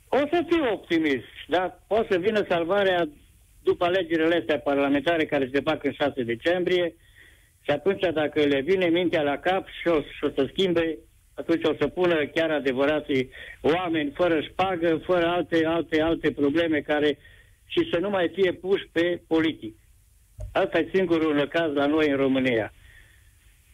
O 0.08 0.16
să 0.16 0.44
fiu 0.48 0.72
optimist, 0.72 1.32
dar 1.48 1.80
o 1.86 2.04
să 2.10 2.18
vină 2.18 2.44
salvarea 2.48 3.08
după 3.62 3.84
alegerile 3.84 4.36
astea 4.36 4.58
parlamentare 4.58 5.24
care 5.24 5.50
se 5.52 5.60
fac 5.60 5.84
în 5.84 5.92
6 5.92 6.22
decembrie 6.22 6.94
și 7.60 7.70
atunci 7.70 8.02
dacă 8.14 8.40
le 8.40 8.60
vine 8.60 8.86
mintea 8.86 9.22
la 9.22 9.38
cap 9.38 9.66
și 9.80 9.88
o, 9.88 10.00
și 10.00 10.24
o 10.24 10.28
să 10.34 10.48
schimbe, 10.52 10.98
atunci 11.34 11.64
o 11.64 11.74
să 11.80 11.86
pună 11.86 12.26
chiar 12.26 12.50
adevărații 12.50 13.30
oameni 13.60 14.12
fără 14.14 14.40
șpagă, 14.40 15.00
fără 15.04 15.26
alte, 15.26 15.64
alte, 15.66 16.02
alte 16.02 16.30
probleme 16.32 16.80
care 16.80 17.18
și 17.66 17.88
să 17.92 17.98
nu 17.98 18.10
mai 18.10 18.30
fie 18.34 18.52
puși 18.52 18.88
pe 18.92 19.22
politic. 19.26 19.76
Asta 20.52 20.78
e 20.78 20.90
singurul 20.94 21.48
caz 21.48 21.72
la 21.74 21.86
noi 21.86 22.10
în 22.10 22.16
România. 22.16 22.72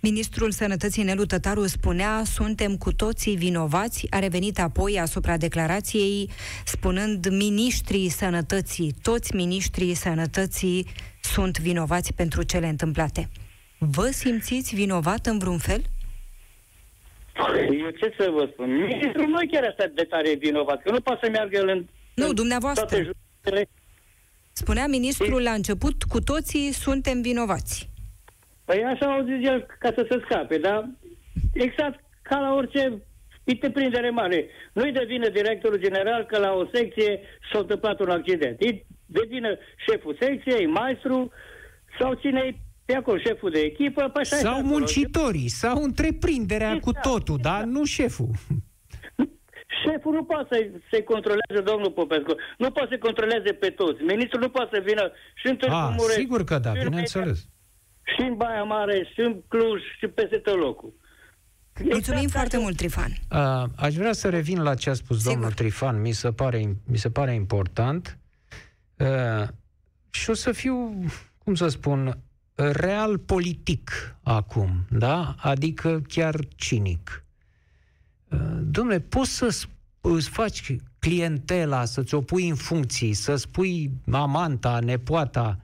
Ministrul 0.00 0.50
Sănătății 0.50 1.02
Nelu 1.02 1.24
Tătaru 1.24 1.66
spunea, 1.66 2.22
suntem 2.24 2.76
cu 2.76 2.92
toții 2.92 3.36
vinovați, 3.36 4.06
a 4.10 4.18
revenit 4.18 4.58
apoi 4.58 4.98
asupra 5.00 5.36
declarației 5.36 6.30
spunând 6.64 7.28
ministrii 7.28 8.08
sănătății, 8.08 8.94
toți 9.02 9.34
ministrii 9.34 9.94
sănătății 9.94 10.86
sunt 11.20 11.58
vinovați 11.58 12.14
pentru 12.14 12.42
cele 12.42 12.66
întâmplate. 12.66 13.28
Vă 13.78 14.06
simțiți 14.12 14.74
vinovat 14.74 15.26
în 15.26 15.38
vreun 15.38 15.58
fel? 15.58 15.82
Eu 17.80 17.90
ce 17.90 18.14
să 18.18 18.30
vă 18.32 18.48
spun? 18.52 18.76
Ministrul 18.76 19.26
nu 19.28 19.40
e 19.40 19.46
chiar 19.50 19.62
așa 19.64 19.90
de 19.94 20.02
tare 20.02 20.34
vinovat, 20.34 20.82
că 20.82 20.90
nu 20.90 21.00
poate 21.00 21.20
să 21.24 21.30
meargă 21.30 21.56
el 21.56 21.68
în 21.68 21.86
Nu, 22.14 22.26
în 22.28 22.34
dumneavoastră. 22.34 22.84
toate 22.86 23.02
județele. 23.42 23.68
Spunea 24.52 24.86
ministrul 24.86 25.42
la 25.42 25.50
început, 25.52 26.02
cu 26.02 26.20
toții 26.20 26.72
suntem 26.72 27.20
vinovați. 27.22 27.90
Păi 28.64 28.82
așa 28.84 29.06
au 29.12 29.24
zis 29.24 29.48
el 29.48 29.66
ca 29.78 29.92
să 29.96 30.06
se 30.10 30.20
scape, 30.24 30.58
dar 30.58 30.88
exact 31.52 32.00
ca 32.22 32.38
la 32.38 32.54
orice 32.54 33.02
întreprindere 33.44 34.10
mare. 34.10 34.46
Nu-i 34.72 34.92
devine 34.92 35.28
directorul 35.28 35.78
general 35.78 36.24
că 36.24 36.38
la 36.38 36.52
o 36.52 36.64
secție 36.72 37.20
s-a 37.52 37.58
întâmplat 37.58 38.00
un 38.00 38.10
accident. 38.10 38.60
Îi 38.60 38.86
devine 39.06 39.58
șeful 39.88 40.16
secției, 40.20 40.66
maestru 40.66 41.30
sau 41.98 42.14
cine 42.14 42.40
e 42.46 42.56
pe 42.84 42.94
acolo, 42.94 43.18
șeful 43.18 43.50
de 43.50 43.58
echipă, 43.60 44.00
păi 44.12 44.22
așa 44.22 44.36
este 44.36 44.46
Sau 44.48 44.58
acolo. 44.58 44.68
muncitorii, 44.68 45.48
sau 45.48 45.82
întreprinderea 45.82 46.70
cu 46.78 46.88
Exact, 46.88 47.06
totul, 47.06 47.38
dar 47.42 47.54
exact. 47.58 47.70
nu 47.76 47.84
șeful. 47.84 48.28
Șeful 49.92 50.12
nu 50.14 50.24
poate 50.24 50.46
să- 50.50 50.70
să-i 50.90 51.04
controleze, 51.04 51.60
domnul 51.70 51.92
Popescu. 51.92 52.34
Nu 52.58 52.70
poate 52.70 52.88
să 52.92 52.98
controleze 52.98 53.52
pe 53.52 53.68
toți. 53.70 54.02
Ministrul 54.02 54.40
nu 54.40 54.48
poate 54.50 54.70
să 54.76 54.82
vină 54.86 55.10
și 55.34 55.46
în 55.46 55.56
Târgu 55.56 55.74
Ah, 55.74 55.94
Mureș, 55.98 56.14
sigur 56.14 56.44
că 56.44 56.58
da, 56.58 56.72
și 56.74 56.82
în 56.82 56.88
bineînțeles. 56.88 57.38
și 58.14 58.20
în 58.28 58.34
Baia 58.36 58.62
Mare, 58.62 59.08
și 59.12 59.20
în 59.20 59.42
Cluj, 59.48 59.80
și 59.98 60.06
peste 60.06 60.36
tot 60.36 60.58
locul. 60.58 60.92
Mulțumim 61.80 62.18
Exact 62.18 62.30
foarte 62.32 62.54
așa. 62.56 62.64
mult, 62.64 62.76
Trifan. 62.76 63.10
Uh, 63.32 63.64
aș 63.76 63.94
vrea 63.94 64.12
să 64.12 64.28
revin 64.28 64.62
la 64.62 64.74
ce 64.74 64.90
a 64.90 64.94
spus 64.94 65.16
Sigur. 65.18 65.32
domnul 65.32 65.52
Trifan, 65.52 66.00
mi 66.00 66.12
se 66.12 66.32
pare, 66.32 66.76
mi 66.86 66.96
se 66.96 67.10
pare 67.10 67.34
important. 67.34 68.18
Uh, 68.98 69.48
și 70.10 70.30
o 70.30 70.34
să 70.34 70.52
fiu, 70.52 71.04
cum 71.38 71.54
să 71.54 71.68
spun, 71.68 72.18
real 72.54 73.18
politic 73.18 73.90
acum, 74.22 74.70
da? 74.90 75.34
Adică 75.38 76.02
chiar 76.08 76.34
cinic. 76.56 77.24
Uh, 78.30 78.38
dom'le, 78.70 79.08
poți 79.08 79.36
să 79.36 79.48
îți 80.10 80.28
faci 80.28 80.76
clientela, 80.98 81.84
să-ți 81.84 82.14
o 82.14 82.20
pui 82.20 82.48
în 82.48 82.54
funcții, 82.54 83.12
să 83.12 83.36
spui 83.36 83.90
amanta, 84.10 84.78
nepoata, 84.78 85.58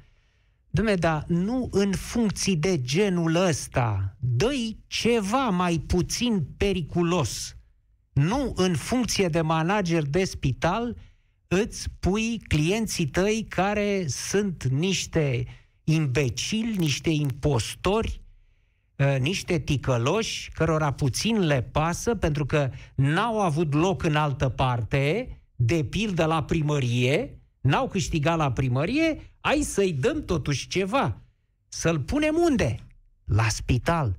Dom'le, 0.71 0.99
dar 0.99 1.25
nu 1.27 1.69
în 1.71 1.93
funcții 1.93 2.57
de 2.57 2.81
genul 2.83 3.35
ăsta. 3.35 4.17
dă 4.19 4.51
ceva 4.87 5.49
mai 5.49 5.79
puțin 5.87 6.47
periculos. 6.57 7.57
Nu 8.13 8.53
în 8.57 8.75
funcție 8.75 9.29
de 9.29 9.41
manager 9.41 10.03
de 10.03 10.25
spital 10.25 10.97
îți 11.49 11.87
pui 12.01 12.39
clienții 12.49 13.07
tăi 13.07 13.47
care 13.49 14.05
sunt 14.09 14.65
niște 14.65 15.47
imbecili, 15.85 16.77
niște 16.77 17.11
impostori, 17.11 18.21
ă, 18.21 18.28
niște 19.05 19.59
ticăloși, 19.59 20.51
cărora 20.51 20.93
puțin 20.93 21.39
le 21.39 21.63
pasă 21.63 22.15
pentru 22.15 22.47
că 22.47 22.71
n-au 22.95 23.41
avut 23.41 23.75
loc 23.75 24.03
în 24.03 24.17
altă 24.17 24.49
parte, 24.49 25.29
de 25.57 25.85
pildă 25.85 26.25
la 26.25 26.45
primărie, 26.45 27.39
n-au 27.61 27.89
câștigat 27.89 28.37
la 28.37 28.53
primărie, 28.53 29.33
ai 29.41 29.63
să-i 29.63 29.93
dăm 29.93 30.25
totuși 30.25 30.69
ceva. 30.69 31.21
Să-l 31.69 32.01
punem 32.01 32.35
unde? 32.37 32.77
La 33.25 33.49
spital. 33.49 34.19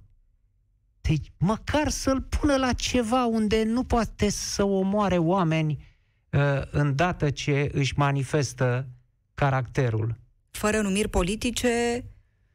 Deci, 1.01 1.31
măcar 1.37 1.89
să-l 1.89 2.21
pună 2.21 2.55
la 2.55 2.73
ceva 2.73 3.25
unde 3.25 3.63
nu 3.63 3.83
poate 3.83 4.29
să 4.29 4.63
omoare 4.63 5.17
oameni 5.17 5.97
uh, 6.29 6.61
îndată 6.71 7.29
ce 7.29 7.69
își 7.73 7.93
manifestă 7.97 8.87
caracterul. 9.33 10.15
Fără 10.51 10.81
numiri 10.81 11.07
politice, 11.07 12.03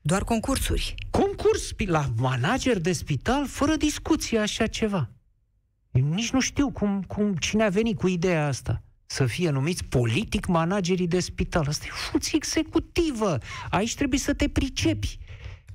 doar 0.06 0.24
concursuri. 0.24 0.94
Concurs 1.10 1.70
la 1.86 2.06
manager 2.16 2.78
de 2.80 2.92
spital, 2.92 3.46
fără 3.46 3.76
discuție, 3.76 4.38
așa 4.38 4.66
ceva. 4.66 5.10
Eu 5.90 6.04
nici 6.04 6.30
nu 6.30 6.40
știu 6.40 6.70
cum, 6.70 7.02
cum 7.02 7.34
cine 7.34 7.64
a 7.64 7.68
venit 7.68 7.96
cu 7.98 8.08
ideea 8.08 8.46
asta 8.46 8.82
să 9.06 9.26
fie 9.26 9.50
numiți 9.50 9.84
politic 9.84 10.46
managerii 10.46 11.06
de 11.06 11.20
spital. 11.20 11.64
Asta 11.68 11.84
e 11.86 11.90
funcție 12.10 12.32
executivă. 12.36 13.38
Aici 13.70 13.94
trebuie 13.94 14.18
să 14.18 14.34
te 14.34 14.48
pricepi. 14.48 15.18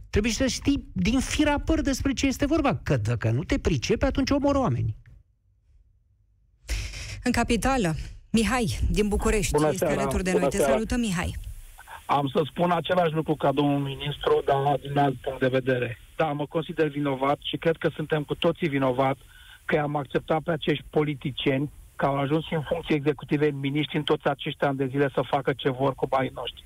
Trebuie 0.10 0.32
să 0.32 0.48
știi 0.48 0.90
din 0.94 1.20
fira 1.20 1.60
păr 1.60 1.82
despre 1.82 2.14
ce 2.14 2.26
este 2.26 2.46
vorba. 2.46 2.76
Că 2.76 2.98
dacă 2.98 3.30
nu 3.32 3.44
te 3.44 3.60
pricepi, 3.60 4.06
atunci 4.06 4.30
omor 4.30 4.56
oameni. 4.56 4.96
În 7.24 7.32
capitală, 7.32 7.96
Mihai, 8.30 8.80
din 8.90 9.08
București, 9.08 9.52
Bună 9.52 9.70
este 9.72 9.86
seara. 9.86 10.02
alături 10.02 10.24
de 10.24 10.30
Bună 10.32 10.42
noi. 10.42 10.52
Te 10.52 10.58
seara. 10.58 10.72
salută, 10.72 10.98
Mihai. 10.98 11.36
Am 12.18 12.28
să 12.28 12.42
spun 12.46 12.72
același 12.72 13.14
lucru 13.14 13.36
ca 13.36 13.52
domnul 13.52 13.80
ministru, 13.80 14.42
dar 14.46 14.78
din 14.82 14.98
alt 14.98 15.16
punct 15.16 15.40
de 15.40 15.48
vedere. 15.48 16.00
Da, 16.16 16.32
mă 16.32 16.46
consider 16.46 16.88
vinovat 16.88 17.40
și 17.42 17.58
cred 17.58 17.78
că 17.78 17.90
suntem 17.96 18.24
cu 18.24 18.36
toții 18.36 18.70
vinovați 18.70 19.20
că 19.66 19.78
am 19.80 19.96
acceptat 19.96 20.42
pe 20.42 20.52
acești 20.52 20.84
politicieni 20.90 21.72
că 21.96 22.06
au 22.06 22.16
ajuns 22.18 22.46
și 22.46 22.54
în 22.54 22.62
funcție 22.62 22.96
executive 22.96 23.48
în 23.50 23.60
miniștri 23.60 23.98
în 23.98 24.04
toți 24.04 24.28
acești 24.28 24.64
ani 24.64 24.78
de 24.78 24.86
zile 24.86 25.10
să 25.14 25.22
facă 25.22 25.54
ce 25.54 25.70
vor 25.70 25.96
cu 25.96 26.08
banii 26.08 26.32
noștri. 26.36 26.66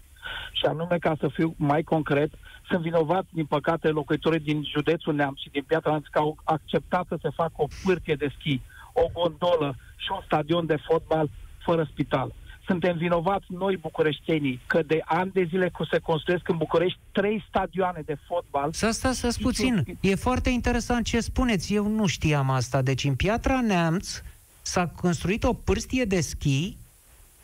Și 0.51 0.65
anume, 0.65 0.97
ca 0.97 1.15
să 1.19 1.27
fiu 1.27 1.55
mai 1.57 1.83
concret, 1.83 2.31
sunt 2.69 2.81
vinovați, 2.81 3.27
din 3.31 3.45
păcate, 3.45 3.87
locuitorii 3.87 4.39
din 4.39 4.63
județul 4.63 5.13
Neamț 5.13 5.39
și 5.39 5.49
din 5.49 5.63
Piatra 5.63 5.89
Neamț 5.89 6.05
că 6.07 6.19
au 6.19 6.37
acceptat 6.43 7.05
să 7.07 7.17
se 7.21 7.29
facă 7.29 7.53
o 7.55 7.67
pârtie 7.83 8.15
de 8.15 8.27
schi, 8.37 8.61
o 8.93 9.21
gondolă 9.21 9.75
și 9.95 10.07
un 10.11 10.21
stadion 10.25 10.65
de 10.65 10.77
fotbal 10.87 11.29
fără 11.65 11.87
spital. 11.91 12.33
Suntem 12.65 12.97
vinovați 12.97 13.45
noi, 13.47 13.77
bucureștenii, 13.77 14.59
că 14.67 14.81
de 14.81 15.01
ani 15.05 15.31
de 15.31 15.43
zile 15.49 15.69
cu 15.69 15.85
se 15.85 15.99
construiesc 15.99 16.49
în 16.49 16.57
București 16.57 16.99
trei 17.11 17.43
stadioane 17.47 18.01
de 18.05 18.15
fotbal. 18.27 18.71
Să 18.73 18.89
stați 18.91 19.19
să 19.19 19.35
puțin. 19.41 19.97
E 20.01 20.15
foarte 20.15 20.49
interesant 20.49 21.05
ce 21.05 21.19
spuneți. 21.19 21.73
Eu 21.73 21.87
nu 21.87 22.05
știam 22.05 22.49
asta. 22.49 22.81
Deci 22.81 23.03
în 23.03 23.15
Piatra 23.15 23.61
Neamț 23.61 24.21
s-a 24.61 24.87
construit 24.87 25.43
o 25.43 25.53
pârstie 25.53 26.05
de 26.05 26.21
schi, 26.21 26.77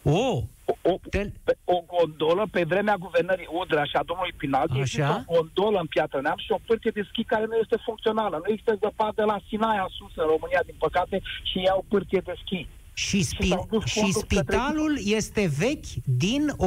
o, 0.03 0.41
O, 0.71 0.73
o, 0.91 0.95
Tel- 1.09 1.33
pe- 1.43 1.57
o 1.63 1.79
gondolă 1.97 2.47
pe 2.51 2.63
vremea 2.63 2.95
guvernării 2.95 3.47
Udrea 3.61 3.83
și 3.83 3.95
a 3.95 4.03
domnului 4.03 4.33
Pinal. 4.37 4.67
Așa. 4.69 4.79
Există 4.79 5.23
o 5.25 5.33
gondolă 5.35 5.79
în 5.79 5.85
Piatra 5.85 6.19
Neamț 6.19 6.39
și 6.41 6.51
o 6.51 6.59
pârtie 6.65 6.91
de 6.93 7.07
schi 7.09 7.23
care 7.23 7.45
nu 7.45 7.55
este 7.55 7.77
funcțională. 7.87 8.35
Nu 8.37 8.51
există 8.51 8.77
zăpadă 8.79 9.23
la 9.23 9.37
Sinaia 9.47 9.87
sus 9.97 10.11
în 10.15 10.27
România, 10.33 10.61
din 10.65 10.75
păcate, 10.85 11.21
și 11.49 11.57
ei 11.57 11.69
au 11.69 11.85
pârtie 11.87 12.21
de 12.25 12.33
schi. 12.43 12.67
Și, 13.07 13.21
s-au 13.21 13.63
spi- 13.63 13.69
dus 13.69 13.83
și 13.85 13.99
fonduri 13.99 14.25
spitalul 14.25 14.93
este 15.19 15.49
vechi 15.57 15.85
din 16.05 16.51
1952-74, 16.57 16.61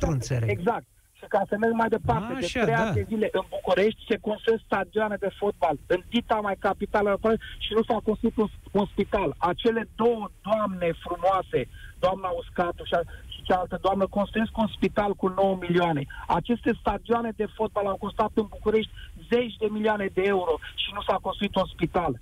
înțeleg. 0.00 0.48
Exact. 0.50 0.84
Și 1.12 1.24
ca 1.28 1.42
să 1.48 1.56
merg 1.58 1.72
mai 1.72 1.88
departe, 1.88 2.32
Așa, 2.32 2.58
de 2.58 2.64
trei 2.64 2.74
da. 2.74 2.80
ani 2.82 2.94
de 2.94 3.04
zile 3.08 3.28
în 3.32 3.44
București 3.54 4.04
se 4.08 4.16
construiesc 4.28 4.62
stadioane 4.64 5.16
de 5.24 5.30
fotbal. 5.38 5.76
În 5.86 6.00
dita 6.08 6.38
mai 6.48 6.56
capitală 6.58 7.20
și 7.58 7.72
nu 7.76 7.82
s-a 7.82 8.00
construit 8.04 8.36
un, 8.36 8.48
un 8.70 8.86
spital. 8.92 9.34
Acele 9.38 9.88
două 9.96 10.30
doamne 10.42 10.88
frumoase, 11.04 11.68
doamna 11.98 12.28
Uscatu 12.40 12.84
și, 12.84 12.94
a, 12.94 13.00
și 13.32 13.42
cealaltă 13.42 13.78
doamnă, 13.82 14.06
construiesc 14.06 14.56
un 14.56 14.68
spital 14.76 15.14
cu 15.14 15.28
9 15.28 15.56
milioane. 15.60 16.02
Aceste 16.26 16.70
stadioane 16.80 17.30
de 17.36 17.46
fotbal 17.56 17.86
au 17.86 17.96
costat 17.96 18.30
în 18.34 18.46
București 18.48 18.90
zeci 19.30 19.56
de 19.62 19.66
milioane 19.70 20.06
de 20.14 20.22
euro 20.34 20.52
și 20.82 20.88
nu 20.94 21.02
s-a 21.02 21.16
construit 21.26 21.54
un 21.54 21.66
spital. 21.74 22.12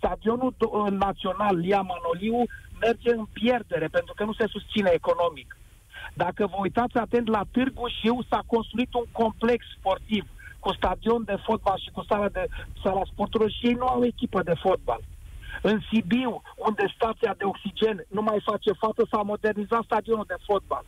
Stadionul 0.00 0.54
do- 0.60 0.90
național 1.06 1.56
Lia 1.56 1.82
Manoliu 1.90 2.38
merge 2.80 3.10
în 3.10 3.26
pierdere 3.32 3.86
pentru 3.88 4.14
că 4.16 4.24
nu 4.24 4.32
se 4.32 4.46
susține 4.46 4.90
economic. 4.94 5.56
Dacă 6.14 6.46
vă 6.46 6.56
uitați 6.60 6.96
atent 6.96 7.26
la 7.28 7.42
Târgu 7.50 7.86
Jiu, 8.00 8.16
s-a 8.30 8.42
construit 8.46 8.94
un 8.94 9.06
complex 9.12 9.64
sportiv 9.78 10.24
cu 10.58 10.72
stadion 10.72 11.22
de 11.24 11.36
fotbal 11.46 11.78
și 11.84 11.90
cu 11.90 12.02
sala, 12.08 12.28
de, 12.28 12.44
sala 12.82 13.02
sporturilor 13.12 13.50
și 13.50 13.66
ei 13.66 13.72
nu 13.72 13.86
au 13.86 14.04
echipă 14.04 14.42
de 14.42 14.54
fotbal. 14.54 15.00
În 15.62 15.80
Sibiu, 15.88 16.42
unde 16.56 16.84
stația 16.96 17.34
de 17.38 17.44
oxigen 17.44 18.06
nu 18.08 18.22
mai 18.22 18.40
face 18.44 18.72
față, 18.72 19.06
s-a 19.10 19.22
modernizat 19.22 19.82
stadionul 19.82 20.24
de 20.26 20.38
fotbal. 20.46 20.84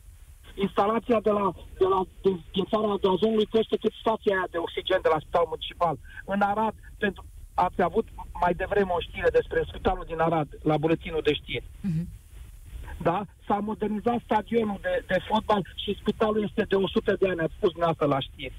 Instalația 0.54 1.20
de 1.20 1.30
la, 1.30 1.52
de 1.78 1.86
la 1.94 2.00
din, 2.22 2.44
din 2.52 2.64
țara 2.64 2.94
gazonului 3.06 3.52
costă 3.54 3.76
cât 3.76 3.92
stația 4.00 4.34
aia 4.34 4.46
de 4.50 4.58
oxigen 4.58 5.00
de 5.02 5.08
la 5.12 5.18
spitalul 5.18 5.52
municipal. 5.52 5.96
În 6.24 6.40
Arad, 6.40 6.74
pentru, 6.98 7.24
ați 7.54 7.82
avut 7.82 8.06
mai 8.40 8.54
devreme 8.54 8.90
o 8.90 9.00
știre 9.00 9.28
despre 9.32 9.64
spitalul 9.68 10.04
din 10.06 10.18
Arad, 10.18 10.48
la 10.62 10.76
buletinul 10.76 11.20
de 11.24 11.32
știri. 11.34 11.64
Da? 13.02 13.24
S-a 13.46 13.54
modernizat 13.54 14.20
stadionul 14.24 14.78
de, 14.82 15.04
de 15.06 15.18
fotbal 15.28 15.62
și 15.84 15.96
spitalul 16.00 16.42
este 16.48 16.64
de 16.68 16.74
100 16.74 17.16
de 17.20 17.28
ani, 17.28 17.40
ați 17.40 17.52
spus 17.56 17.70
dumneavoastră 17.70 18.06
la 18.06 18.20
știri. 18.20 18.54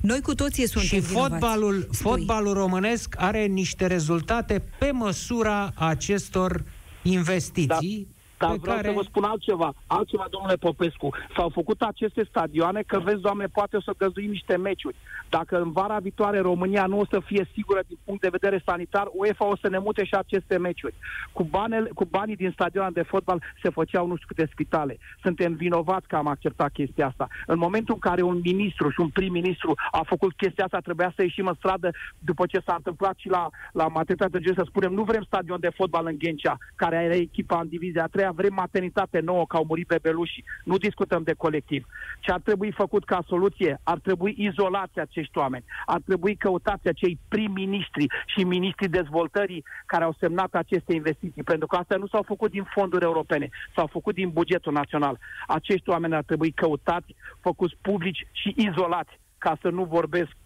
Noi 0.00 0.20
cu 0.20 0.34
toții 0.34 0.66
suntem 0.68 0.98
Și 1.00 1.06
vinovați. 1.06 1.30
fotbalul, 1.30 1.80
Spui. 1.90 2.10
fotbalul 2.10 2.52
românesc 2.52 3.14
are 3.18 3.46
niște 3.46 3.86
rezultate 3.86 4.62
pe 4.78 4.90
măsura 4.90 5.70
acestor 5.74 6.64
investiții 7.02 8.08
dar 8.46 8.56
vreau 8.56 8.76
care... 8.76 8.88
să 8.88 8.94
vă 8.94 9.02
spun 9.02 9.24
altceva. 9.24 9.74
Altceva, 9.86 10.26
domnule 10.30 10.56
Popescu. 10.56 11.08
S-au 11.36 11.48
făcut 11.48 11.82
aceste 11.82 12.24
stadioane 12.28 12.82
că, 12.86 12.98
vezi, 12.98 13.20
doamne, 13.20 13.46
poate 13.46 13.76
o 13.76 13.80
să 13.80 13.92
găzduim 13.98 14.30
niște 14.30 14.56
meciuri. 14.56 14.96
Dacă 15.28 15.60
în 15.60 15.72
vara 15.72 15.98
viitoare 15.98 16.38
România 16.38 16.86
nu 16.86 16.98
o 16.98 17.04
să 17.10 17.20
fie 17.24 17.48
sigură 17.52 17.80
din 17.86 17.98
punct 18.04 18.20
de 18.20 18.28
vedere 18.28 18.62
sanitar, 18.66 19.08
UEFA 19.12 19.44
o 19.44 19.56
să 19.56 19.68
ne 19.68 19.78
mute 19.78 20.04
și 20.04 20.14
aceste 20.14 20.58
meciuri. 20.58 20.94
Cu, 21.32 21.42
banele, 21.42 21.90
cu 21.94 22.04
banii 22.04 22.36
din 22.36 22.50
stadioane 22.50 22.90
de 22.90 23.02
fotbal 23.02 23.42
se 23.62 23.70
făceau 23.70 24.06
nu 24.06 24.16
știu 24.16 24.28
câte 24.28 24.48
spitale. 24.52 24.98
Suntem 25.22 25.54
vinovați 25.54 26.08
că 26.08 26.16
am 26.16 26.26
acceptat 26.26 26.72
chestia 26.72 27.06
asta. 27.06 27.28
În 27.46 27.58
momentul 27.58 27.94
în 27.94 28.00
care 28.00 28.22
un 28.22 28.40
ministru 28.44 28.90
și 28.90 29.00
un 29.00 29.08
prim-ministru 29.08 29.74
a 29.90 30.02
făcut 30.06 30.32
chestia 30.32 30.64
asta, 30.64 30.78
trebuia 30.78 31.12
să 31.16 31.22
ieșim 31.22 31.46
în 31.46 31.54
stradă 31.54 31.90
după 32.18 32.46
ce 32.46 32.62
s-a 32.66 32.74
întâmplat 32.76 33.14
și 33.16 33.28
la, 33.28 33.48
la 33.72 33.88
Mateta 33.88 34.26
Târgeu 34.26 34.54
să 34.54 34.64
spunem 34.66 34.92
nu 34.92 35.02
vrem 35.02 35.22
stadion 35.22 35.60
de 35.60 35.70
fotbal 35.74 36.06
în 36.06 36.18
Ghencea, 36.18 36.58
care 36.74 36.96
are 36.96 37.16
echipa 37.16 37.60
în 37.60 37.68
divizia 37.68 38.06
3 38.06 38.24
aia 38.30 38.42
vrem 38.42 38.54
maternitate 38.54 39.20
nouă, 39.20 39.46
că 39.46 39.56
au 39.56 39.64
murit 39.68 39.86
bebelușii. 39.86 40.44
Nu 40.64 40.76
discutăm 40.76 41.22
de 41.22 41.34
colectiv. 41.34 41.86
Ce 42.20 42.32
ar 42.32 42.40
trebui 42.40 42.72
făcut 42.72 43.04
ca 43.04 43.22
soluție? 43.26 43.80
Ar 43.82 43.98
trebui 43.98 44.34
izolați 44.38 44.98
acești 44.98 45.38
oameni. 45.38 45.64
Ar 45.86 46.00
trebui 46.04 46.36
căutați 46.36 46.88
acei 46.88 47.18
prim-ministri 47.28 48.06
și 48.26 48.44
ministrii 48.44 48.88
dezvoltării 48.88 49.64
care 49.86 50.04
au 50.04 50.16
semnat 50.18 50.54
aceste 50.54 50.94
investiții, 50.94 51.42
pentru 51.42 51.66
că 51.66 51.76
astea 51.76 51.96
nu 51.96 52.06
s-au 52.06 52.22
făcut 52.22 52.50
din 52.50 52.64
fonduri 52.74 53.04
europene, 53.04 53.48
s-au 53.74 53.86
făcut 53.86 54.14
din 54.14 54.30
bugetul 54.30 54.72
național. 54.72 55.18
Acești 55.46 55.90
oameni 55.90 56.14
ar 56.14 56.22
trebui 56.22 56.50
căutați, 56.50 57.14
făcuți 57.40 57.76
publici 57.80 58.26
și 58.32 58.54
izolați, 58.56 59.18
ca 59.38 59.58
să 59.60 59.68
nu 59.68 59.84
vorbesc 59.84 60.36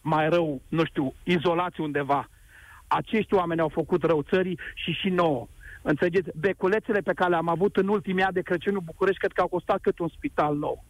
mai 0.00 0.28
rău, 0.28 0.60
nu 0.68 0.84
știu, 0.84 1.14
izolați 1.22 1.80
undeva. 1.80 2.28
Acești 2.86 3.34
oameni 3.34 3.60
au 3.60 3.68
făcut 3.68 4.02
rău 4.02 4.22
țării 4.22 4.58
și 4.74 4.92
și 4.92 5.08
nouă. 5.08 5.46
Înțelegeți? 5.82 6.30
Beculețele 6.38 7.00
pe 7.00 7.12
care 7.12 7.30
le-am 7.30 7.48
avut 7.48 7.76
în 7.76 7.88
ultimii 7.88 8.22
ani 8.22 8.34
de 8.34 8.40
Crăciun 8.42 8.74
în 8.74 8.84
București, 8.84 9.18
cred 9.18 9.32
că 9.32 9.40
au 9.40 9.48
costat 9.48 9.80
cât 9.80 9.98
un 9.98 10.08
spital 10.08 10.56
nou. 10.56 10.84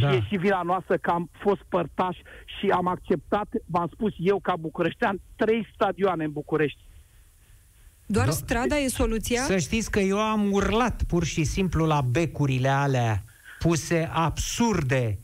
Da. 0.00 0.10
Și 0.10 0.16
e 0.16 0.20
și 0.28 0.36
vina 0.36 0.62
noastră 0.62 0.96
că 0.96 1.10
am 1.10 1.30
fost 1.32 1.60
părtași 1.68 2.22
și 2.58 2.68
am 2.68 2.86
acceptat, 2.86 3.48
v-am 3.66 3.88
spus 3.92 4.12
eu 4.18 4.38
ca 4.40 4.56
bucureștean, 4.56 5.20
trei 5.36 5.68
stadioane 5.74 6.24
în 6.24 6.32
București. 6.32 6.78
Doar 8.06 8.26
Da. 8.26 8.32
strada 8.32 8.78
e 8.78 8.88
soluția? 8.88 9.42
Să 9.42 9.58
știți 9.58 9.90
că 9.90 10.00
eu 10.00 10.20
am 10.20 10.52
urlat 10.52 11.02
pur 11.02 11.24
și 11.24 11.44
simplu 11.44 11.86
la 11.86 12.00
becurile 12.00 12.68
alea 12.68 13.22
puse 13.58 14.10
absurde, 14.12 15.18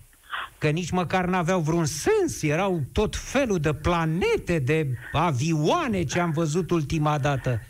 că 0.59 0.69
nici 0.69 0.91
măcar 0.91 1.25
n-aveau 1.25 1.61
vreun 1.61 1.85
sens, 1.85 2.43
erau 2.43 2.81
tot 2.93 3.17
felul 3.17 3.59
de 3.59 3.75
planete, 3.75 4.59
de 4.59 4.89
avioane 5.13 6.05
ce 6.05 6.21
am 6.21 6.31
văzut 6.31 6.71
ultima 6.71 7.19
dată. 7.19 7.61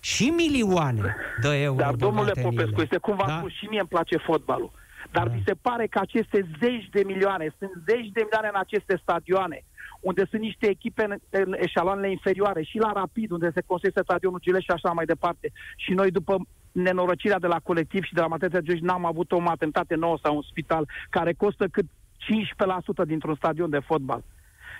Și 0.00 0.28
milioane 0.28 1.16
de 1.42 1.62
euro. 1.62 1.82
Dar, 1.82 1.94
domnule 1.94 2.24
băgate 2.34 2.40
în 2.40 2.44
Popescu, 2.50 2.72
ele. 2.74 2.82
este 2.82 2.98
cum 2.98 3.16
v-am 3.16 3.26
Da? 3.28 3.36
spus, 3.38 3.52
și 3.52 3.64
mie 3.64 3.78
îmi 3.78 3.88
place 3.88 4.16
fotbalul. 4.16 4.70
Dar 5.10 5.26
Da. 5.28 5.34
mi 5.34 5.42
se 5.46 5.54
pare 5.54 5.86
că 5.86 5.98
aceste 5.98 6.48
zeci 6.60 6.88
de 6.90 7.02
milioane, 7.06 7.54
sunt 7.58 7.70
zeci 7.88 8.08
de 8.16 8.20
milioane 8.26 8.48
în 8.52 8.58
aceste 8.60 8.98
stadioane, 9.02 9.64
unde 10.00 10.26
sunt 10.30 10.42
niște 10.42 10.66
echipe 10.68 11.04
în, 11.04 11.16
în 11.30 11.54
eșaloanele 11.58 12.10
inferioare, 12.10 12.62
și 12.62 12.78
la 12.78 12.92
Rapid, 12.92 13.30
unde 13.30 13.50
se 13.54 13.62
construiește 13.66 14.02
stadionul 14.02 14.40
Gileș 14.40 14.64
și 14.64 14.70
așa 14.70 14.90
mai 14.92 15.04
departe. 15.04 15.52
Și 15.76 15.92
noi, 15.92 16.10
după 16.10 16.36
nenorocirea 16.72 17.38
de 17.38 17.46
la 17.46 17.58
colectiv 17.62 18.02
și 18.04 18.14
de 18.14 18.20
la 18.20 18.26
Materia 18.26 18.60
Giuși, 18.60 18.82
n-am 18.82 19.04
avut 19.04 19.32
o 19.32 19.38
maternitate 19.38 19.94
nouă 19.94 20.18
sau 20.22 20.36
un 20.36 20.42
spital 20.42 20.88
care 21.10 21.32
costă 21.32 21.66
cât 21.68 21.84
15% 21.84 23.06
dintr-un 23.06 23.34
stadion 23.34 23.70
de 23.70 23.78
fotbal. 23.78 24.22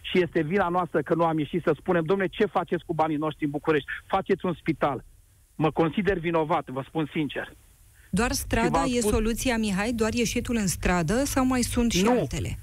Și 0.03 0.23
este 0.23 0.43
vina 0.43 0.69
noastră 0.69 1.03
că 1.03 1.15
nu 1.15 1.25
am 1.25 1.39
ieșit 1.39 1.63
să 1.63 1.75
spunem, 1.77 2.05
domne, 2.05 2.27
ce 2.27 2.45
faceți 2.47 2.85
cu 2.85 2.95
banii 2.95 3.17
noștri 3.17 3.45
în 3.45 3.51
București? 3.51 3.89
Faceți 4.07 4.45
un 4.45 4.55
spital. 4.55 5.05
Mă 5.55 5.71
consider 5.71 6.19
vinovat, 6.19 6.69
vă 6.69 6.83
spun 6.87 7.09
sincer. 7.13 7.53
Doar 8.11 8.33
strada 8.33 8.69
v-am 8.69 8.87
e 8.95 8.99
spus- 9.01 9.11
soluția, 9.11 9.57
Mihai? 9.57 9.93
Doar 9.93 10.13
ieșitul 10.13 10.57
în 10.57 10.67
stradă 10.67 11.25
sau 11.25 11.45
mai 11.45 11.63
sunt 11.63 11.93
și 11.93 12.05
Nu. 12.05 12.11
altele? 12.11 12.59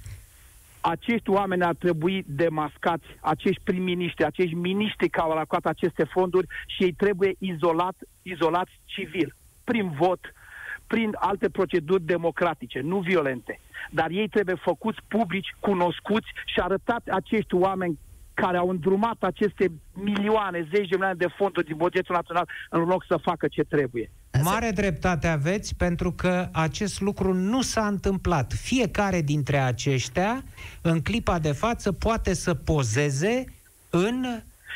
acești 0.82 1.30
oameni 1.30 1.64
ar 1.64 1.76
trebui 1.76 2.24
demascați, 2.28 3.06
acești 3.20 3.62
prim-miniștri, 3.64 4.24
acești 4.26 4.54
miniștri 4.56 5.10
care 5.10 5.26
au 5.26 5.32
alocat 5.32 5.66
aceste 5.66 6.04
fonduri 6.04 6.48
și 6.68 6.84
ei 6.84 6.92
trebuie 6.92 7.36
izolat, 7.40 7.96
izolați 8.22 8.72
civil, 8.86 9.36
prin 9.64 9.90
vot, 9.90 10.20
prin 10.88 11.12
alte 11.20 11.50
proceduri 11.50 12.04
democratice, 12.04 12.80
nu 12.80 13.00
violente. 13.00 13.60
Dar 13.92 14.10
ei 14.10 14.28
trebuie 14.28 14.56
făcuți 14.56 15.00
publici, 15.08 15.56
cunoscuți 15.60 16.28
și 16.46 16.60
arătați 16.60 17.10
acești 17.10 17.56
oameni 17.56 18.00
care 18.34 18.58
au 18.58 18.70
îndrumat 18.70 19.18
aceste 19.20 19.72
milioane, 19.94 20.60
zeci 20.60 20.90
de 20.90 20.96
milioane 20.96 21.14
de 21.18 21.28
fonduri 21.38 21.66
din 21.66 21.76
bugetul 21.78 22.16
național 22.16 22.50
în 22.70 22.84
loc 22.84 23.06
să 23.08 23.18
facă 23.22 23.48
ce 23.48 23.64
trebuie. 23.64 24.12
Mare 24.44 24.72
dreptate 24.72 25.28
aveți, 25.28 25.76
pentru 25.76 26.12
că 26.12 26.50
acest 26.52 27.02
lucru 27.02 27.34
nu 27.34 27.62
s-a 27.62 27.88
întâmplat. 27.88 28.54
Fiecare 28.54 29.22
dintre 29.22 29.58
aceștia, 29.58 30.44
în 30.82 31.02
clipa 31.02 31.40
de 31.40 31.52
față, 31.52 31.92
poate 31.92 32.34
să 32.34 32.54
pozeze 32.54 33.46
în 33.90 34.26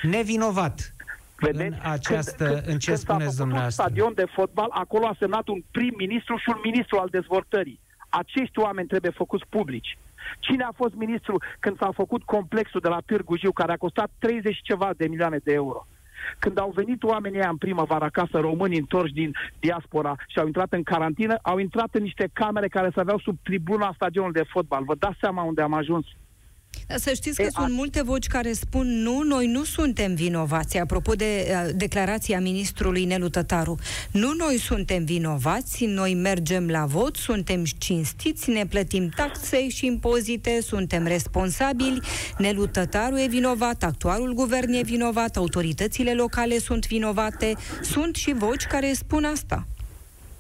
nevinovat. 0.02 0.94
în 1.36 1.74
această, 1.82 2.62
în 2.66 2.80
ce 2.80 2.86
când 2.86 2.98
s-a 2.98 3.14
spuneți 3.14 3.24
făcut 3.24 3.38
dumneavoastră. 3.38 3.84
un 3.84 3.90
stadion 3.90 4.14
de 4.16 4.26
fotbal, 4.34 4.68
acolo 4.70 5.06
a 5.06 5.16
semnat 5.20 5.48
un 5.48 5.62
prim-ministru 5.72 6.38
și 6.38 6.50
un 6.50 6.60
ministru 6.64 6.98
al 6.98 7.08
dezvoltării. 7.12 7.80
Acești 8.12 8.60
oameni 8.60 8.88
trebuie 8.88 9.12
făcuți 9.12 9.46
publici. 9.50 9.98
Cine 10.40 10.64
a 10.64 10.72
fost 10.76 10.94
ministru 10.94 11.42
când 11.60 11.78
s-a 11.78 11.92
făcut 11.92 12.24
complexul 12.24 12.80
de 12.80 12.88
la 12.88 13.02
Târgu 13.06 13.38
Jiu, 13.38 13.52
care 13.52 13.72
a 13.72 13.78
costat 13.78 14.10
30 14.20 14.56
și 14.56 14.62
ceva 14.62 14.90
de 14.98 15.08
milioane 15.08 15.38
de 15.38 15.54
euro? 15.54 15.88
Când 16.40 16.60
au 16.60 16.72
venit 16.76 17.04
oamenii 17.04 17.38
ăia 17.40 17.50
în 17.50 17.58
primăvară 17.58 18.06
acasă, 18.06 18.40
români 18.40 18.78
întorși 18.78 19.14
din 19.14 19.32
diaspora 19.60 20.16
și 20.28 20.40
au 20.40 20.46
intrat 20.46 20.74
în 20.74 20.84
carantină, 20.84 21.36
au 21.42 21.58
intrat 21.58 21.90
în 21.92 22.04
niște 22.04 22.30
camere 22.34 22.68
care 22.68 22.90
se 22.94 23.00
aveau 23.00 23.20
sub 23.20 23.38
tribuna 23.44 23.92
stadionului 23.96 24.42
de 24.42 24.50
fotbal. 24.52 24.84
Vă 24.84 24.96
dați 24.96 25.18
seama 25.20 25.44
unde 25.44 25.62
am 25.62 25.74
ajuns? 25.74 26.06
Dar 26.88 27.00
Să 27.00 27.14
știți 27.14 27.36
că 27.36 27.42
E, 27.42 27.50
sunt 27.54 27.66
a- 27.66 27.74
multe 27.74 28.02
voci 28.02 28.28
care 28.28 28.54
spun 28.54 29.02
nu, 29.02 29.22
noi 29.22 29.48
nu 29.48 29.64
suntem 29.64 30.14
vinovați. 30.14 30.78
Apropo 30.78 31.14
de 31.14 31.48
uh, 31.50 31.70
declarația 31.76 32.40
ministrului 32.40 33.06
Nelu 33.06 33.30
Tătaru. 33.30 33.78
Nu 34.12 34.34
noi 34.38 34.58
suntem 34.60 35.04
vinovați, 35.04 35.86
noi 35.86 36.14
mergem 36.14 36.68
la 36.68 36.86
vot, 36.86 37.16
suntem 37.16 37.64
cinstiți, 37.78 38.50
ne 38.50 38.66
plătim 38.66 39.10
taxe 39.16 39.70
și 39.70 39.86
impozite, 39.86 40.60
suntem 40.62 41.06
responsabili. 41.06 42.02
Nelu 42.38 42.66
Tătaru 42.66 43.18
e 43.18 43.28
vinovat, 43.28 43.84
actualul 43.84 44.34
guvern 44.34 44.74
e 44.74 44.82
vinovat, 44.82 45.36
autoritățile 45.38 46.14
locale 46.14 46.60
sunt 46.60 46.88
vinovate. 46.88 47.54
Sunt 47.82 48.16
și 48.16 48.34
voci 48.34 48.64
care 48.64 48.94
spun 48.94 49.24
asta. 49.24 49.68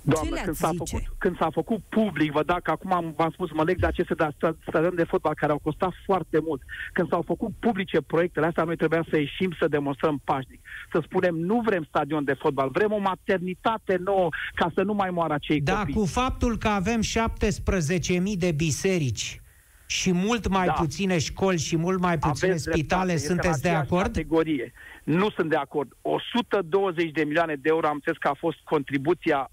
Doamne, 0.01 0.29
le-ați 0.29 0.43
când 0.45 0.55
s-a, 0.55 0.69
zice? 0.69 0.83
făcut, 0.95 1.15
când 1.17 1.37
s-a 1.37 1.49
făcut 1.51 1.81
public, 1.89 2.31
vă 2.31 2.43
dac, 2.43 2.67
acum 2.69 2.93
am, 2.93 3.13
v-am 3.17 3.29
spus, 3.31 3.51
mă 3.51 3.63
leg 3.63 3.79
de 3.79 3.85
aceste 3.85 4.13
da- 4.13 4.29
sta- 4.35 4.55
stadion 4.67 4.95
de 4.95 5.03
fotbal 5.03 5.33
care 5.35 5.51
au 5.51 5.59
costat 5.59 5.91
foarte 6.05 6.39
mult. 6.47 6.61
Când 6.93 7.07
s-au 7.09 7.21
făcut 7.21 7.51
publice 7.59 8.01
proiectele 8.01 8.45
astea, 8.45 8.63
noi 8.63 8.75
trebuia 8.75 9.05
să 9.09 9.17
ieșim 9.17 9.55
să 9.59 9.67
demonstrăm 9.67 10.21
pașnic. 10.23 10.59
Să 10.91 11.01
spunem, 11.03 11.35
nu 11.35 11.61
vrem 11.65 11.83
stadion 11.87 12.23
de 12.23 12.33
fotbal, 12.33 12.69
vrem 12.69 12.91
o 12.91 12.97
maternitate 12.97 13.97
nouă 14.03 14.29
ca 14.55 14.71
să 14.75 14.81
nu 14.83 14.93
mai 14.93 15.09
moară 15.09 15.33
acei 15.33 15.61
Da, 15.61 15.77
copii. 15.77 15.93
cu 15.93 16.05
faptul 16.05 16.57
că 16.57 16.67
avem 16.67 17.01
17.000 17.01 18.37
de 18.37 18.51
biserici 18.51 19.41
și 19.85 20.11
mult 20.13 20.47
mai 20.47 20.65
Da. 20.65 20.71
puține 20.71 21.17
școli 21.17 21.57
și 21.57 21.77
mult 21.77 21.99
mai 21.99 22.17
puține 22.17 22.49
Aveți 22.49 22.63
spitale, 22.63 22.77
dreptate, 23.05 23.11
este 23.13 23.31
în 23.31 23.37
sunteți 23.39 23.61
de 23.61 23.67
aceeași 23.67 23.91
acord? 23.91 24.05
Categorie. 24.05 24.73
Nu 25.03 25.29
sunt 25.29 25.49
de 25.49 25.55
acord. 25.55 25.91
120 26.01 27.11
de 27.11 27.23
milioane 27.23 27.55
de 27.55 27.69
euro 27.69 27.87
am 27.87 27.93
înțeles 27.93 28.17
că 28.17 28.27
a 28.27 28.33
fost 28.39 28.57
contribuția 28.63 29.49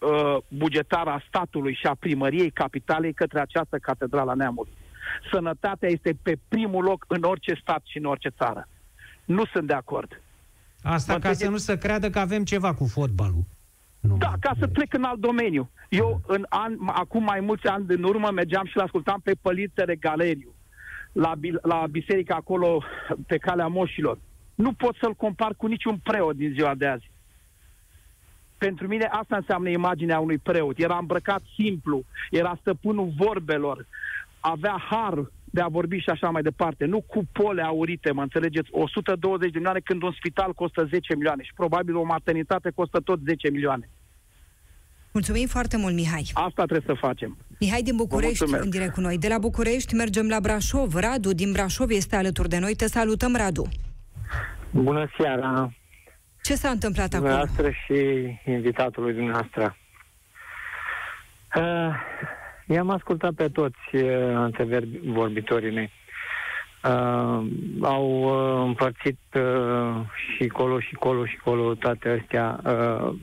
uh, 0.00 0.36
bugetară 0.48 1.10
a 1.10 1.22
statului 1.28 1.74
și 1.74 1.86
a 1.86 1.94
primăriei 1.94 2.50
capitalei 2.50 3.12
către 3.12 3.40
această 3.40 3.78
catedrală 3.78 4.30
a 4.30 4.34
neamului. 4.34 4.72
Sănătatea 5.32 5.88
este 5.88 6.16
pe 6.22 6.38
primul 6.48 6.84
loc 6.84 7.04
în 7.08 7.22
orice 7.22 7.54
stat 7.60 7.82
și 7.84 7.98
în 7.98 8.04
orice 8.04 8.28
țară. 8.28 8.68
Nu 9.24 9.44
sunt 9.44 9.66
de 9.66 9.72
acord. 9.72 10.22
Asta 10.82 11.12
Mă 11.12 11.18
ca 11.18 11.24
să 11.24 11.28
înțelegeți? 11.32 11.50
nu 11.50 11.56
se 11.56 11.78
creadă 11.78 12.10
că 12.10 12.18
avem 12.18 12.44
ceva 12.44 12.74
cu 12.74 12.86
fotbalul. 12.86 13.44
Nu. 14.00 14.16
Da, 14.16 14.32
ca 14.40 14.52
să 14.58 14.66
trec 14.66 14.94
în 14.94 15.04
alt 15.04 15.18
domeniu. 15.20 15.70
Eu, 15.88 16.20
în 16.26 16.46
an, 16.48 16.72
acum 16.86 17.22
mai 17.22 17.40
mulți 17.40 17.66
ani 17.66 17.86
din 17.86 18.02
urmă, 18.02 18.30
mergeam 18.30 18.66
și 18.66 18.76
l-ascultam 18.76 19.20
pe 19.24 19.32
Părintele 19.40 19.96
Galeriu, 19.96 20.54
la, 21.12 21.34
bi- 21.38 21.58
la 21.62 21.86
biserica 21.90 22.34
acolo, 22.34 22.82
pe 23.26 23.36
calea 23.38 23.66
moșilor. 23.66 24.18
Nu 24.54 24.72
pot 24.72 24.96
să-l 25.00 25.14
compar 25.14 25.54
cu 25.56 25.66
niciun 25.66 25.96
preot 26.02 26.36
din 26.36 26.52
ziua 26.52 26.74
de 26.74 26.86
azi. 26.86 27.10
Pentru 28.64 28.86
mine 28.86 29.04
asta 29.04 29.36
înseamnă 29.36 29.68
imaginea 29.68 30.18
unui 30.18 30.38
preot. 30.38 30.78
Era 30.78 30.96
îmbrăcat 31.00 31.42
simplu, 31.58 32.04
era 32.30 32.58
stăpânul 32.60 33.12
vorbelor, 33.16 33.86
avea 34.40 34.76
har 34.90 35.14
de 35.44 35.60
a 35.60 35.68
vorbi 35.68 35.98
și 35.98 36.10
așa 36.10 36.30
mai 36.30 36.42
departe. 36.42 36.84
Nu 36.84 37.00
cu 37.00 37.22
pole 37.32 37.62
aurite, 37.62 38.12
mă 38.12 38.22
înțelegeți? 38.22 38.68
120 38.72 39.50
de 39.50 39.56
milioane 39.56 39.80
când 39.84 40.02
un 40.02 40.12
spital 40.18 40.52
costă 40.52 40.84
10 40.84 41.14
milioane 41.14 41.42
și 41.42 41.52
probabil 41.54 41.96
o 41.96 42.04
maternitate 42.04 42.70
costă 42.74 42.98
tot 43.00 43.18
10 43.24 43.50
milioane. 43.50 43.88
Mulțumim 45.12 45.46
foarte 45.46 45.76
mult, 45.76 45.94
Mihai. 45.94 46.30
Asta 46.32 46.64
trebuie 46.64 46.94
să 46.96 47.06
facem. 47.06 47.36
Mihai 47.60 47.82
din 47.82 47.96
București, 47.96 48.36
mulțumesc. 48.38 48.64
în 48.64 48.70
direct 48.70 48.92
cu 48.92 49.00
noi. 49.00 49.18
De 49.18 49.28
la 49.28 49.38
București 49.38 49.94
mergem 49.94 50.28
la 50.28 50.40
Brașov. 50.40 50.94
Radu 50.94 51.32
din 51.32 51.52
Brașov 51.52 51.90
este 51.90 52.16
alături 52.16 52.48
de 52.48 52.58
noi. 52.58 52.74
Te 52.74 52.86
salutăm, 52.86 53.36
Radu. 53.36 53.68
Bună 54.70 55.10
seara, 55.18 55.72
Ce 56.42 56.54
s-a 56.54 56.68
întâmplat 56.68 57.12
acolo? 57.12 57.28
dumneavoastră 57.28 57.70
și 57.70 58.28
invitatului 58.44 59.12
dumneavoastră. 59.12 59.76
Uh, 61.54 61.94
i-am 62.66 62.90
ascultat 62.90 63.32
pe 63.32 63.48
toți 63.48 63.94
uh, 63.94 64.34
antevorbitorii 64.34 65.72
mei. 65.72 65.90
Uh, 66.84 67.46
au 67.82 68.22
uh, 68.22 68.66
împărțit 68.66 69.18
uh, 69.34 70.00
și 70.14 70.46
colo 70.46 70.80
și 70.80 70.94
colo 70.94 71.26
și 71.26 71.36
colo 71.36 71.74
toate 71.74 72.20
astea. 72.20 72.60
Uh, 72.64 73.14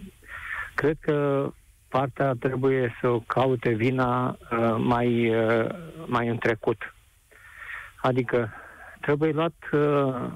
cred 0.76 0.97
că 0.99 1.49
partea 1.88 2.34
trebuie 2.39 2.95
să 3.01 3.07
o 3.07 3.20
caute 3.20 3.70
vina 3.70 4.38
uh, 4.51 4.76
mai, 4.78 5.36
uh, 5.36 5.70
mai 6.05 6.28
în 6.28 6.38
trecut. 6.38 6.95
Adică 8.01 8.53
trebuie 9.01 9.32
luat 9.32 9.55
uh, 9.72 10.32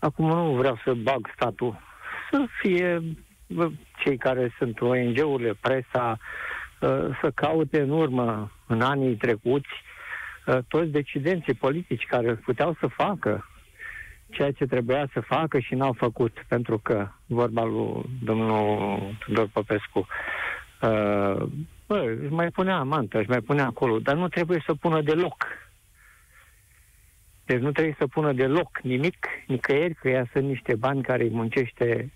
Acum 0.00 0.26
nu 0.26 0.54
vreau 0.54 0.80
să 0.84 0.94
bag 0.94 1.30
statul. 1.34 1.80
Să 2.30 2.46
fie 2.60 3.02
bă, 3.54 3.70
cei 3.98 4.16
care 4.16 4.54
sunt 4.58 4.80
ONG-urile, 4.80 5.54
presa, 5.60 6.18
uh, 6.80 7.18
să 7.20 7.30
caute 7.34 7.80
în 7.80 7.90
urmă, 7.90 8.52
în 8.66 8.80
anii 8.80 9.16
trecuți, 9.16 9.68
uh, 10.46 10.58
toți 10.68 10.90
decidenții 10.90 11.54
politici 11.54 12.06
care 12.06 12.34
puteau 12.34 12.76
să 12.80 12.86
facă 12.86 13.44
ceea 14.30 14.52
ce 14.52 14.66
trebuia 14.66 15.08
să 15.12 15.20
facă 15.20 15.58
și 15.58 15.74
n-au 15.74 15.92
făcut, 15.92 16.44
pentru 16.48 16.78
că, 16.78 17.08
vorba 17.26 17.64
lui 17.64 18.04
domnul 18.22 18.98
Tudor 19.18 19.48
Popescu, 19.52 19.98
uh, 19.98 21.42
bă, 21.86 22.16
își 22.22 22.32
mai 22.32 22.50
punea 22.50 22.76
amantă, 22.76 23.18
își 23.18 23.28
mai 23.28 23.40
punea 23.40 23.66
acolo, 23.66 23.98
dar 23.98 24.14
nu 24.16 24.28
trebuie 24.28 24.62
să 24.66 24.74
pună 24.74 25.02
deloc. 25.02 25.46
Deci 27.44 27.60
nu 27.60 27.72
trebuie 27.72 27.94
să 27.98 28.06
pună 28.06 28.32
deloc 28.32 28.80
nimic, 28.82 29.26
nicăieri, 29.46 29.94
că 29.94 30.08
ea 30.08 30.28
sunt 30.32 30.44
niște 30.44 30.74
bani 30.74 31.02
care 31.02 31.22
îi 31.22 31.30
muncește 31.30 32.12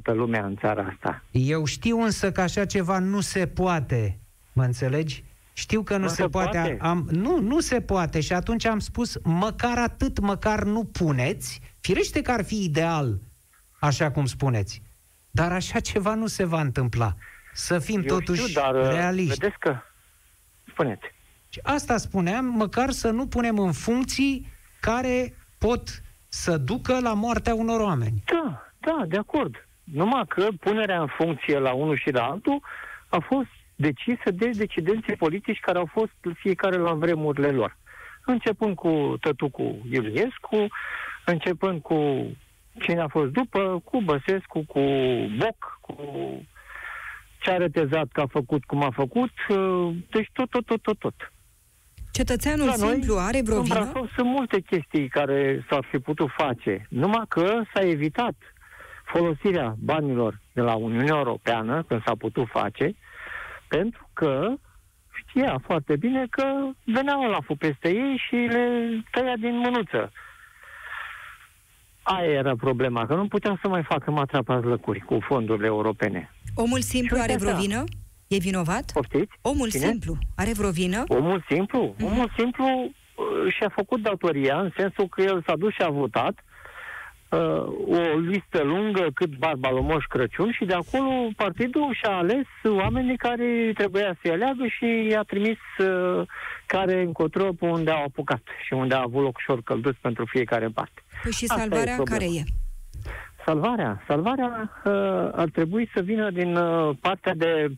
toată 0.00 0.12
lumea 0.18 0.44
în 0.44 0.56
țara 0.56 0.82
asta. 0.92 1.22
Eu 1.30 1.64
știu 1.64 2.00
însă 2.02 2.32
că 2.32 2.40
așa 2.40 2.64
ceva 2.64 2.98
nu 2.98 3.20
se 3.20 3.46
poate. 3.46 4.18
Mă 4.52 4.64
înțelegi? 4.64 5.24
Știu 5.52 5.82
că 5.82 5.96
nu, 5.96 6.02
Nu 6.02 6.08
se, 6.08 6.14
se 6.14 6.28
poate. 6.28 6.58
poate? 6.58 6.76
Am, 6.80 7.08
nu, 7.10 7.40
nu 7.40 7.60
se 7.60 7.80
poate. 7.80 8.20
Și 8.20 8.32
atunci 8.32 8.64
am 8.64 8.78
spus, 8.78 9.18
măcar 9.22 9.78
atât, 9.78 10.18
măcar 10.18 10.62
nu 10.64 10.84
puneți. 10.84 11.60
Firește 11.80 12.22
că 12.22 12.30
ar 12.30 12.44
fi 12.44 12.64
ideal, 12.64 13.18
așa 13.80 14.10
cum 14.10 14.26
spuneți. 14.26 14.82
Dar 15.30 15.52
așa 15.52 15.80
ceva 15.80 16.14
nu 16.14 16.26
se 16.26 16.44
va 16.44 16.60
întâmpla. 16.60 17.14
Să 17.54 17.78
fim 17.78 18.00
Eu 18.00 18.06
totuși 18.16 18.42
știu, 18.48 18.60
dar 18.60 18.74
uh, 18.74 18.88
realiști. 18.88 19.38
vedeți 19.38 19.58
că... 19.58 19.76
Spuneți. 20.68 21.02
Și 21.48 21.60
Asta 21.62 21.96
spuneam, 21.96 22.44
măcar 22.44 22.90
să 22.90 23.10
nu 23.10 23.26
punem 23.26 23.58
în 23.58 23.72
funcții 23.72 24.46
care 24.80 25.34
pot 25.58 26.02
să 26.28 26.56
ducă 26.56 27.00
la 27.00 27.12
moartea 27.14 27.54
unor 27.54 27.80
oameni. 27.80 28.22
Da, 28.24 28.62
da, 28.80 29.04
de 29.08 29.16
acord. 29.16 29.68
Numai 29.84 30.24
că 30.28 30.48
punerea 30.60 31.00
în 31.00 31.06
funcție 31.06 31.58
la 31.58 31.72
unul 31.72 31.96
și 31.96 32.10
la 32.10 32.24
altul 32.24 32.62
a 33.08 33.18
fost 33.18 33.48
decisă 33.76 34.30
de 34.30 34.50
decidenții 34.50 35.16
politici 35.16 35.60
care 35.60 35.78
au 35.78 35.88
fost 35.92 36.12
fiecare 36.34 36.76
la 36.76 36.92
vremurile 36.92 37.50
lor. 37.50 37.76
Începând 38.24 38.74
cu 38.74 39.16
tătucu 39.20 39.86
Iuliescu, 39.90 40.66
începând 41.24 41.80
cu 41.80 42.26
cine 42.80 43.00
a 43.00 43.08
fost 43.08 43.30
după, 43.30 43.80
cu 43.84 44.00
Băsescu, 44.00 44.64
cu 44.66 44.80
Boc, 45.38 45.78
cu 45.80 45.96
ce 47.40 47.50
a 47.50 47.56
retezat 47.56 48.08
că 48.12 48.20
a 48.20 48.26
făcut 48.26 48.64
cum 48.64 48.82
a 48.82 48.90
făcut, 48.90 49.32
uh, 49.48 49.94
deci 50.10 50.30
tot, 50.32 50.50
tot, 50.50 50.66
tot, 50.66 50.82
tot, 50.82 50.98
tot. 50.98 51.32
Cetățeanul 52.12 52.66
La 52.66 52.74
noi, 52.78 52.92
simplu 52.92 53.16
are 53.18 53.42
vreo 53.42 53.56
În 53.56 53.62
vină? 53.62 53.74
Brașov 53.74 54.10
sunt 54.14 54.26
multe 54.26 54.60
chestii 54.60 55.08
care 55.08 55.64
s-ar 55.68 55.86
fi 55.90 55.98
putut 55.98 56.30
face, 56.36 56.86
numai 56.88 57.24
că 57.28 57.62
s-a 57.74 57.80
evitat 57.80 58.34
folosirea 59.04 59.74
banilor 59.78 60.40
de 60.52 60.60
la 60.60 60.74
Uniunea 60.74 61.16
Europeană, 61.16 61.82
când 61.88 62.02
s-a 62.04 62.14
putut 62.18 62.48
face, 62.48 62.94
pentru 63.68 64.08
că 64.12 64.54
știa 65.14 65.60
foarte 65.66 65.96
bine 65.96 66.26
că 66.30 66.44
venea 66.84 67.14
la 67.14 67.38
peste 67.58 67.88
ei 67.88 68.22
și 68.28 68.34
le 68.34 68.88
tăia 69.10 69.36
din 69.36 69.56
mânuță. 69.58 70.12
Aia 72.02 72.30
era 72.30 72.56
problema, 72.56 73.06
că 73.06 73.14
nu 73.14 73.28
puteam 73.28 73.58
să 73.62 73.68
mai 73.68 73.82
facă 73.82 74.10
matrapați 74.10 74.66
lăcuri 74.66 75.00
cu 75.00 75.18
fondurile 75.20 75.66
europene. 75.66 76.30
Omul 76.54 76.80
simplu 76.80 77.16
Și 77.16 77.22
are 77.22 77.32
uite 77.32 77.44
vreo 77.44 77.56
așa. 77.56 77.66
vină? 77.66 77.84
E 78.26 78.36
vinovat? 78.38 78.92
Poftiți? 78.92 79.32
Omul 79.42 79.70
Cine? 79.70 79.86
simplu 79.86 80.18
are 80.36 80.52
vreo 80.52 80.70
vină? 80.70 81.04
Omul 81.06 81.44
simplu? 81.48 81.94
Mhm. 81.98 82.04
Omul 82.04 82.32
simplu 82.36 82.66
uh, 82.66 83.52
și-a 83.56 83.68
făcut 83.68 84.00
datoria, 84.02 84.60
în 84.60 84.70
sensul 84.76 85.08
că 85.08 85.22
el 85.22 85.42
s-a 85.46 85.56
dus 85.56 85.72
și 85.72 85.82
a 85.82 85.88
votat 85.90 86.44
uh, 87.32 87.66
o 87.88 88.18
listă 88.18 88.62
lungă 88.62 89.06
cât 89.14 89.36
barba 89.36 89.70
lui 89.70 89.82
Moș 89.82 90.04
Crăciun 90.04 90.52
și 90.52 90.64
de 90.64 90.74
acolo 90.74 91.28
partidul 91.36 91.94
și-a 91.94 92.16
ales 92.16 92.46
oamenii 92.64 93.16
care 93.16 93.72
trebuia 93.74 94.16
să-i 94.20 94.30
aleagă 94.30 94.66
și 94.66 95.06
i-a 95.10 95.22
trimis 95.22 95.58
uh, 95.78 96.26
care 96.66 97.00
încotro 97.00 97.52
pe 97.52 97.66
unde 97.66 97.90
au 97.90 98.04
apucat 98.04 98.42
și 98.66 98.72
unde 98.72 98.94
a 98.94 99.02
avut 99.02 99.22
loc 99.22 99.36
ușor 99.36 99.62
călduț 99.62 99.96
pentru 100.00 100.24
fiecare 100.24 100.64
în 100.64 100.72
parte. 100.72 101.02
Păi 101.22 101.32
și 101.32 101.44
Asta 101.48 101.54
e 101.54 101.58
salvarea 101.58 101.94
problema. 101.94 102.18
care 102.18 102.30
e? 102.38 102.42
Salvarea. 103.44 104.02
Salvarea 104.06 104.70
uh, 104.84 104.92
ar 105.32 105.48
trebui 105.52 105.90
să 105.94 106.02
vină 106.02 106.30
din 106.30 106.56
uh, 106.56 106.96
partea 107.00 107.34
de 107.34 107.70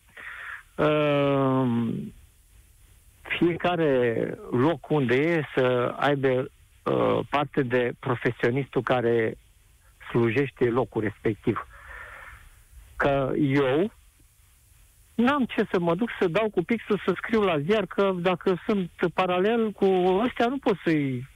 uh, 0.76 1.66
fiecare 3.38 4.34
loc 4.50 4.90
unde 4.90 5.14
e 5.14 5.42
să 5.54 5.94
aibă 5.96 6.28
uh, 6.28 7.18
parte 7.30 7.62
de 7.62 7.92
profesionistul 7.98 8.82
care 8.82 9.34
slujește 10.14 10.64
locul 10.64 11.02
respectiv. 11.02 11.66
Că 12.96 13.32
eu 13.36 13.92
n-am 15.14 15.44
ce 15.44 15.66
să 15.72 15.80
mă 15.80 15.94
duc 15.94 16.08
să 16.20 16.28
dau 16.28 16.50
cu 16.50 16.62
pixul 16.62 17.00
să 17.04 17.12
scriu 17.16 17.40
la 17.40 17.58
ziar 17.58 17.86
că 17.86 18.12
dacă 18.16 18.62
sunt 18.66 18.90
paralel 19.14 19.70
cu 19.70 19.84
ăstea 20.24 20.46
nu 20.46 20.58
pot 20.58 20.76
să-i 20.84 21.28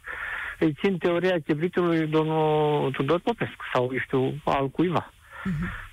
îi 0.58 0.72
țin 0.72 0.98
teoria 0.98 1.40
chibritului 1.40 2.06
domnul 2.06 2.90
Tudor 2.92 3.20
Popescu 3.20 3.64
sau, 3.72 3.88
eu 3.92 3.98
știu, 3.98 4.34
al 4.44 4.68
cuiva. 4.68 5.12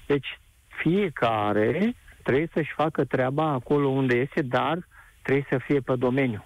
Deci, 0.06 0.40
fiecare 0.68 1.96
trebuie 2.24 2.50
să-și 2.54 2.74
facă 2.76 3.04
treaba 3.06 3.44
acolo 3.44 3.88
unde 3.88 4.16
este, 4.16 4.42
dar 4.42 4.88
trebuie 5.22 5.46
să 5.50 5.58
fie 5.58 5.80
pe 5.80 5.96
domeniu. 5.96 6.46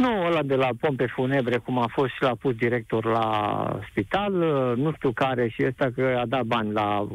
Nu 0.00 0.24
ăla 0.24 0.42
de 0.42 0.54
la 0.54 0.68
pompe 0.80 1.06
funebre, 1.06 1.56
cum 1.56 1.78
a 1.78 1.86
fost 1.86 2.12
și 2.12 2.22
l-a 2.22 2.34
pus 2.40 2.54
director 2.54 3.04
la 3.04 3.80
spital, 3.90 4.32
nu 4.76 4.92
știu 4.92 5.12
care 5.12 5.48
și 5.48 5.64
ăsta 5.66 5.90
că 5.94 6.18
a 6.20 6.26
dat 6.26 6.42
bani 6.42 6.72
la 6.72 7.06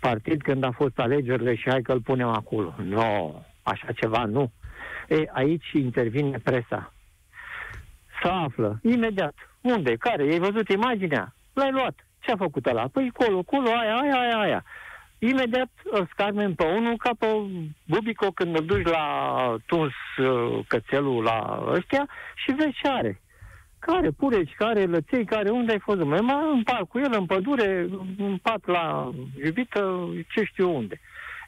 partid 0.00 0.42
când 0.42 0.64
a 0.64 0.70
fost 0.70 0.98
alegerile 0.98 1.54
și 1.54 1.68
hai 1.68 1.82
că 1.82 1.92
îl 1.92 2.00
punem 2.00 2.28
acolo. 2.28 2.74
Nu, 2.76 2.84
no, 2.84 3.42
așa 3.62 3.92
ceva 3.92 4.24
nu. 4.24 4.50
E, 5.08 5.24
aici 5.32 5.72
intervine 5.72 6.38
presa. 6.38 6.92
Să 8.22 8.28
află, 8.28 8.78
imediat. 8.82 9.34
Unde? 9.60 9.96
Care? 9.96 10.22
Ai 10.22 10.38
văzut 10.38 10.68
imaginea? 10.68 11.34
L-ai 11.52 11.70
luat. 11.70 12.06
Ce 12.18 12.30
a 12.32 12.36
făcut 12.36 12.66
ăla? 12.66 12.88
Păi 12.92 13.10
colo, 13.14 13.42
colo, 13.42 13.68
aia, 13.68 13.96
aia, 13.96 14.20
aia, 14.20 14.38
aia. 14.38 14.64
Imediat 15.18 15.70
îl 15.84 16.08
scarmen 16.12 16.54
pe 16.54 16.64
unul 16.64 16.96
ca 16.96 17.10
pe 17.18 17.26
Bubico 17.86 18.30
când 18.30 18.58
îl 18.58 18.64
duci 18.64 18.86
la 18.86 19.56
tuns 19.66 19.92
uh, 20.18 20.64
cățelul 20.66 21.22
la 21.22 21.64
ăștia 21.66 22.08
și 22.34 22.52
vezi 22.52 22.78
ce 22.82 22.88
are. 22.88 23.20
Care 23.78 24.10
pureci, 24.10 24.54
care 24.56 24.84
lăței, 24.84 25.24
care 25.24 25.50
unde 25.50 25.72
ai 25.72 25.78
fost? 25.78 26.00
Mai 26.00 26.20
mă 26.20 26.50
împart 26.52 26.88
cu 26.88 26.98
el 26.98 27.12
în 27.12 27.26
pădure, 27.26 27.88
în 28.18 28.36
pat 28.42 28.66
la 28.66 29.10
iubită, 29.44 30.08
ce 30.28 30.44
știu 30.44 30.74
unde. 30.74 31.00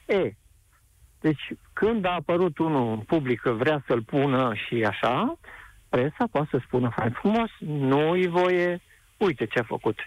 E, 0.05 0.31
deci 1.19 1.47
când 1.73 2.05
a 2.05 2.11
apărut 2.11 2.57
unul 2.57 2.91
în 2.91 2.99
public 2.99 3.39
că 3.39 3.51
vrea 3.51 3.83
să-l 3.87 4.01
pună 4.01 4.53
și 4.53 4.83
așa, 4.83 5.37
presa 5.89 6.27
poate 6.31 6.47
să 6.51 6.61
spună 6.65 6.89
foarte 6.95 7.13
frumos, 7.19 7.49
nu-i 7.59 8.27
voie, 8.27 8.81
uite 9.17 9.45
ce 9.45 9.59
a 9.59 9.63
făcut. 9.63 9.99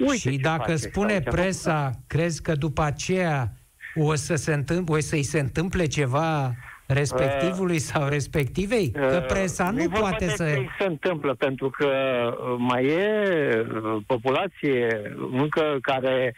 Uite 0.00 0.16
și 0.16 0.36
ce 0.36 0.42
dacă 0.42 0.70
face, 0.70 0.76
spune 0.76 1.12
sau 1.12 1.22
ce 1.22 1.28
a 1.28 1.32
presa, 1.32 1.90
crezi 2.06 2.42
că 2.42 2.54
după 2.54 2.82
aceea 2.82 3.52
o, 3.94 4.14
să 4.14 4.34
se 4.34 4.54
întâmple, 4.54 4.96
o 4.96 5.00
să-i 5.00 5.22
se 5.22 5.40
întâmple 5.40 5.86
ceva 5.86 6.54
respectivului 6.86 7.78
sau 7.78 8.08
respectivei? 8.08 8.90
Că 8.90 9.18
Uh, 9.20 9.26
presa 9.26 9.70
nu 9.70 9.82
nu 9.82 9.88
poate 9.88 10.28
să... 10.28 10.44
Ce 10.44 10.66
se 10.78 10.86
întâmplă, 10.86 11.34
pentru 11.34 11.70
că 11.70 11.86
uh, 11.86 12.54
mai 12.58 12.84
e 12.84 13.66
uh, 13.72 13.96
populație 14.06 15.12
încă 15.32 15.78
care, 15.82 16.34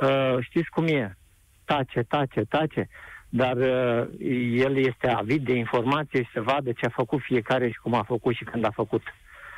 uh, 0.00 0.36
știți 0.40 0.70
cum 0.70 0.86
e, 0.86 1.16
tace, 1.64 2.02
tace, 2.08 2.40
tace, 2.48 2.88
dar 3.28 3.56
uh, 3.56 4.06
el 4.54 4.76
este 4.76 5.08
avid 5.08 5.44
de 5.44 5.54
informație 5.54 6.22
și 6.22 6.30
să 6.32 6.40
vadă 6.40 6.72
ce 6.72 6.86
a 6.86 6.92
făcut 6.94 7.20
fiecare 7.22 7.68
și 7.68 7.78
cum 7.82 7.94
a 7.94 8.02
făcut 8.02 8.34
și 8.34 8.44
când 8.44 8.64
a 8.64 8.70
făcut. 8.70 9.02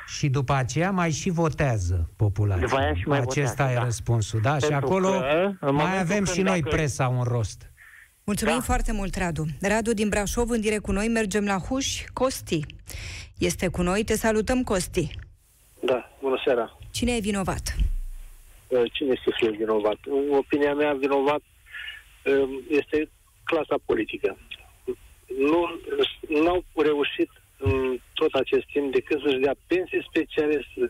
Și 0.07 0.29
după 0.29 0.53
aceea 0.53 0.91
mai 0.91 1.11
și 1.11 1.29
votează 1.29 2.09
populația. 2.15 2.67
După 2.67 2.79
aia 2.79 2.93
și 2.95 3.07
mai 3.07 3.19
Acesta 3.19 3.49
votează, 3.49 3.71
e 3.71 3.75
da. 3.75 3.83
răspunsul, 3.83 4.39
da? 4.41 4.53
și 4.57 4.67
Pentru 4.67 4.85
acolo 4.85 5.09
că, 5.09 5.25
în 5.25 5.57
mai 5.59 5.71
momentul 5.71 5.99
avem 5.99 6.23
când 6.23 6.27
și 6.27 6.41
noi 6.41 6.61
dacă- 6.61 6.75
presa 6.75 7.07
un 7.07 7.23
rost. 7.23 7.69
Mulțumim 8.23 8.55
Da. 8.57 8.61
foarte 8.61 8.91
mult, 8.91 9.15
Radu. 9.15 9.45
Radu 9.61 9.93
din 9.93 10.09
Brașov, 10.09 10.49
în 10.49 10.61
direct 10.61 10.81
cu 10.81 10.91
noi, 10.91 11.07
mergem 11.07 11.45
la 11.45 11.57
Huș. 11.57 12.03
Costi 12.13 12.59
este 13.37 13.67
cu 13.67 13.81
noi. 13.81 14.03
Te 14.03 14.15
salutăm, 14.15 14.63
Costi. 14.63 15.09
Da, 15.79 16.11
bună 16.21 16.41
seara. 16.45 16.77
Cine 16.91 17.11
e 17.15 17.19
vinovat? 17.19 17.75
Uh, 18.67 18.81
Cine 18.91 19.09
este 19.11 19.31
fie 19.39 19.49
vinovat? 19.49 19.97
În 20.05 20.35
opinia 20.37 20.73
mea, 20.73 20.93
vinovat 20.93 21.41
um, 22.25 22.49
este 22.69 23.09
clasa 23.43 23.75
politică. 23.85 24.37
Nu 26.29 26.47
au 26.49 26.63
reușit 26.83 27.29
în 27.29 27.44
tot 28.13 28.33
acest 28.33 28.65
timp 28.65 28.91
decât 28.91 29.21
să-și 29.21 29.43
dea 29.45 29.55
pensii 29.67 30.07
speciale, 30.09 30.65
să 30.73 30.89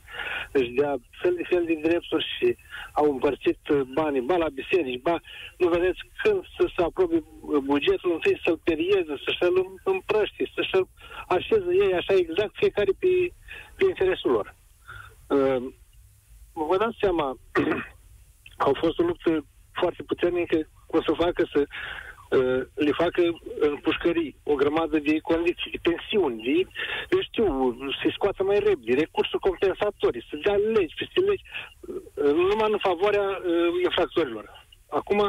își 0.52 0.70
dea 0.70 0.96
fel 1.22 1.34
de 1.36 1.44
fel 1.50 1.64
de 1.66 1.80
drepturi 1.82 2.26
și 2.38 2.58
au 2.94 3.12
împărțit 3.12 3.60
uh, 3.70 3.82
banii, 3.94 4.22
ba 4.22 4.36
la 4.36 4.50
biserici, 4.50 5.02
ba, 5.02 5.20
nu 5.58 5.68
vedeți, 5.70 6.00
când 6.24 6.42
să 6.58 6.70
se 6.76 6.82
aprobe 6.84 7.16
uh, 7.16 7.58
bugetul, 7.58 8.12
întâi 8.14 8.42
să-l 8.44 8.60
perieze, 8.64 9.14
să-și-l 9.26 9.80
împrăște, 9.84 10.52
să-și 10.56 10.76
așeze 11.28 11.70
ei 11.84 11.94
așa 11.94 12.14
exact 12.14 12.54
fiecare 12.56 12.92
pe, 13.00 13.08
pe 13.76 13.86
interesul 13.86 14.32
lor. 14.32 14.56
Uh, 15.28 15.64
vă 16.54 16.78
dați 16.78 16.98
seama, 17.00 17.38
au 18.68 18.74
fost 18.80 19.00
o 19.00 19.04
luptă 19.04 19.46
foarte 19.72 20.04
puternică 20.04 20.70
cum 20.88 21.02
să 21.02 21.12
facă 21.18 21.48
să 21.54 21.60
uh, 21.60 21.68
le 22.74 22.92
facă 22.92 23.22
în 23.60 23.76
pușcării 23.76 24.36
o 24.44 24.54
grămadă 24.56 24.98
de 25.00 25.20
condiții, 25.20 25.72
de 25.72 25.80
pensiuni, 25.82 26.44
de, 26.44 26.70
eu 27.10 27.22
știu, 27.22 27.46
să-i 28.02 28.16
scoată 28.18 28.44
mai 28.44 28.60
repede, 28.60 28.94
recursuri 28.94 29.46
compensatorii, 29.50 30.28
să 30.30 30.40
dea 30.44 30.56
legi 30.56 30.96
peste 31.00 31.20
legi, 31.20 31.44
uh, 31.44 32.32
numai 32.50 32.72
în 32.72 32.78
favoarea 32.78 33.28
uh, 33.38 33.84
infractorilor. 33.84 34.46
Acum, 34.90 35.20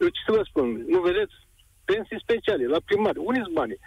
eu 0.00 0.08
ce 0.08 0.20
să 0.26 0.32
vă 0.36 0.42
spun, 0.44 0.84
nu 0.88 1.00
vedeți? 1.00 1.34
Pensii 1.84 2.24
speciale, 2.26 2.66
la 2.66 2.80
primari, 2.84 3.18
uniți 3.18 3.44
sunt 3.44 3.54
banii. 3.54 3.80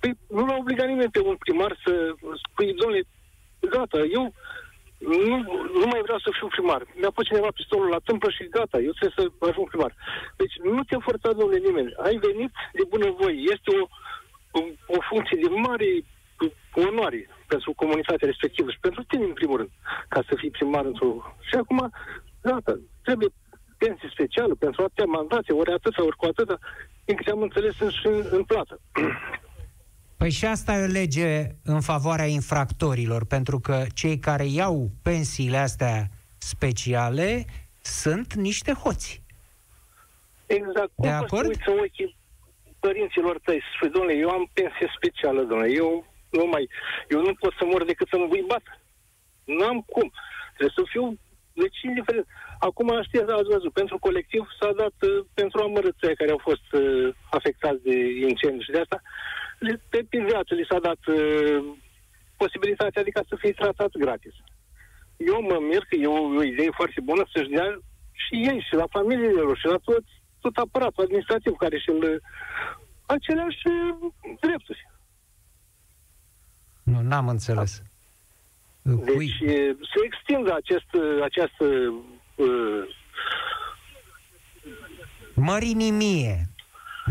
Păi 0.00 0.12
nu 0.28 0.46
l-a 0.46 0.56
obligat 0.56 0.86
nimeni 0.86 1.10
pe 1.10 1.20
un 1.20 1.36
primar 1.36 1.80
să 1.84 2.14
spui, 2.42 2.74
domnule, 2.74 3.02
gata, 3.60 3.98
eu 3.98 4.34
nu, 5.28 5.36
nu 5.80 5.86
mai 5.92 6.02
vreau 6.06 6.18
să 6.18 6.30
fiu 6.38 6.46
primar. 6.46 6.82
Mi-a 7.00 7.10
pus 7.14 7.24
cineva 7.26 7.50
pistolul 7.54 7.88
la 7.88 8.04
tâmplă 8.08 8.28
și 8.30 8.52
gata, 8.56 8.78
eu 8.86 8.92
trebuie 8.98 9.18
să 9.18 9.46
ajung 9.48 9.68
primar. 9.68 9.92
Deci 10.36 10.54
nu 10.62 10.82
te 10.82 10.96
forța, 11.06 11.32
domnule, 11.32 11.58
nimeni. 11.58 11.94
Ai 12.06 12.16
venit 12.26 12.52
de 12.78 12.84
bunăvoie. 12.88 13.38
Este 13.54 13.68
o, 13.78 13.82
o, 14.58 14.60
o 14.96 14.98
funcție 15.10 15.38
de 15.42 15.48
mare 15.66 15.90
onoare 16.86 17.28
pentru 17.46 17.72
comunitatea 17.72 18.30
respectivă 18.32 18.70
și 18.70 18.84
pentru 18.86 19.02
tine, 19.02 19.24
în 19.24 19.32
primul 19.32 19.56
rând, 19.56 19.70
ca 20.08 20.20
să 20.28 20.34
fii 20.36 20.50
primar 20.50 20.84
într-o... 20.84 21.34
Și 21.48 21.54
acum, 21.54 21.90
gata, 22.42 22.78
trebuie 23.02 23.28
pensie 23.78 24.08
specială 24.12 24.54
pentru 24.54 24.82
atâtea 24.82 25.04
mandate, 25.04 25.52
ori 25.52 25.72
atâta, 25.72 26.04
ori 26.04 26.16
cu 26.16 26.26
atâta. 26.26 26.58
din 27.04 27.16
câte 27.16 27.30
am 27.30 27.42
înțeles, 27.42 27.74
sunt 27.74 27.92
și 27.92 28.06
în, 28.06 28.24
în 28.30 28.42
plată. 28.44 28.80
Păi 30.16 30.30
și 30.30 30.44
asta 30.46 30.72
e 30.76 30.82
o 30.82 30.86
lege 30.86 31.46
în 31.64 31.80
favoarea 31.80 32.24
infractorilor, 32.24 33.24
pentru 33.26 33.58
că 33.60 33.84
cei 33.94 34.18
care 34.18 34.44
iau 34.46 34.90
pensiile 35.02 35.56
astea 35.56 36.08
speciale 36.38 37.44
sunt 37.80 38.34
niște 38.34 38.72
hoți. 38.72 39.22
Exact. 40.46 40.92
De 40.94 41.08
Cum 41.08 41.08
poți 41.08 41.08
să 41.08 41.24
acord? 41.24 41.48
uiți 41.48 41.68
în 41.68 41.78
ochii 41.78 42.16
părinților 42.80 43.38
tăi 43.44 43.58
și 43.64 43.70
spui, 43.76 43.90
domnule, 43.90 44.14
eu 44.24 44.30
am 44.30 44.50
pensie 44.52 44.88
specială, 44.96 45.40
domnule, 45.42 45.72
eu 45.82 45.90
nu 46.30 46.44
mai, 46.46 46.68
eu 47.08 47.20
nu 47.20 47.34
pot 47.34 47.52
să 47.58 47.64
mor 47.64 47.84
decât 47.84 48.08
să-mi 48.10 48.26
buibat. 48.32 48.62
Nu 49.44 49.64
am 49.66 49.80
cum. 49.94 50.08
Trebuie 50.56 50.78
să 50.78 50.82
fiu, 50.92 51.04
deci 51.62 51.78
indiferent. 51.90 52.26
Acum 52.58 52.88
știți, 53.02 53.30
ați 53.38 53.52
văzut, 53.56 53.72
pentru 53.72 53.96
colectiv 54.06 54.42
s-a 54.60 54.70
dat, 54.82 54.96
uh, 55.10 55.24
pentru 55.34 55.58
amărâții 55.62 56.16
care 56.20 56.30
au 56.30 56.42
fost 56.48 56.66
uh, 56.72 57.14
afectați 57.38 57.82
de 57.88 57.96
incendiu 58.28 58.60
și 58.66 58.70
de 58.74 58.80
asta, 58.84 58.98
le- 59.02 59.10
pe, 59.88 60.06
pe 60.08 60.18
viață 60.18 60.54
li 60.54 60.66
s-a 60.70 60.78
dat 60.78 61.02
uh, 61.06 61.64
posibilitatea, 62.36 63.00
adică 63.00 63.24
să 63.28 63.36
fie 63.38 63.52
tratat 63.52 63.90
gratis. 64.04 64.34
Eu 65.16 65.42
mă 65.42 65.58
mir 65.68 65.82
că 65.88 65.94
e 65.96 66.06
o, 66.06 66.22
o 66.40 66.42
idee 66.42 66.70
foarte 66.70 67.00
bună 67.00 67.22
să-și 67.32 67.48
dea 67.48 67.78
și 68.12 68.34
ei, 68.34 68.60
și 68.68 68.74
la 68.74 68.86
familiile 68.90 69.40
lor, 69.40 69.58
și 69.58 69.66
la 69.66 69.76
toți, 69.76 70.12
tot 70.40 70.56
aparatul 70.56 71.04
administrativ 71.04 71.52
care 71.56 71.78
și-l 71.78 72.22
aceleași 73.06 73.66
uh, 73.66 74.12
drepturi. 74.40 74.88
Nu, 76.82 77.00
n-am 77.00 77.28
înțeles. 77.28 77.82
Cui? 78.82 79.34
Deci 79.40 79.50
e, 79.50 79.76
se 79.92 80.00
extindă 80.04 80.54
acest, 80.54 80.92
uh, 80.92 81.22
această 81.22 81.64
uh, 82.34 82.82
Mărinimie. 85.34 86.53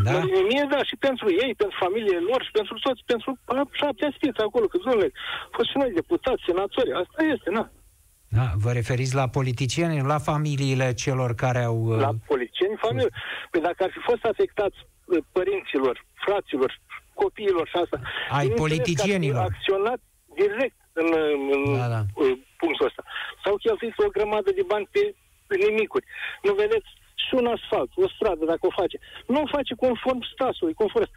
Da? 0.03 0.11
da? 0.11 0.19
mie, 0.49 0.65
da, 0.69 0.83
și 0.83 0.95
pentru 0.95 1.27
ei, 1.43 1.53
pentru 1.55 1.77
familiile 1.79 2.19
lor 2.29 2.43
și 2.43 2.51
pentru 2.51 2.75
toți, 2.85 3.01
pentru 3.05 3.37
a, 3.45 3.67
șapte 3.71 4.05
aschiți 4.05 4.39
acolo, 4.41 4.65
că, 4.65 4.77
domnule, 4.83 5.11
fost 5.51 5.69
și 5.69 5.77
noi 5.77 5.91
deputați, 5.91 6.43
senatori, 6.45 6.91
asta 6.93 7.23
este, 7.23 7.49
na. 7.49 7.71
Da, 8.37 8.47
vă 8.63 8.71
referiți 8.71 9.15
la 9.15 9.27
politicieni, 9.37 9.99
nu 9.99 10.07
la 10.07 10.19
familiile 10.31 10.93
celor 10.93 11.35
care 11.35 11.63
au... 11.63 11.77
uh, 11.85 11.99
La 11.99 12.11
politicieni, 12.27 12.75
familie. 12.85 13.09
Păi 13.51 13.61
dacă 13.61 13.83
ar 13.83 13.91
fi 13.95 13.99
fost 14.09 14.23
afectați 14.25 14.77
uh, 15.05 15.23
părinților, 15.31 16.05
fraților, 16.25 16.79
copiilor 17.13 17.67
și 17.67 17.77
asta... 17.83 17.97
Ai 18.01 18.07
bineînțeles 18.07 18.37
că 18.37 18.43
ar 18.43 18.49
fi 18.51 18.61
politicienilor. 18.63 19.41
acționat 19.51 19.99
direct 20.41 20.79
în, 21.01 21.09
în 21.55 21.61
Da, 21.77 21.87
da. 21.95 22.01
uh, 22.21 22.33
punctul 22.61 22.85
ăsta. 22.89 23.03
S-au 23.43 23.55
cheltuit 23.55 23.93
o 24.05 24.07
grămadă 24.17 24.49
de 24.59 24.63
bani 24.71 24.87
pe, 24.91 25.15
pe 25.47 25.55
nimicuri. 25.63 26.05
Nu 26.45 26.53
vedeți? 26.53 26.89
Și 27.25 27.33
un 27.39 27.47
asfalt, 27.55 27.91
o 28.05 28.07
stradă, 28.15 28.43
dacă 28.45 28.63
o 28.69 28.77
face. 28.81 28.97
Nu 29.27 29.39
o 29.41 29.51
face 29.55 29.73
conform 29.85 30.21
stasului, 30.33 30.79
conform 30.81 31.09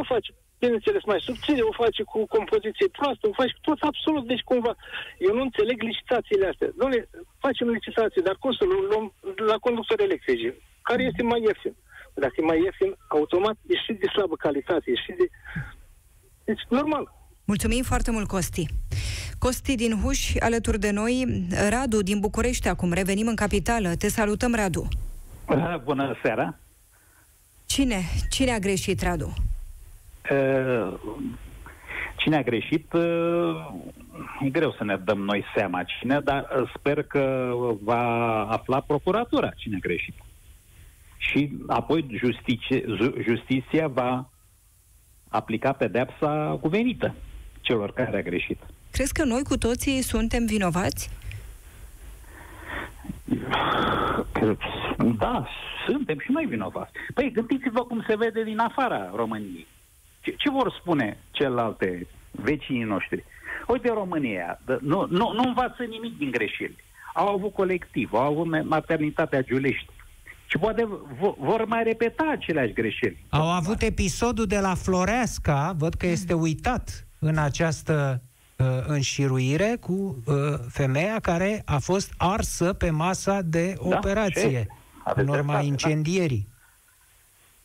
O 0.00 0.02
face, 0.12 0.30
bineînțeles, 0.62 1.02
mai 1.12 1.20
subțire, 1.26 1.62
o 1.70 1.72
face 1.82 2.02
cu 2.12 2.18
compoziție 2.36 2.88
proastă, 2.98 3.24
o 3.28 3.38
face 3.40 3.54
tot 3.68 3.80
absolut, 3.90 4.24
deci 4.32 4.48
cumva. 4.50 4.72
Eu 5.26 5.32
nu 5.34 5.42
înțeleg 5.48 5.78
licitațiile 5.90 6.46
astea. 6.52 6.70
Doamne, 6.78 6.98
facem 7.44 7.68
licitație, 7.78 8.22
dar 8.28 8.36
cum 8.42 8.52
să 8.58 8.64
le 8.70 8.76
luăm 8.90 9.06
la 9.50 9.56
conductori 9.66 10.06
electrici? 10.08 10.54
Care 10.88 11.02
este 11.02 11.22
mai 11.22 11.40
ieftin? 11.46 11.74
Dacă 12.14 12.36
e 12.36 12.50
mai 12.50 12.60
ieftin, 12.62 12.90
automat 13.08 13.56
e 13.72 13.74
și 13.84 13.92
de 13.92 14.08
slabă 14.14 14.36
calitate, 14.36 14.86
e 14.90 14.94
și 15.04 15.12
de... 15.18 15.26
Deci, 16.44 16.64
normal. 16.68 17.04
Mulțumim 17.44 17.82
foarte 17.82 18.10
mult, 18.10 18.28
Costi. 18.28 18.66
Costi 19.38 19.74
din 19.74 19.92
Huș, 20.02 20.34
alături 20.38 20.78
de 20.78 20.90
noi, 20.90 21.46
Radu 21.70 22.02
din 22.02 22.18
București 22.20 22.68
acum, 22.68 22.92
revenim 22.92 23.26
în 23.26 23.34
capitală. 23.34 23.88
Te 23.98 24.08
salutăm, 24.08 24.54
Radu. 24.54 24.88
Bună 25.84 26.16
seara! 26.22 26.58
Cine? 27.66 28.02
Cine 28.30 28.50
a 28.52 28.58
greșit, 28.58 29.02
Radu? 29.02 29.34
Uh, 30.30 30.94
Cine 32.16 32.36
a 32.36 32.42
greșit? 32.42 32.92
uh, 32.92 33.02
E 34.44 34.48
greu 34.50 34.72
să 34.72 34.84
ne 34.84 34.96
dăm 34.96 35.18
noi 35.18 35.44
seama 35.54 35.82
cine, 35.82 36.20
dar 36.20 36.48
uh, 36.60 36.70
sper 36.76 37.02
că 37.02 37.52
va 37.82 38.02
afla 38.48 38.80
procuratura 38.80 39.50
cine 39.56 39.76
a 39.76 39.78
greșit. 39.78 40.14
Și 41.16 41.50
apoi 41.66 42.06
justiție, 42.24 42.84
ju- 42.96 43.14
justiția 43.22 43.88
va 43.88 44.28
aplica 45.28 45.72
pedepsa 45.72 46.58
cuvenită 46.60 47.14
celor 47.60 47.92
care 47.92 48.16
a 48.18 48.22
greșit. 48.22 48.58
Crezi 48.90 49.12
că 49.12 49.24
noi 49.24 49.42
cu 49.42 49.56
toții 49.56 50.02
suntem 50.02 50.46
vinovați? 50.46 51.10
Că, 54.32 54.56
Da, 55.18 55.46
suntem 55.88 56.18
și 56.18 56.30
noi 56.32 56.44
vinovați. 56.44 56.92
Păi 57.14 57.30
gândiți-vă 57.32 57.80
cum 57.84 58.04
se 58.08 58.16
vede 58.16 58.42
din 58.42 58.58
afara 58.58 59.10
României. 59.14 59.66
Ce, 60.20 60.34
ce 60.38 60.50
vor 60.50 60.76
spune 60.80 61.18
celelalte 61.30 62.06
vecinii 62.30 62.82
noștri? 62.82 63.24
Uite 63.66 63.88
România, 63.88 64.60
dă- 64.66 64.78
nu, 64.80 65.06
nu, 65.10 65.32
nu 65.32 65.42
învață 65.46 65.82
nimic 65.88 66.18
din 66.18 66.30
greșeli. 66.30 66.76
Au 67.14 67.28
avut 67.34 67.52
colectiv, 67.52 68.12
au 68.12 68.20
avut 68.32 68.46
ma- 68.56 68.64
maternitatea 68.64 69.42
Giulești. 69.42 69.86
Și 70.46 70.58
poate 70.58 70.82
vo- 71.14 71.36
vor 71.38 71.64
mai 71.64 71.82
repeta 71.82 72.28
aceleași 72.30 72.72
greșeli. 72.72 73.24
Au 73.28 73.50
avut 73.50 73.82
episodul 73.82 74.46
de 74.46 74.58
la 74.58 74.74
Floreasca, 74.74 75.74
văd 75.78 75.94
că 75.94 76.06
este 76.06 76.32
uitat 76.32 77.06
în 77.18 77.38
această 77.38 78.20
uh, 78.22 78.30
înșiruire 78.86 79.76
cu 79.80 80.22
uh, 80.26 80.34
femeia 80.68 81.18
care 81.20 81.62
a 81.64 81.78
fost 81.78 82.14
arsă 82.16 82.72
pe 82.72 82.90
masa 82.90 83.40
de 83.42 83.74
Da, 83.82 83.96
operație 83.96 84.60
și 84.60 84.68
aveți 85.04 85.28
în 85.28 85.28
urma 85.28 85.42
dreptate, 85.42 85.62
da. 85.62 85.66
incendierii. 85.66 86.48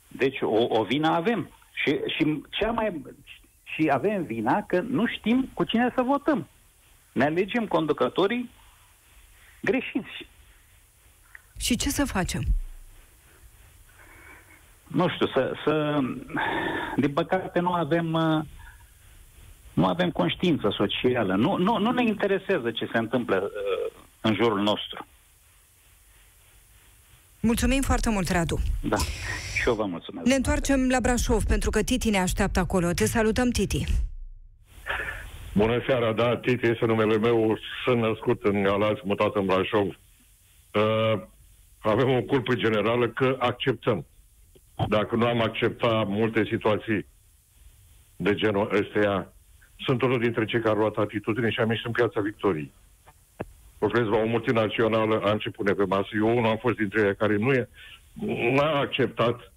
Deci 0.07 0.41
o, 0.41 0.79
o 0.79 0.83
vină 0.83 1.07
avem. 1.07 1.49
Și, 1.71 1.99
și 2.15 2.41
cea 2.49 2.71
mai 2.71 3.01
și 3.63 3.89
avem 3.91 4.23
vina 4.23 4.63
că 4.63 4.79
nu 4.79 5.05
știm 5.05 5.49
cu 5.53 5.63
cine 5.63 5.91
să 5.95 6.01
votăm. 6.01 6.47
Ne 7.11 7.23
alegem 7.23 7.67
conducătorii 7.67 8.49
greșiți. 9.61 10.27
Și 11.57 11.75
ce 11.75 11.89
să 11.89 12.05
facem? 12.05 12.41
Nu 14.87 15.09
știu, 15.09 15.27
să, 15.27 15.53
să 15.65 15.99
din 16.95 17.13
păcate 17.13 17.59
nu 17.59 17.73
avem 17.73 18.13
uh, 18.13 18.45
nu 19.77 19.85
avem 19.85 20.11
conștiință 20.11 20.75
socială. 20.77 21.35
Nu, 21.35 21.57
nu, 21.57 21.77
nu 21.77 21.91
ne 21.91 22.03
interesează 22.03 22.71
ce 22.71 22.89
se 22.91 22.97
întâmplă 22.97 23.35
uh, 23.35 23.91
în 24.21 24.35
jurul 24.35 24.61
nostru. 24.61 25.07
Mulțumim 27.39 27.81
foarte 27.81 28.09
mult, 28.09 28.29
Radu. 28.29 28.59
Da. 28.81 28.97
Și 29.55 29.67
eu 29.67 29.73
vă 29.73 29.85
mulțumesc. 29.85 30.27
Ne 30.27 30.35
întoarcem 30.35 30.89
la 30.89 30.99
Brașov, 30.99 31.43
pentru 31.43 31.69
că 31.69 31.83
Titi 31.83 32.09
ne 32.09 32.17
așteaptă 32.17 32.59
acolo. 32.59 32.91
Te 32.91 33.05
salutăm, 33.05 33.49
Titi. 33.49 33.85
Bună 35.53 35.81
seara, 35.87 36.13
da, 36.13 36.37
Titi 36.37 36.67
este 36.67 36.85
numele 36.85 37.17
meu, 37.17 37.57
sunt 37.85 38.01
născut 38.01 38.43
în 38.43 38.63
Galați, 38.63 39.01
mutat 39.03 39.35
în 39.35 39.45
Brașov. 39.45 39.87
Uh, 39.87 41.21
avem 41.79 42.09
o 42.09 42.21
culpă 42.21 42.53
generală 42.55 43.07
că 43.07 43.35
acceptăm. 43.39 44.05
Dacă 44.87 45.15
nu 45.15 45.25
am 45.25 45.41
acceptat 45.41 46.07
multe 46.07 46.45
situații 46.49 47.05
de 48.15 48.33
genul 48.33 48.69
ăsteia, 48.81 49.31
sunt 49.77 50.01
unul 50.01 50.19
dintre 50.19 50.45
cei 50.45 50.59
care 50.59 50.75
au 50.75 50.79
luat 50.79 50.95
atitudine 50.95 51.49
și 51.49 51.59
am 51.59 51.69
ieșit 51.69 51.85
în 51.85 51.91
piața 51.91 52.21
Victoriei. 52.21 52.71
Lucrez 53.79 54.05
la 54.05 54.17
o 54.17 54.25
multinațională, 54.25 55.21
a 55.23 55.31
început 55.31 55.75
pe 55.75 55.85
masă. 55.85 56.07
Eu 56.15 56.37
unul 56.37 56.45
am 56.45 56.57
fost 56.57 56.77
dintre 56.77 57.01
ei 57.01 57.15
care 57.15 57.35
nu 57.35 57.53
e, 57.53 57.69
n-a 58.53 58.79
acceptat 58.79 59.53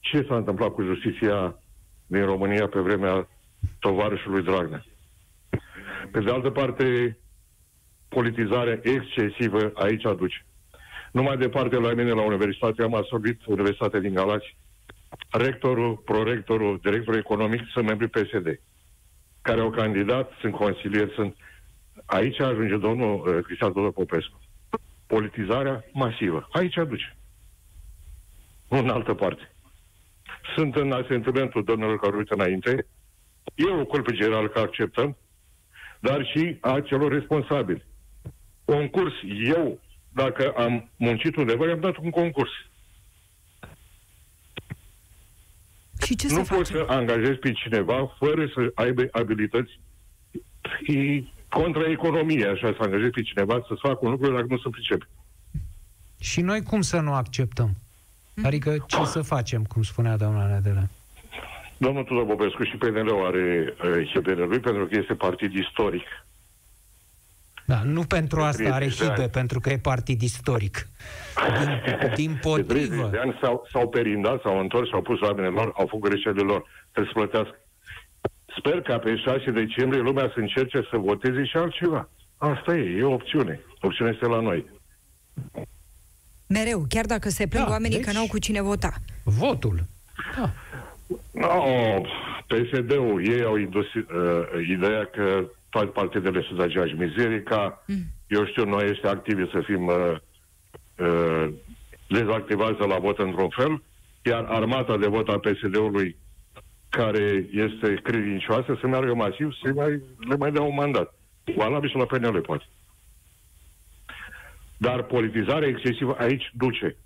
ce 0.00 0.24
s-a 0.28 0.36
întâmplat 0.36 0.68
cu 0.68 0.82
justiția 0.82 1.58
din 2.06 2.24
România 2.24 2.66
pe 2.66 2.80
vremea 2.80 3.28
tovarășului 3.78 4.42
Dragnea. 4.42 4.84
Pe 6.10 6.20
de 6.20 6.30
altă 6.30 6.50
parte, 6.50 7.18
politizarea 8.08 8.80
excesivă 8.82 9.72
aici 9.74 10.04
aduce. 10.06 10.44
Nu 11.12 11.22
mai 11.22 11.36
departe 11.36 11.76
la 11.76 11.92
mine 11.92 12.10
la 12.10 12.22
universitate, 12.22 12.82
am 12.82 12.94
absorbit 12.94 13.44
Universitatea 13.46 14.00
din 14.00 14.14
Galați, 14.14 14.56
rectorul, 15.30 15.96
prorectorul, 15.96 16.78
directorul 16.82 17.18
economic 17.18 17.60
sunt 17.72 17.86
membri 17.86 18.08
PSD, 18.08 18.60
care 19.42 19.60
au 19.60 19.70
candidat, 19.70 20.32
sunt 20.40 20.54
consilieri, 20.54 21.12
sunt... 21.14 21.36
Aici 22.06 22.40
ajunge 22.40 22.76
domnul 22.76 23.28
uh, 23.28 23.44
Cristian 23.44 23.72
Tudor 23.72 23.92
Popescu. 23.92 24.40
Politizarea 25.06 25.84
masivă. 25.92 26.48
Aici 26.52 26.76
aduce. 26.76 27.16
Nu 28.68 28.78
în 28.78 28.88
altă 28.88 29.14
parte. 29.14 29.52
Sunt 30.56 30.76
în 30.76 30.92
asentimentul 30.92 31.64
domnilor 31.64 31.98
care 31.98 32.16
uită 32.16 32.34
înainte. 32.34 32.86
E 33.54 33.70
o 33.70 33.84
culpă 33.84 34.12
generală 34.12 34.48
că 34.48 34.58
acceptăm, 34.58 35.16
dar 36.00 36.26
și 36.26 36.56
a 36.60 36.80
celor 36.80 37.12
responsabili. 37.12 37.84
Concurs, 38.64 39.12
eu, 39.44 39.80
dacă 40.12 40.50
am 40.50 40.90
muncit 40.96 41.36
undeva, 41.36 41.66
i-am 41.66 41.80
dat 41.80 41.96
un 41.96 42.10
concurs. 42.10 42.50
Și 46.04 46.16
ce 46.16 46.26
nu 46.26 46.44
să 46.44 46.54
poți 46.54 46.72
facem? 46.72 46.86
să 46.86 46.92
angajezi 46.92 47.38
pe 47.38 47.52
cineva 47.52 48.14
fără 48.18 48.46
să 48.54 48.70
aibă 48.74 49.08
abilități. 49.10 49.80
E 50.86 51.22
contra 51.48 51.90
economiei, 51.90 52.46
așa, 52.46 52.74
să 52.76 52.82
angajezi 52.82 53.10
pe 53.10 53.22
cineva 53.22 53.64
să 53.68 53.74
facă 53.80 53.98
un 54.00 54.10
lucru 54.10 54.32
dacă 54.32 54.46
nu 54.48 54.58
se 54.58 54.68
pricepe. 54.70 55.08
Și 56.20 56.40
noi 56.40 56.62
cum 56.62 56.80
să 56.80 57.00
nu 57.00 57.12
acceptăm? 57.12 57.70
Adică 58.42 58.84
ce 58.86 59.04
să 59.04 59.22
facem, 59.22 59.64
cum 59.64 59.82
spunea 59.82 60.16
doamna 60.16 60.46
Nedelă? 60.46 60.88
Domnul 61.76 62.04
Tudor 62.04 62.26
Popescu 62.26 62.62
și 62.62 62.76
PNL-ul 62.76 63.26
are 63.26 63.74
uh, 63.84 64.08
hibele 64.12 64.44
lui 64.44 64.58
pentru 64.58 64.86
că 64.86 64.98
este 64.98 65.14
partid 65.14 65.54
istoric. 65.54 66.06
Da, 67.66 67.82
nu 67.84 68.02
pentru 68.02 68.40
asta 68.42 68.62
are 68.74 68.84
30 68.86 68.98
de 68.98 69.04
hibe, 69.04 69.20
ani. 69.22 69.30
pentru 69.30 69.60
că 69.60 69.70
e 69.70 69.78
partid 69.78 70.22
istoric. 70.22 70.88
Din, 71.58 71.68
din 72.14 72.32
De 72.32 72.38
30 72.40 72.40
potrivă. 72.42 73.08
de 73.12 73.18
ani 73.18 73.38
s-au, 73.42 73.66
s-au 73.72 73.88
perindat, 73.88 74.40
s-au 74.40 74.58
întors, 74.60 74.88
s-au 74.88 75.02
pus 75.02 75.20
oamenii 75.20 75.50
lor, 75.50 75.72
au 75.76 75.86
făcut 75.86 76.08
greșelile 76.08 76.42
lor. 76.42 76.64
Trebuie 76.92 77.12
să 77.14 77.18
plătească. 77.20 77.58
Sper 78.58 78.80
ca 78.80 78.98
pe 78.98 79.16
6 79.16 79.50
decembrie 79.50 80.00
lumea 80.00 80.30
să 80.34 80.38
încerce 80.40 80.86
să 80.90 80.96
voteze 80.96 81.44
și 81.44 81.56
altceva. 81.56 82.08
Asta 82.36 82.76
e, 82.76 82.96
e 82.98 83.02
o 83.02 83.12
opțiune. 83.12 83.60
Opțiunea 83.80 84.12
este 84.12 84.26
la 84.26 84.40
noi. 84.40 84.66
Mereu, 86.46 86.84
chiar 86.88 87.04
dacă 87.06 87.28
se 87.28 87.46
plâng 87.46 87.64
Da, 87.66 87.70
oamenii 87.70 87.96
deci- 87.96 88.06
că 88.06 88.12
n-au 88.12 88.26
cu 88.26 88.38
cine 88.38 88.60
vota. 88.62 88.92
Votul. 89.24 89.80
Da. 90.36 90.50
No, 91.32 91.64
PSD-ul, 92.46 93.26
ei 93.28 93.42
au 93.44 93.56
indus 93.56 93.94
uh, 93.94 94.04
ideea 94.68 95.04
că 95.12 95.44
toate 95.70 95.86
partidele 95.86 96.42
sunt 96.42 96.60
aceeași 96.60 96.94
mizerie, 96.94 97.42
ca, 97.42 97.84
mm. 97.86 98.04
eu 98.26 98.46
știu, 98.46 98.64
noi 98.64 98.90
este 98.90 99.08
activi 99.08 99.50
să 99.50 99.60
fim 99.60 99.86
uh, 99.86 100.16
uh, 100.98 101.48
dezactivați 102.08 102.78
de 102.78 102.84
la 102.84 102.98
vot 102.98 103.18
într-un 103.18 103.48
fel, 103.48 103.82
iar 104.22 104.44
armata 104.44 104.96
de 104.96 105.06
vot 105.06 105.28
a 105.28 105.38
PSD-ului, 105.38 106.16
care 106.88 107.48
este 107.50 107.94
credincioasă, 108.02 108.76
să 108.80 108.86
meargă 108.86 109.14
masiv, 109.14 109.52
să 109.62 109.72
mai, 109.74 110.02
le 110.28 110.36
mai 110.36 110.52
dea 110.52 110.62
un 110.62 110.74
mandat. 110.74 111.14
Valabil 111.56 111.88
și 111.88 111.96
la 111.96 112.04
PNL, 112.04 112.40
poate. 112.40 112.64
Dar 114.76 115.02
politizarea 115.02 115.68
excesivă 115.68 116.16
aici 116.18 116.50
duce. 116.54 116.96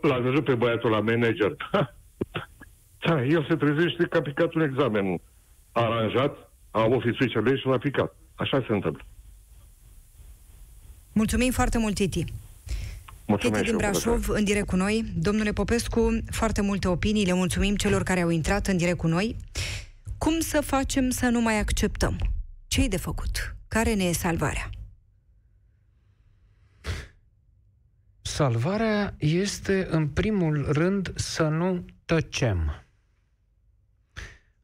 L-ați 0.00 0.22
văzut 0.22 0.44
pe 0.44 0.54
băiatul 0.54 0.90
la 0.90 1.00
manager. 1.00 1.56
Da, 3.06 3.22
el 3.22 3.46
se 3.48 3.56
trezește 3.56 4.06
că 4.06 4.16
a 4.16 4.22
picat 4.22 4.54
un 4.54 4.60
examen 4.60 5.20
aranjat, 5.72 6.49
a 6.70 6.80
avut 6.80 7.02
fițuițele 7.02 7.56
și 7.56 7.66
l-a 7.66 7.78
picat. 7.78 8.16
Așa 8.34 8.64
se 8.66 8.72
întâmplă. 8.72 9.04
Mulțumim 11.12 11.50
foarte 11.50 11.78
mult, 11.78 11.94
Titi. 11.94 12.24
Mulțumesc 13.26 13.62
Titi 13.64 13.76
din 13.76 13.78
și 13.78 13.84
eu, 13.84 13.90
bună 13.90 14.16
Brașov, 14.16 14.28
în 14.28 14.44
direct 14.44 14.66
cu 14.66 14.76
noi. 14.76 15.04
Domnule 15.16 15.52
Popescu, 15.52 16.18
foarte 16.30 16.60
multe 16.60 16.88
opinii, 16.88 17.26
le 17.26 17.32
mulțumim 17.32 17.76
celor 17.76 18.02
care 18.02 18.20
au 18.20 18.28
intrat 18.28 18.66
în 18.66 18.76
direct 18.76 18.98
cu 18.98 19.06
noi. 19.06 19.36
Cum 20.18 20.40
să 20.40 20.60
facem 20.60 21.10
să 21.10 21.28
nu 21.28 21.40
mai 21.40 21.58
acceptăm? 21.58 22.18
Ce-i 22.66 22.88
de 22.88 22.96
făcut? 22.96 23.56
Care 23.68 23.94
ne 23.94 24.04
e 24.04 24.12
salvarea? 24.12 24.70
Salvarea 28.22 29.14
este, 29.18 29.86
în 29.90 30.08
primul 30.08 30.72
rând, 30.72 31.12
să 31.16 31.48
nu 31.48 31.84
tăcem. 32.04 32.84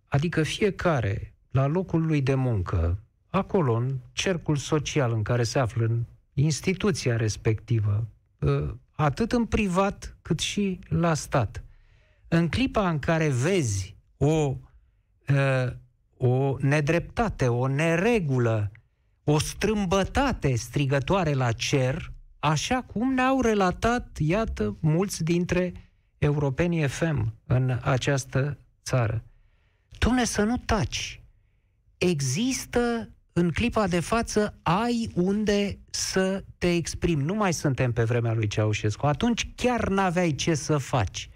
Adică 0.07 0.42
fiecare, 0.42 1.36
la 1.57 1.66
locul 1.66 2.07
lui 2.07 2.22
de 2.22 2.34
muncă, 2.34 2.98
acolo, 3.28 3.74
în 3.74 3.98
cercul 4.12 4.57
social 4.57 5.12
în 5.12 5.22
care 5.22 5.42
se 5.42 5.59
află, 5.59 5.84
în 5.84 6.04
instituția 6.34 7.16
respectivă, 7.16 8.07
ă, 8.42 8.76
atât 8.92 9.32
în 9.32 9.44
privat 9.44 10.16
cât 10.22 10.38
și 10.38 10.78
la 10.88 11.14
stat. 11.14 11.64
În 12.28 12.48
clipa 12.48 12.88
în 12.88 12.98
care 12.98 13.28
vezi 13.28 13.96
o, 14.16 14.57
ă, 15.34 15.76
o 16.16 16.57
nedreptate, 16.61 17.48
o 17.48 17.66
neregulă, 17.66 18.70
o 19.24 19.38
strâmbătate 19.38 20.54
strigătoare 20.54 21.32
la 21.32 21.52
cer, 21.52 22.12
așa 22.38 22.82
cum 22.82 23.14
ne-au 23.14 23.40
relatat, 23.40 24.18
iată, 24.18 24.76
mulți 24.80 25.24
dintre 25.24 25.72
europenii 26.18 26.88
FM 26.88 27.34
în 27.46 27.78
această 27.82 28.59
țară. 28.82 29.24
Dom'le, 29.98 30.24
să 30.24 30.42
nu 30.42 30.57
taci. 30.57 31.20
Există 31.99 33.11
în 33.32 33.51
clipa 33.51 33.86
de 33.86 34.01
față, 34.01 34.59
ai 34.62 35.11
unde 35.14 35.78
să 35.90 36.44
te 36.59 36.74
exprimi. 36.74 37.22
Nu 37.22 37.34
mai 37.34 37.53
suntem 37.53 37.92
pe 37.92 38.05
vremea 38.05 38.32
lui 38.32 38.47
Ceaușescu. 38.47 39.07
Atunci 39.07 39.53
chiar 39.55 39.88
n-aveai 39.88 40.34
ce 40.34 40.55
să 40.55 40.78
faci. 40.78 41.30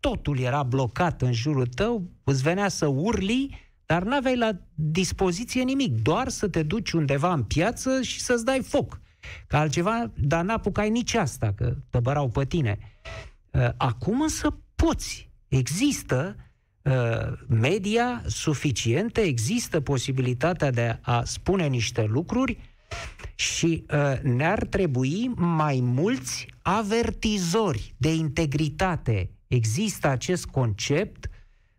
Totul 0.00 0.38
era 0.38 0.62
blocat 0.62 1.22
în 1.22 1.32
jurul 1.32 1.66
tău, 1.66 2.10
îți 2.24 2.42
venea 2.42 2.68
să 2.68 2.86
urli, 2.86 3.70
dar 3.86 4.02
n-aveai 4.02 4.36
la 4.36 4.50
dispoziție 4.74 5.62
nimic, 5.62 6.02
doar 6.02 6.28
să 6.28 6.48
te 6.48 6.62
duci 6.62 6.92
undeva 6.92 7.32
în 7.32 7.42
piață 7.42 8.02
și 8.02 8.20
să-ți 8.20 8.44
dai 8.44 8.60
foc. 8.62 9.00
Că 9.46 9.56
altceva, 9.56 10.12
dar 10.14 10.44
n-apucai 10.44 10.90
nici 10.90 11.14
asta, 11.14 11.52
că 11.56 11.76
tăbărau 11.90 12.28
pe 12.28 12.44
tine. 12.44 12.78
Uh, 13.50 13.68
Acum 13.76 14.20
însă 14.20 14.58
poți. 14.74 15.30
Există 15.48 16.36
uh, 16.38 16.44
media 17.46 18.22
suficiente, 18.26 19.20
există 19.20 19.80
posibilitatea 19.80 20.70
de 20.70 20.98
a 21.02 21.24
spune 21.24 21.66
niște 21.66 22.04
lucruri 22.04 22.58
și 23.34 23.84
uh, 23.90 24.20
ne-ar 24.22 24.64
trebui 24.64 25.30
mai 25.36 25.80
mulți 25.82 26.46
avertizori 26.62 27.94
de 27.96 28.14
integritate. 28.14 29.30
Există 29.46 30.08
acest 30.08 30.46
concept 30.46 31.30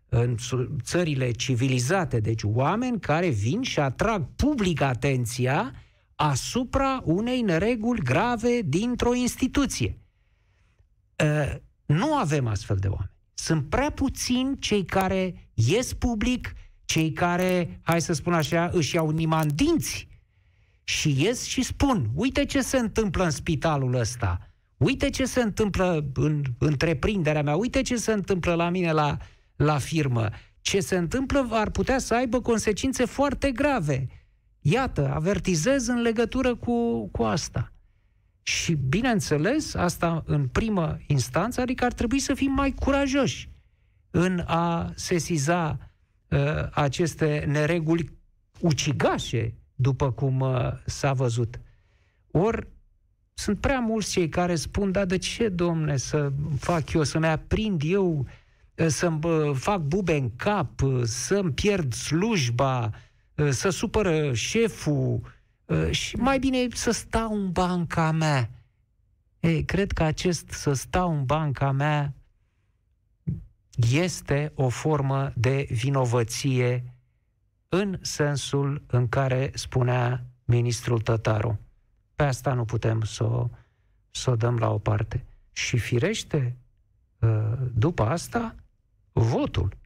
în 0.08 0.36
su- 0.38 0.76
țările 0.82 1.30
civilizate, 1.30 2.20
deci 2.20 2.42
oameni 2.42 3.00
care 3.00 3.28
vin 3.28 3.62
și 3.62 3.80
atrag 3.80 4.26
public 4.36 4.80
atenția 4.80 5.72
asupra 6.14 7.00
unei 7.04 7.40
nereguli 7.40 8.02
grave 8.02 8.60
dintr-o 8.64 9.14
instituție. 9.14 9.98
Uh, 11.24 11.54
nu 11.86 12.14
avem 12.14 12.46
astfel 12.46 12.76
de 12.76 12.88
oameni. 12.88 13.17
Sunt 13.40 13.68
prea 13.68 13.90
puțini 13.90 14.58
cei 14.58 14.84
care 14.84 15.50
ies 15.54 15.92
public, 15.92 16.52
cei 16.84 17.12
care, 17.12 17.80
hai 17.82 18.00
să 18.00 18.12
spun 18.12 18.32
așa, 18.32 18.70
își 18.72 18.94
iau 18.94 19.10
nimandinți 19.10 20.08
și 20.84 21.22
ies 21.22 21.44
și 21.44 21.62
spun, 21.62 22.10
uite 22.14 22.44
ce 22.44 22.60
se 22.60 22.78
întâmplă 22.78 23.24
în 23.24 23.30
spitalul 23.30 23.94
ăsta, 23.94 24.50
uite 24.76 25.10
ce 25.10 25.24
se 25.24 25.42
întâmplă 25.42 26.10
în 26.14 26.42
întreprinderea 26.58 27.42
mea, 27.42 27.56
uite 27.56 27.82
ce 27.82 27.96
se 27.96 28.12
întâmplă 28.12 28.54
la 28.54 28.68
mine 28.68 28.92
la, 28.92 29.16
la 29.56 29.78
firmă. 29.78 30.28
Ce 30.60 30.80
se 30.80 30.96
întâmplă 30.96 31.48
ar 31.50 31.70
putea 31.70 31.98
să 31.98 32.14
aibă 32.14 32.40
consecințe 32.40 33.04
foarte 33.04 33.50
grave. 33.50 34.06
Iată, 34.60 35.12
avertizez 35.14 35.86
în 35.86 36.00
legătură 36.00 36.54
cu, 36.54 37.08
cu 37.08 37.22
asta. 37.22 37.72
Și, 38.48 38.74
bineînțeles, 38.74 39.74
asta 39.74 40.22
în 40.26 40.46
primă 40.46 40.98
instanță, 41.06 41.60
adică 41.60 41.84
ar 41.84 41.92
trebui 41.92 42.18
să 42.18 42.34
fim 42.34 42.52
mai 42.52 42.72
curajoși 42.72 43.50
în 44.10 44.42
a 44.46 44.92
sesiza 44.94 45.90
uh, 46.28 46.38
aceste 46.70 47.44
nereguli 47.48 48.18
ucigașe, 48.60 49.54
după 49.74 50.12
cum 50.12 50.40
uh, 50.40 50.72
s-a 50.86 51.12
văzut. 51.12 51.60
Ori 52.30 52.66
sunt 53.34 53.60
prea 53.60 53.80
mulți 53.80 54.10
cei 54.10 54.28
care 54.28 54.54
spun, 54.54 54.92
da, 54.92 55.04
de 55.04 55.18
ce, 55.18 55.48
domne, 55.48 55.96
să 55.96 56.32
fac 56.58 56.92
eu, 56.92 57.02
să-mi 57.02 57.26
aprind 57.26 57.82
eu, 57.84 58.26
uh, 58.74 58.86
să-mi 58.86 59.20
uh, 59.22 59.54
fac 59.54 59.80
bube 59.80 60.16
în 60.16 60.30
cap, 60.36 60.82
uh, 60.82 61.02
să-mi 61.04 61.52
pierd 61.52 61.92
slujba, 61.92 62.90
uh, 63.34 63.48
să 63.50 63.70
supără 63.70 64.34
șeful, 64.34 65.20
Uh, 65.22 65.37
și 65.90 66.16
mai 66.16 66.38
bine 66.38 66.66
să 66.72 66.90
stau 66.90 67.34
în 67.34 67.52
banca 67.52 68.10
mea. 68.10 68.50
Ei, 69.40 69.64
cred 69.64 69.92
că 69.92 70.02
acest 70.02 70.48
să 70.50 70.72
stau 70.72 71.16
în 71.16 71.24
banca 71.24 71.72
mea 71.72 72.14
este 73.90 74.52
o 74.54 74.68
formă 74.68 75.32
de 75.34 75.66
vinovăție 75.70 76.94
în 77.68 77.98
sensul 78.00 78.82
în 78.86 79.08
care 79.08 79.50
spunea 79.54 80.24
ministrul 80.44 81.00
Tătaru. 81.00 81.58
Pe 82.14 82.22
asta 82.22 82.52
nu 82.52 82.64
putem 82.64 83.02
să 83.02 83.24
o, 83.24 83.48
să 84.10 84.30
o 84.30 84.36
dăm 84.36 84.56
la 84.56 84.70
o 84.70 84.78
parte. 84.78 85.24
Și 85.52 85.78
firește, 85.78 86.56
uh, 87.18 87.52
după 87.74 88.02
asta, 88.02 88.54
votul. 89.12 89.76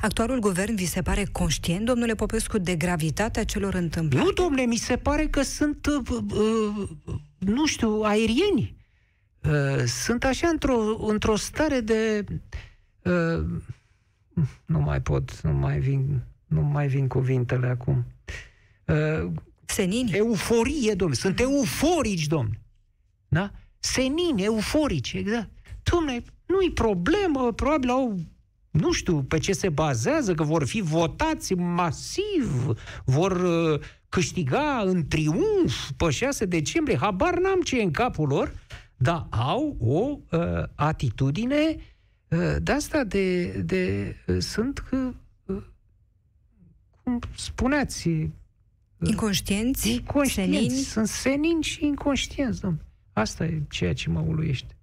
Actualul 0.00 0.38
guvern 0.38 0.74
vi 0.74 0.84
se 0.84 1.02
pare 1.02 1.24
conștient, 1.32 1.84
domnule 1.86 2.14
Popescu, 2.14 2.58
de 2.58 2.76
gravitatea 2.76 3.44
celor 3.44 3.74
întâmplate? 3.74 4.24
Nu, 4.24 4.32
domne, 4.32 4.62
mi 4.62 4.76
se 4.76 4.96
pare 4.96 5.26
că 5.26 5.42
sunt, 5.42 5.86
uh, 5.86 6.18
uh, 6.30 6.88
nu 7.38 7.66
știu, 7.66 8.00
aerieni. 8.02 8.76
Uh, 9.42 9.84
sunt 9.84 10.24
așa 10.24 10.48
într-o, 10.48 11.06
într-o 11.06 11.36
stare 11.36 11.80
de... 11.80 12.24
Uh, 13.02 13.44
nu 14.64 14.80
mai 14.80 15.00
pot, 15.00 15.40
nu 15.40 15.52
mai 15.52 15.78
vin, 15.78 16.22
nu 16.46 16.60
mai 16.60 16.88
vin 16.88 17.08
cuvintele 17.08 17.66
acum. 17.66 18.04
Uh, 18.86 19.30
Senini? 19.64 20.12
Euforie, 20.12 20.94
domne. 20.94 21.14
Sunt 21.14 21.40
euforici, 21.40 22.26
domne. 22.26 22.60
Da? 23.28 23.52
Senini, 23.78 24.42
euforici, 24.42 25.12
exact. 25.12 25.50
Domne, 25.82 26.22
nu-i 26.46 26.70
problemă, 26.70 27.52
probabil 27.52 27.90
au 27.90 28.20
nu 28.72 28.92
știu 28.92 29.22
pe 29.22 29.38
ce 29.38 29.52
se 29.52 29.68
bazează, 29.68 30.34
că 30.34 30.42
vor 30.42 30.66
fi 30.66 30.80
votați 30.80 31.54
masiv, 31.54 32.74
vor 33.04 33.32
uh, 33.32 33.80
câștiga 34.08 34.82
în 34.84 35.06
triumf 35.08 35.90
pe 35.96 36.10
6 36.10 36.44
decembrie, 36.44 36.96
habar 36.96 37.38
n-am 37.38 37.60
ce 37.60 37.78
e 37.78 37.82
în 37.82 37.90
capul 37.90 38.28
lor, 38.28 38.54
dar 38.96 39.26
au 39.30 39.76
o 39.80 40.18
uh, 40.38 40.62
atitudine 40.74 41.76
uh, 42.28 42.56
de 42.62 42.72
asta 42.72 43.04
de, 43.04 43.46
de 43.46 44.14
uh, 44.26 44.36
sunt 44.38 44.84
uh, 44.90 45.62
cum 47.02 47.20
spuneați 47.36 48.08
uh, 48.08 48.28
Inconștienți? 49.08 49.90
inconștienți. 49.92 50.52
Senini? 50.52 50.74
Sunt 50.82 51.06
senini 51.06 51.62
și 51.62 51.84
inconștienți, 51.84 52.60
domn. 52.60 52.80
Asta 53.12 53.44
e 53.44 53.62
ceea 53.68 53.94
ce 53.94 54.10
mă 54.10 54.20
uluiește. 54.20 54.76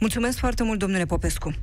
Mulțumesc 0.00 0.38
foarte 0.38 0.62
mult, 0.62 0.78
domnule 0.78 1.04
Popescu. 1.04 1.54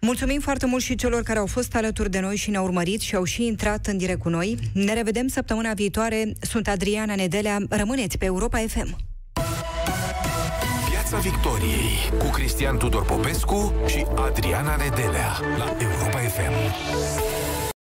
Mulțumim 0.00 0.40
foarte 0.40 0.66
mult 0.66 0.82
și 0.82 0.94
celor 0.94 1.22
care 1.22 1.38
au 1.38 1.46
fost 1.46 1.74
alături 1.74 2.10
de 2.10 2.20
noi 2.20 2.36
și 2.36 2.50
ne-au 2.50 2.64
urmărit 2.64 3.00
și 3.00 3.14
au 3.14 3.24
și 3.24 3.46
intrat 3.46 3.86
în 3.86 3.96
direct 3.96 4.20
cu 4.20 4.28
noi. 4.28 4.58
Ne 4.72 4.92
revedem 4.94 5.26
săptămâna 5.26 5.72
viitoare. 5.72 6.32
Sunt 6.40 6.68
Adriana 6.68 7.14
Nedelea. 7.14 7.58
Rămâneți 7.68 8.18
pe 8.18 8.24
Europa 8.24 8.58
FM. 8.58 8.96
Piața 10.90 11.18
Victoriei 11.18 12.10
cu 12.18 12.26
Cristian 12.30 12.76
Tudor 12.76 13.04
Popescu 13.04 13.74
și 13.86 14.06
Adriana 14.16 14.76
Nedelea 14.76 15.40
la 15.58 15.76
Europa 15.80 16.18
FM. 16.18 16.52